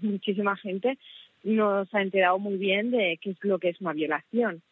muchísima 0.00 0.56
gente 0.56 0.96
no 1.42 1.84
se 1.84 1.98
ha 1.98 2.02
enterado 2.02 2.38
muy 2.38 2.56
bien 2.56 2.90
de 2.90 3.18
qué 3.20 3.30
es 3.32 3.36
lo 3.42 3.58
que 3.58 3.68
es 3.68 3.80
una 3.82 3.92
violación. 3.92 4.62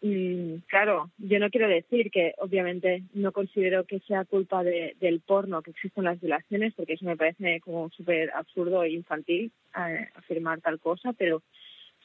Mm, 0.00 0.58
claro, 0.68 1.10
yo 1.18 1.40
no 1.40 1.50
quiero 1.50 1.66
decir 1.68 2.10
que 2.12 2.32
obviamente 2.38 3.02
no 3.14 3.32
considero 3.32 3.84
que 3.84 3.98
sea 4.00 4.24
culpa 4.24 4.62
de- 4.62 4.94
del 5.00 5.20
porno 5.20 5.60
que 5.62 5.72
existen 5.72 6.04
las 6.04 6.20
violaciones, 6.20 6.72
porque 6.74 6.92
eso 6.92 7.04
me 7.04 7.16
parece 7.16 7.60
como 7.60 7.90
súper 7.90 8.30
absurdo 8.30 8.84
e 8.84 8.90
infantil 8.92 9.50
eh, 9.76 10.08
afirmar 10.14 10.60
tal 10.60 10.78
cosa, 10.78 11.12
pero 11.14 11.42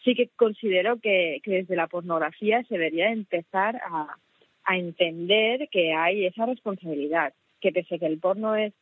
sí 0.03 0.15
que 0.15 0.29
considero 0.35 0.99
que, 0.99 1.39
que 1.43 1.51
desde 1.51 1.75
la 1.75 1.87
pornografía 1.87 2.63
se 2.63 2.75
debería 2.75 3.11
empezar 3.11 3.75
a, 3.85 4.17
entender 4.65 5.67
que 5.69 5.93
hay 5.93 6.25
esa 6.25 6.45
responsabilidad, 6.45 7.33
que 7.59 7.73
pese 7.73 7.95
a 7.95 7.99
que 7.99 8.05
el 8.05 8.17
porno 8.19 8.55
es 8.55 8.73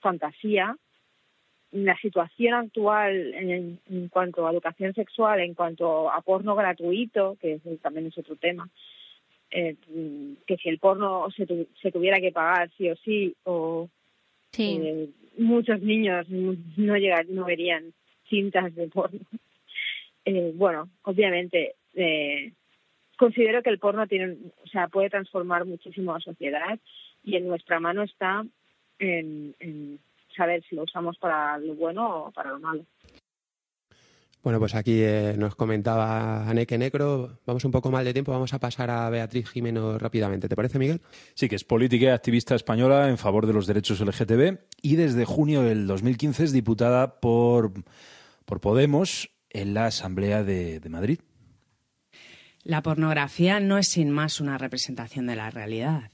fantasía, 0.00 0.76
la 1.74 1.96
situación 1.98 2.54
actual 2.54 3.34
en, 3.34 3.78
en 3.90 4.08
cuanto 4.08 4.46
a 4.46 4.52
educación 4.52 4.94
sexual, 4.94 5.40
en 5.40 5.54
cuanto 5.54 6.08
a 6.10 6.20
porno 6.22 6.54
gratuito, 6.54 7.36
que 7.40 7.54
es- 7.54 7.80
también 7.82 8.06
es 8.06 8.16
otro 8.16 8.36
tema, 8.36 8.68
eh, 9.50 9.76
que 10.46 10.56
si 10.56 10.68
el 10.68 10.78
porno 10.78 11.28
se, 11.36 11.46
tu- 11.46 11.66
se 11.82 11.90
tuviera 11.90 12.20
que 12.20 12.32
pagar 12.32 12.70
sí 12.78 12.88
o 12.90 12.96
sí, 12.96 13.34
o 13.44 13.88
eh, 14.78 15.08
muchos 15.38 15.80
niños 15.82 16.26
no 16.28 16.96
llegar, 16.96 17.26
no 17.28 17.44
verían 17.44 17.92
cintas 18.28 18.74
de 18.74 18.88
porno. 18.88 19.20
Eh, 20.26 20.52
bueno, 20.54 20.88
obviamente 21.02 21.74
eh, 21.94 22.52
considero 23.18 23.62
que 23.62 23.68
el 23.68 23.78
porno 23.78 24.06
tiene, 24.06 24.38
o 24.64 24.66
sea, 24.68 24.88
puede 24.88 25.10
transformar 25.10 25.66
muchísimo 25.66 26.12
a 26.12 26.14
la 26.14 26.20
sociedad 26.20 26.78
y 27.22 27.36
en 27.36 27.46
nuestra 27.46 27.78
mano 27.78 28.02
está 28.04 28.42
en, 28.98 29.54
en 29.60 29.98
saber 30.34 30.62
si 30.68 30.76
lo 30.76 30.82
usamos 30.82 31.16
para 31.18 31.58
lo 31.58 31.74
bueno 31.74 32.26
o 32.26 32.32
para 32.32 32.50
lo 32.50 32.60
malo. 32.60 32.84
Bueno, 34.44 34.58
pues 34.58 34.74
aquí 34.74 35.00
eh, 35.00 35.36
nos 35.38 35.54
comentaba 35.54 36.46
Aneke 36.46 36.76
Necro. 36.76 37.40
Vamos 37.46 37.64
un 37.64 37.70
poco 37.70 37.90
mal 37.90 38.04
de 38.04 38.12
tiempo, 38.12 38.30
vamos 38.30 38.52
a 38.52 38.58
pasar 38.58 38.90
a 38.90 39.08
Beatriz 39.08 39.48
Jimeno 39.48 39.98
rápidamente. 39.98 40.50
¿Te 40.50 40.54
parece, 40.54 40.78
Miguel? 40.78 41.00
Sí, 41.32 41.48
que 41.48 41.56
es 41.56 41.64
política 41.64 42.04
y 42.04 42.08
activista 42.10 42.54
española 42.54 43.08
en 43.08 43.16
favor 43.16 43.46
de 43.46 43.54
los 43.54 43.66
derechos 43.66 44.00
LGTB 44.00 44.58
y 44.82 44.96
desde 44.96 45.24
junio 45.24 45.62
del 45.62 45.86
2015 45.86 46.44
es 46.44 46.52
diputada 46.52 47.20
por, 47.20 47.72
por 48.44 48.60
Podemos 48.60 49.30
en 49.48 49.72
la 49.72 49.86
Asamblea 49.86 50.44
de, 50.44 50.78
de 50.78 50.88
Madrid. 50.90 51.20
La 52.64 52.82
pornografía 52.82 53.60
no 53.60 53.78
es 53.78 53.88
sin 53.88 54.10
más 54.10 54.42
una 54.42 54.58
representación 54.58 55.26
de 55.26 55.36
la 55.36 55.50
realidad, 55.50 56.10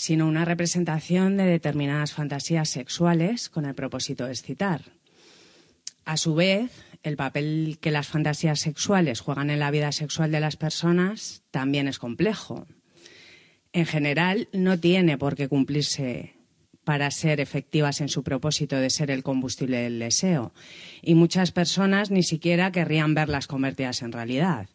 sino 0.00 0.26
una 0.26 0.46
representación 0.46 1.36
de 1.36 1.44
determinadas 1.44 2.14
fantasías 2.14 2.70
sexuales 2.70 3.50
con 3.50 3.66
el 3.66 3.74
propósito 3.74 4.24
de 4.24 4.32
excitar. 4.32 4.80
A 6.06 6.16
su 6.16 6.34
vez, 6.34 6.70
el 7.02 7.16
papel 7.16 7.76
que 7.82 7.90
las 7.90 8.08
fantasías 8.08 8.60
sexuales 8.60 9.20
juegan 9.20 9.50
en 9.50 9.58
la 9.58 9.70
vida 9.70 9.92
sexual 9.92 10.32
de 10.32 10.40
las 10.40 10.56
personas 10.56 11.42
también 11.50 11.86
es 11.86 11.98
complejo. 11.98 12.66
En 13.74 13.84
general, 13.84 14.48
no 14.54 14.80
tiene 14.80 15.18
por 15.18 15.36
qué 15.36 15.48
cumplirse 15.48 16.32
para 16.82 17.10
ser 17.10 17.38
efectivas 17.38 18.00
en 18.00 18.08
su 18.08 18.22
propósito 18.22 18.76
de 18.76 18.88
ser 18.88 19.10
el 19.10 19.22
combustible 19.22 19.82
del 19.82 19.98
deseo, 19.98 20.54
y 21.02 21.14
muchas 21.14 21.52
personas 21.52 22.10
ni 22.10 22.22
siquiera 22.22 22.72
querrían 22.72 23.12
verlas 23.12 23.46
convertidas 23.46 24.00
en 24.00 24.12
realidad. 24.12 24.66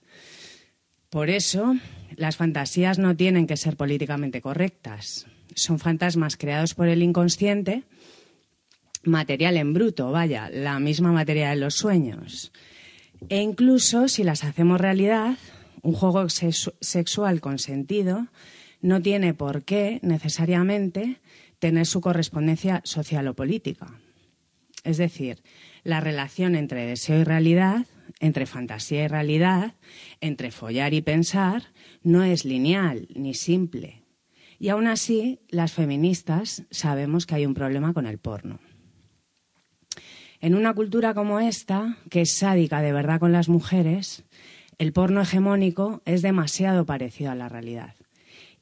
Por 1.09 1.31
eso, 1.31 1.77
las 2.15 2.37
fantasías 2.37 2.99
no 2.99 3.15
tienen 3.15 3.47
que 3.47 3.57
ser 3.57 3.77
políticamente 3.77 4.41
correctas. 4.41 5.25
Son 5.55 5.79
fantasmas 5.79 6.37
creados 6.37 6.73
por 6.73 6.87
el 6.87 7.01
inconsciente, 7.03 7.83
material 9.03 9.57
en 9.57 9.73
bruto, 9.73 10.11
vaya, 10.11 10.49
la 10.49 10.79
misma 10.79 11.11
materia 11.11 11.49
de 11.49 11.55
los 11.57 11.75
sueños. 11.75 12.51
E 13.29 13.41
incluso 13.41 14.07
si 14.07 14.23
las 14.23 14.43
hacemos 14.43 14.81
realidad, 14.81 15.37
un 15.81 15.93
juego 15.93 16.23
sexu- 16.25 16.73
sexual 16.81 17.41
con 17.41 17.59
sentido 17.59 18.27
no 18.81 19.01
tiene 19.01 19.33
por 19.33 19.63
qué 19.63 19.99
necesariamente 20.01 21.17
tener 21.59 21.85
su 21.85 22.01
correspondencia 22.01 22.81
social 22.83 23.27
o 23.27 23.33
política. 23.35 23.99
Es 24.83 24.97
decir, 24.97 25.41
la 25.83 25.99
relación 26.01 26.55
entre 26.55 26.85
deseo 26.85 27.21
y 27.21 27.23
realidad, 27.23 27.85
entre 28.19 28.45
fantasía 28.45 29.05
y 29.05 29.07
realidad, 29.07 29.73
entre 30.21 30.51
follar 30.51 30.93
y 30.93 31.01
pensar, 31.01 31.63
no 32.05 32.23
es 32.23 32.45
lineal 32.45 33.07
ni 33.15 33.33
simple. 33.33 34.03
Y 34.59 34.69
aún 34.69 34.87
así, 34.87 35.39
las 35.49 35.73
feministas 35.73 36.63
sabemos 36.69 37.25
que 37.25 37.35
hay 37.35 37.45
un 37.45 37.53
problema 37.53 37.93
con 37.93 38.05
el 38.05 38.19
porno. 38.19 38.59
En 40.39 40.55
una 40.55 40.73
cultura 40.73 41.13
como 41.13 41.39
esta, 41.39 41.97
que 42.09 42.21
es 42.21 42.31
sádica 42.31 42.81
de 42.81 42.93
verdad 42.93 43.19
con 43.19 43.31
las 43.31 43.49
mujeres, 43.49 44.23
el 44.77 44.93
porno 44.93 45.21
hegemónico 45.21 46.01
es 46.05 46.21
demasiado 46.21 46.85
parecido 46.85 47.31
a 47.31 47.35
la 47.35 47.49
realidad. 47.49 47.95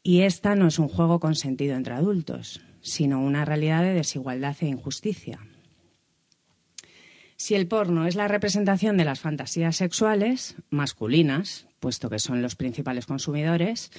Y 0.01 0.21
esta 0.21 0.55
no 0.55 0.67
es 0.67 0.79
un 0.79 0.87
juego 0.87 1.19
consentido 1.19 1.75
entre 1.75 1.93
adultos, 1.93 2.61
sino 2.81 3.21
una 3.21 3.45
realidad 3.45 3.83
de 3.83 3.93
desigualdad 3.93 4.55
e 4.61 4.67
injusticia. 4.67 5.39
Si 7.35 7.55
el 7.55 7.67
porno 7.67 8.07
es 8.07 8.15
la 8.15 8.27
representación 8.27 8.95
de 8.95 9.05
las 9.05 9.19
fantasías 9.19 9.75
sexuales 9.75 10.55
masculinas, 10.69 11.67
puesto 11.83 12.09
que 12.09 12.17
son 12.17 12.41
los 12.41 12.55
principales 12.55 13.05
consumidores, 13.05 13.91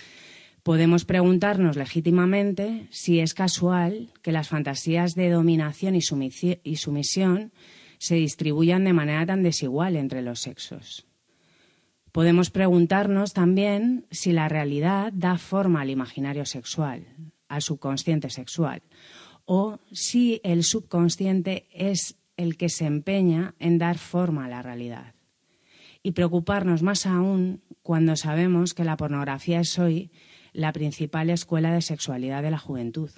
podemos 0.62 1.04
preguntarnos 1.04 1.76
legítimamente 1.76 2.88
si 2.90 3.20
es 3.20 3.34
casual 3.34 4.08
que 4.22 4.32
las 4.32 4.48
fantasías 4.48 5.14
de 5.14 5.28
dominación 5.28 5.94
y, 5.94 6.00
sumisión 6.00 7.52
se 7.98 8.14
distribuyan 8.14 8.84
de 8.84 8.94
manera 8.94 9.26
tan 9.26 9.42
desigual 9.42 9.96
entre 9.96 10.22
los 10.22 10.40
sexos. 10.40 11.06
Podemos 12.10 12.48
preguntarnos 12.48 13.34
también 13.34 14.06
si 14.10 14.32
la 14.32 14.48
realidad 14.48 15.12
da 15.12 15.36
forma 15.36 15.82
al 15.82 15.90
imaginario 15.90 16.46
sexual, 16.46 17.04
al 17.48 17.60
subconsciente 17.60 18.30
sexual, 18.30 18.80
o 19.44 19.78
si 19.92 20.40
el 20.42 20.64
subconsciente 20.64 21.68
es 21.70 22.16
el 22.38 22.56
que 22.56 22.70
se 22.70 22.86
empeña 22.86 23.54
en 23.58 23.76
dar 23.76 23.98
forma 23.98 24.46
a 24.46 24.48
la 24.48 24.62
realidad. 24.62 25.13
Y 26.06 26.12
preocuparnos 26.12 26.82
más 26.82 27.06
aún 27.06 27.62
cuando 27.82 28.14
sabemos 28.14 28.74
que 28.74 28.84
la 28.84 28.98
pornografía 28.98 29.60
es 29.60 29.78
hoy 29.78 30.10
la 30.52 30.70
principal 30.70 31.30
escuela 31.30 31.72
de 31.72 31.80
sexualidad 31.80 32.42
de 32.42 32.50
la 32.50 32.58
juventud. 32.58 33.10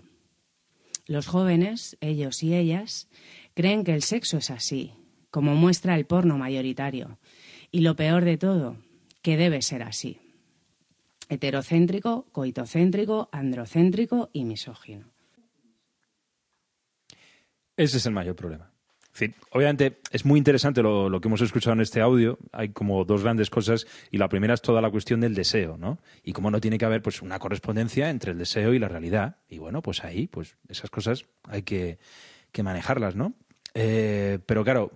Los 1.06 1.26
jóvenes, 1.26 1.98
ellos 2.00 2.44
y 2.44 2.54
ellas, 2.54 3.08
creen 3.54 3.82
que 3.82 3.92
el 3.92 4.02
sexo 4.02 4.38
es 4.38 4.50
así, 4.50 4.92
como 5.30 5.56
muestra 5.56 5.96
el 5.96 6.06
porno 6.06 6.38
mayoritario. 6.38 7.18
Y 7.72 7.80
lo 7.80 7.96
peor 7.96 8.24
de 8.24 8.38
todo, 8.38 8.76
que 9.20 9.36
debe 9.36 9.62
ser 9.62 9.82
así. 9.82 10.20
Heterocéntrico, 11.28 12.26
coitocéntrico, 12.30 13.28
androcéntrico 13.32 14.30
y 14.32 14.44
misógino. 14.44 15.10
Ese 17.76 17.96
es 17.96 18.06
el 18.06 18.12
mayor 18.12 18.36
problema. 18.36 18.75
Obviamente 19.50 20.00
es 20.10 20.24
muy 20.24 20.38
interesante 20.38 20.82
lo, 20.82 21.08
lo, 21.08 21.20
que 21.20 21.28
hemos 21.28 21.40
escuchado 21.40 21.74
en 21.74 21.80
este 21.80 22.00
audio. 22.00 22.38
Hay 22.52 22.70
como 22.70 23.04
dos 23.04 23.22
grandes 23.22 23.50
cosas 23.50 23.86
y 24.10 24.18
la 24.18 24.28
primera 24.28 24.54
es 24.54 24.62
toda 24.62 24.80
la 24.80 24.90
cuestión 24.90 25.20
del 25.20 25.34
deseo, 25.34 25.76
¿no? 25.76 25.98
Y 26.22 26.32
cómo 26.32 26.50
no 26.50 26.60
tiene 26.60 26.78
que 26.78 26.84
haber 26.84 27.02
pues 27.02 27.22
una 27.22 27.38
correspondencia 27.38 28.10
entre 28.10 28.32
el 28.32 28.38
deseo 28.38 28.74
y 28.74 28.78
la 28.78 28.88
realidad. 28.88 29.38
Y 29.48 29.58
bueno, 29.58 29.82
pues 29.82 30.04
ahí, 30.04 30.26
pues 30.26 30.56
esas 30.68 30.90
cosas 30.90 31.24
hay 31.44 31.62
que, 31.62 31.98
que 32.52 32.62
manejarlas, 32.62 33.16
¿no? 33.16 33.34
Eh, 33.74 34.38
pero 34.46 34.64
claro, 34.64 34.90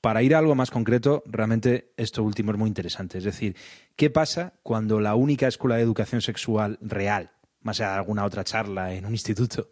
para 0.00 0.22
ir 0.22 0.34
a 0.34 0.38
algo 0.38 0.54
más 0.54 0.70
concreto, 0.70 1.22
realmente 1.26 1.92
esto 1.96 2.22
último 2.22 2.52
es 2.52 2.58
muy 2.58 2.68
interesante. 2.68 3.18
Es 3.18 3.24
decir, 3.24 3.56
¿qué 3.96 4.10
pasa 4.10 4.54
cuando 4.62 5.00
la 5.00 5.14
única 5.14 5.48
escuela 5.48 5.76
de 5.76 5.82
educación 5.82 6.20
sexual 6.20 6.78
real, 6.80 7.32
más 7.60 7.80
allá 7.80 7.92
de 7.92 7.96
alguna 7.96 8.24
otra 8.24 8.44
charla 8.44 8.94
en 8.94 9.06
un 9.06 9.12
instituto, 9.12 9.68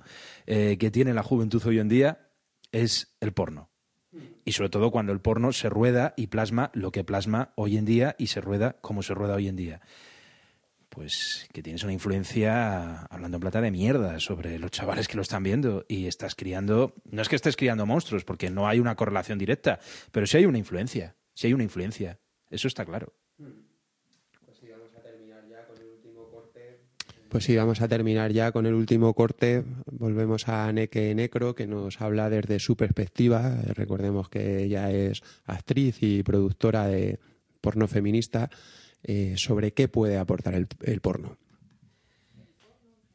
eh, 0.46 0.76
que 0.78 0.90
tiene 0.90 1.14
la 1.14 1.22
juventud 1.22 1.62
hoy 1.66 1.78
en 1.78 1.88
día 1.88 2.30
es 2.72 3.14
el 3.20 3.32
porno? 3.32 3.70
Y 4.44 4.52
sobre 4.52 4.70
todo 4.70 4.90
cuando 4.90 5.12
el 5.12 5.20
porno 5.20 5.52
se 5.52 5.68
rueda 5.68 6.14
y 6.16 6.28
plasma 6.28 6.70
lo 6.74 6.92
que 6.92 7.04
plasma 7.04 7.52
hoy 7.56 7.76
en 7.76 7.84
día 7.84 8.14
y 8.18 8.28
se 8.28 8.40
rueda 8.40 8.76
como 8.80 9.02
se 9.02 9.14
rueda 9.14 9.34
hoy 9.34 9.48
en 9.48 9.56
día. 9.56 9.80
Pues 10.88 11.48
que 11.52 11.62
tienes 11.62 11.82
una 11.82 11.92
influencia, 11.92 13.02
hablando 13.06 13.38
en 13.38 13.40
plata, 13.40 13.60
de 13.60 13.72
mierda 13.72 14.20
sobre 14.20 14.58
los 14.60 14.70
chavales 14.70 15.08
que 15.08 15.16
lo 15.16 15.22
están 15.22 15.42
viendo 15.42 15.84
y 15.88 16.06
estás 16.06 16.36
criando, 16.36 16.94
no 17.10 17.20
es 17.20 17.28
que 17.28 17.34
estés 17.34 17.56
criando 17.56 17.84
monstruos, 17.84 18.24
porque 18.24 18.48
no 18.48 18.68
hay 18.68 18.78
una 18.78 18.94
correlación 18.94 19.38
directa, 19.38 19.80
pero 20.12 20.26
sí 20.26 20.36
hay 20.36 20.46
una 20.46 20.58
influencia, 20.58 21.16
sí 21.34 21.48
hay 21.48 21.52
una 21.52 21.64
influencia, 21.64 22.20
eso 22.48 22.68
está 22.68 22.84
claro. 22.84 23.12
Pues 27.34 27.46
sí, 27.46 27.56
vamos 27.56 27.82
a 27.82 27.88
terminar 27.88 28.30
ya 28.30 28.52
con 28.52 28.64
el 28.64 28.74
último 28.74 29.12
corte. 29.12 29.64
Volvemos 29.90 30.48
a 30.48 30.72
Neke 30.72 31.12
Necro, 31.16 31.56
que 31.56 31.66
nos 31.66 32.00
habla 32.00 32.30
desde 32.30 32.60
su 32.60 32.76
perspectiva. 32.76 33.56
Recordemos 33.74 34.28
que 34.28 34.62
ella 34.62 34.92
es 34.92 35.20
actriz 35.44 36.00
y 36.00 36.22
productora 36.22 36.86
de 36.86 37.18
porno 37.60 37.88
feminista. 37.88 38.50
Eh, 39.02 39.32
sobre 39.36 39.72
qué 39.72 39.88
puede 39.88 40.16
aportar 40.16 40.54
el, 40.54 41.00
porno. 41.00 41.36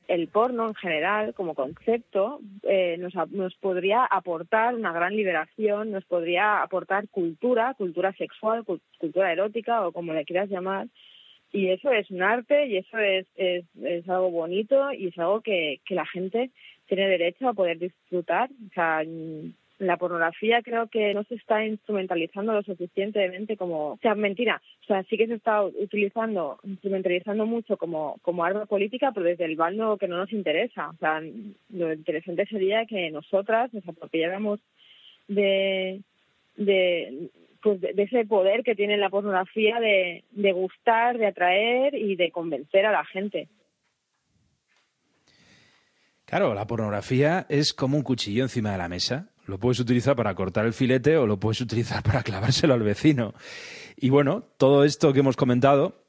El 0.09 0.27
porno 0.27 0.67
en 0.67 0.75
general, 0.75 1.33
como 1.33 1.55
concepto, 1.55 2.41
eh, 2.63 2.97
nos, 2.97 3.13
nos 3.31 3.55
podría 3.55 4.03
aportar 4.03 4.75
una 4.75 4.91
gran 4.91 5.15
liberación, 5.15 5.91
nos 5.91 6.03
podría 6.03 6.61
aportar 6.61 7.07
cultura, 7.07 7.73
cultura 7.75 8.11
sexual, 8.17 8.65
cultura 8.65 9.31
erótica 9.31 9.87
o 9.87 9.93
como 9.93 10.11
le 10.11 10.25
quieras 10.25 10.49
llamar, 10.49 10.89
y 11.51 11.69
eso 11.69 11.91
es 11.91 12.09
un 12.11 12.21
arte 12.21 12.67
y 12.67 12.77
eso 12.77 12.97
es, 12.97 13.25
es, 13.35 13.65
es 13.83 14.07
algo 14.09 14.29
bonito 14.29 14.91
y 14.91 15.07
es 15.07 15.17
algo 15.17 15.41
que, 15.41 15.79
que 15.85 15.95
la 15.95 16.05
gente 16.05 16.51
tiene 16.87 17.07
derecho 17.07 17.47
a 17.47 17.53
poder 17.53 17.79
disfrutar. 17.79 18.49
O 18.69 18.73
sea, 18.73 19.03
la 19.79 19.97
pornografía 19.97 20.61
creo 20.61 20.87
que 20.87 21.13
no 21.13 21.23
se 21.23 21.35
está 21.35 21.65
instrumentalizando 21.65 22.53
lo 22.53 22.61
suficientemente 22.63 23.55
como, 23.55 23.93
o 23.93 23.97
sea, 24.01 24.13
mentira, 24.13 24.61
o 24.83 24.85
sea, 24.85 25.03
sí 25.03 25.17
que 25.17 25.27
se 25.27 25.35
está 25.35 25.63
utilizando, 25.63 26.59
instrumentalizando 26.63 27.45
mucho 27.45 27.77
como, 27.77 28.17
como 28.21 28.43
arma 28.43 28.65
política, 28.65 29.11
pero 29.13 29.25
desde 29.25 29.45
el 29.45 29.55
bando 29.55 29.97
que 29.97 30.07
no 30.07 30.17
nos 30.17 30.33
interesa. 30.33 30.89
O 30.89 30.97
sea, 30.97 31.21
lo 31.69 31.93
interesante 31.93 32.45
sería 32.45 32.85
que 32.85 33.09
nosotras 33.09 33.73
nos 33.73 33.87
apropiáramos 33.87 34.59
de, 35.29 36.01
de 36.57 37.29
pues 37.61 37.81
de, 37.81 37.93
ese 37.97 38.25
poder 38.25 38.63
que 38.63 38.75
tiene 38.75 38.97
la 38.97 39.09
pornografía 39.09 39.79
de, 39.79 40.23
de 40.31 40.51
gustar, 40.51 41.17
de 41.17 41.27
atraer 41.27 41.95
y 41.95 42.15
de 42.15 42.31
convencer 42.31 42.85
a 42.85 42.91
la 42.91 43.05
gente. 43.05 43.49
Claro, 46.25 46.53
la 46.53 46.67
pornografía 46.67 47.47
es 47.49 47.73
como 47.73 47.97
un 47.97 48.03
cuchillo 48.03 48.43
encima 48.43 48.71
de 48.71 48.77
la 48.77 48.87
mesa. 48.87 49.29
Lo 49.47 49.57
puedes 49.57 49.79
utilizar 49.79 50.15
para 50.15 50.35
cortar 50.35 50.67
el 50.67 50.73
filete 50.73 51.17
o 51.17 51.25
lo 51.25 51.39
puedes 51.39 51.59
utilizar 51.59 52.03
para 52.03 52.21
clavárselo 52.21 52.75
al 52.75 52.83
vecino. 52.83 53.33
Y 53.97 54.09
bueno, 54.09 54.43
todo 54.57 54.83
esto 54.83 55.11
que 55.11 55.21
hemos 55.21 55.35
comentado 55.35 56.03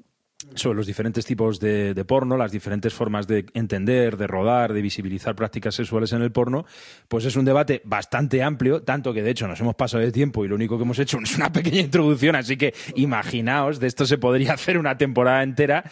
sobre 0.54 0.76
los 0.76 0.86
diferentes 0.86 1.26
tipos 1.26 1.60
de, 1.60 2.04
porno, 2.06 2.36
las 2.36 2.52
diferentes 2.52 2.94
formas 2.94 3.26
de 3.26 3.46
entender, 3.54 4.16
de 4.16 4.26
rodar, 4.26 4.72
de 4.72 4.80
visibilizar 4.80 5.34
prácticas 5.34 5.74
sexuales 5.74 6.12
en 6.12 6.22
el 6.22 6.32
porno, 6.32 6.64
pues 7.08 7.24
es 7.24 7.36
un 7.36 7.44
debate 7.44 7.82
bastante 7.84 8.42
amplio, 8.42 8.82
tanto 8.82 9.12
que 9.12 9.22
de 9.22 9.30
hecho 9.30 9.46
nos 9.46 9.60
hemos 9.60 9.74
pasado 9.74 10.02
de 10.02 10.12
tiempo 10.12 10.44
y 10.44 10.48
lo 10.48 10.54
único 10.54 10.76
que 10.76 10.84
hemos 10.84 10.98
hecho 10.98 11.18
es 11.22 11.36
una 11.36 11.52
pequeña 11.52 11.80
introducción, 11.80 12.36
así 12.36 12.56
que 12.56 12.74
imaginaos, 12.94 13.80
de 13.80 13.86
esto 13.86 14.06
se 14.06 14.18
podría 14.18 14.54
hacer 14.54 14.78
una 14.78 14.96
temporada 14.96 15.42
entera, 15.42 15.84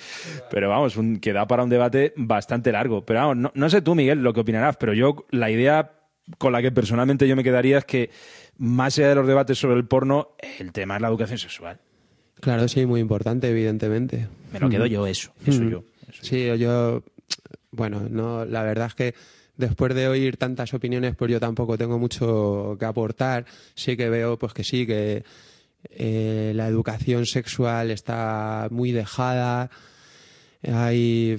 pero 0.50 0.68
vamos, 0.68 0.96
un, 0.96 1.20
que 1.20 1.32
da 1.32 1.46
para 1.46 1.62
un 1.62 1.70
debate 1.70 2.12
bastante 2.16 2.72
largo. 2.72 3.04
Pero 3.04 3.20
vamos, 3.20 3.36
no, 3.36 3.52
no 3.54 3.70
sé 3.70 3.82
tú, 3.82 3.94
Miguel, 3.94 4.22
lo 4.22 4.32
que 4.32 4.40
opinarás, 4.40 4.76
pero 4.76 4.94
yo 4.94 5.26
la 5.30 5.50
idea 5.50 5.92
con 6.36 6.52
la 6.52 6.60
que 6.60 6.72
personalmente 6.72 7.26
yo 7.26 7.36
me 7.36 7.44
quedaría 7.44 7.78
es 7.78 7.84
que, 7.84 8.10
más 8.58 8.98
allá 8.98 9.10
de 9.10 9.14
los 9.14 9.26
debates 9.26 9.58
sobre 9.58 9.76
el 9.76 9.86
porno, 9.86 10.34
el 10.58 10.72
tema 10.72 10.96
es 10.96 11.02
la 11.02 11.08
educación 11.08 11.38
sexual. 11.38 11.80
Claro, 12.40 12.68
sí, 12.68 12.86
muy 12.86 13.00
importante, 13.00 13.48
evidentemente. 13.50 14.28
Me 14.52 14.60
lo 14.60 14.68
quedo 14.68 14.86
yo 14.86 15.06
eso, 15.06 15.32
eso 15.44 15.62
yo. 15.64 15.84
sí, 16.22 16.46
yo, 16.58 17.02
bueno, 17.70 18.06
no, 18.08 18.44
la 18.44 18.62
verdad 18.62 18.86
es 18.86 18.94
que 18.94 19.14
después 19.56 19.94
de 19.94 20.08
oír 20.08 20.36
tantas 20.38 20.72
opiniones, 20.72 21.14
pues 21.16 21.30
yo 21.30 21.40
tampoco 21.40 21.76
tengo 21.76 21.98
mucho 21.98 22.76
que 22.78 22.86
aportar. 22.86 23.44
Sí 23.74 23.96
que 23.96 24.08
veo, 24.08 24.38
pues 24.38 24.54
que 24.54 24.64
sí, 24.64 24.86
que 24.86 25.24
eh, 25.90 26.52
la 26.54 26.66
educación 26.68 27.26
sexual 27.26 27.90
está 27.90 28.68
muy 28.70 28.92
dejada. 28.92 29.68
Hay, 30.62 31.38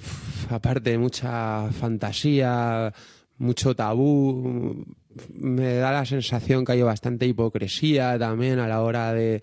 aparte, 0.50 0.98
mucha 0.98 1.72
fantasía, 1.72 2.94
mucho 3.38 3.76
tabú. 3.76 4.86
Me 5.34 5.76
da 5.76 5.92
la 5.92 6.06
sensación 6.06 6.64
que 6.64 6.74
hay 6.74 6.82
bastante 6.82 7.26
hipocresía 7.26 8.20
también 8.20 8.60
a 8.60 8.68
la 8.68 8.82
hora 8.82 9.14
de 9.14 9.42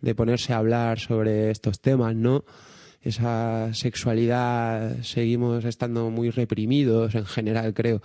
de 0.00 0.14
ponerse 0.14 0.52
a 0.52 0.58
hablar 0.58 0.98
sobre 0.98 1.50
estos 1.50 1.80
temas, 1.80 2.14
¿no? 2.14 2.44
Esa 3.02 3.72
sexualidad 3.72 5.02
seguimos 5.02 5.64
estando 5.64 6.10
muy 6.10 6.30
reprimidos 6.30 7.14
en 7.14 7.24
general, 7.24 7.72
creo. 7.72 8.02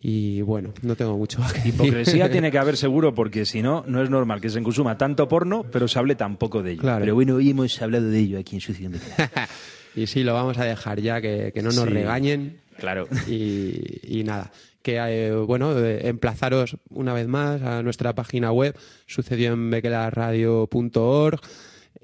Y 0.00 0.42
bueno, 0.42 0.72
no 0.82 0.94
tengo 0.94 1.16
mucho 1.16 1.40
más 1.40 1.52
que 1.52 1.58
decir. 1.60 1.74
Hipocresía 1.74 2.30
tiene 2.30 2.50
que 2.52 2.58
haber 2.58 2.76
seguro, 2.76 3.14
porque 3.14 3.44
si 3.44 3.62
no, 3.62 3.84
no 3.86 4.02
es 4.02 4.10
normal 4.10 4.40
que 4.40 4.50
se 4.50 4.62
consuma 4.62 4.98
tanto 4.98 5.26
porno, 5.26 5.64
pero 5.72 5.88
se 5.88 5.98
hable 5.98 6.14
tan 6.14 6.36
poco 6.36 6.62
de 6.62 6.72
ello. 6.72 6.82
Pero 6.82 7.14
bueno, 7.14 7.36
hoy 7.36 7.50
hemos 7.50 7.80
hablado 7.82 8.08
de 8.08 8.18
ello 8.18 8.38
aquí 8.38 8.56
en 8.56 8.60
Sucio 8.60 8.90
de 8.90 9.00
Y 9.96 10.06
sí, 10.06 10.22
lo 10.22 10.34
vamos 10.34 10.58
a 10.58 10.64
dejar 10.64 11.00
ya, 11.00 11.20
que, 11.20 11.52
no 11.56 11.70
nos 11.70 11.88
regañen. 11.88 12.58
Claro. 12.78 13.08
Y, 13.26 14.00
y 14.04 14.22
nada 14.22 14.52
que, 14.82 14.96
eh, 14.96 15.34
bueno, 15.34 15.76
eh, 15.78 16.08
emplazaros 16.08 16.76
una 16.90 17.14
vez 17.14 17.28
más 17.28 17.62
a 17.62 17.82
nuestra 17.82 18.14
página 18.14 18.52
web, 18.52 18.76
sucedió 19.06 19.52
en 19.52 19.70
bequelarradio.org. 19.70 21.40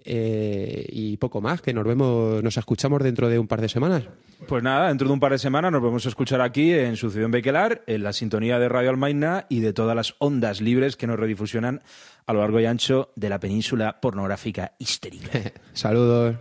Eh, 0.07 0.87
y 0.91 1.17
poco 1.17 1.41
más, 1.41 1.63
que 1.63 1.73
nos 1.73 1.85
vemos, 1.85 2.43
nos 2.43 2.57
escuchamos 2.59 3.03
dentro 3.03 3.29
de 3.31 3.39
un 3.39 3.47
par 3.47 3.63
de 3.63 3.71
semanas. 3.71 4.05
Pues 4.47 4.63
nada, 4.63 4.89
dentro 4.89 5.07
de 5.09 5.15
un 5.15 5.21
par 5.21 5.33
de 5.33 5.39
semanas 5.39 5.73
nos 5.73 5.83
vamos 5.83 6.05
a 6.05 6.11
escuchar 6.11 6.43
aquí 6.43 6.73
en 6.73 6.97
Sucedió 6.97 7.25
en 7.25 7.31
Bequelar, 7.31 7.83
en 7.87 8.03
la 8.03 8.13
sintonía 8.13 8.59
de 8.59 8.69
Radio 8.69 8.91
Almaina 8.91 9.47
y 9.49 9.61
de 9.61 9.73
todas 9.73 9.97
las 9.97 10.15
ondas 10.19 10.61
libres 10.61 10.97
que 10.97 11.07
nos 11.07 11.19
redifusionan 11.19 11.83
a 12.27 12.33
lo 12.35 12.41
largo 12.41 12.61
y 12.61 12.67
ancho 12.67 13.13
de 13.17 13.31
la 13.31 13.41
península 13.41 14.01
pornográfica 14.01 14.73
histérica. 14.79 15.53
Saludos. 15.73 16.37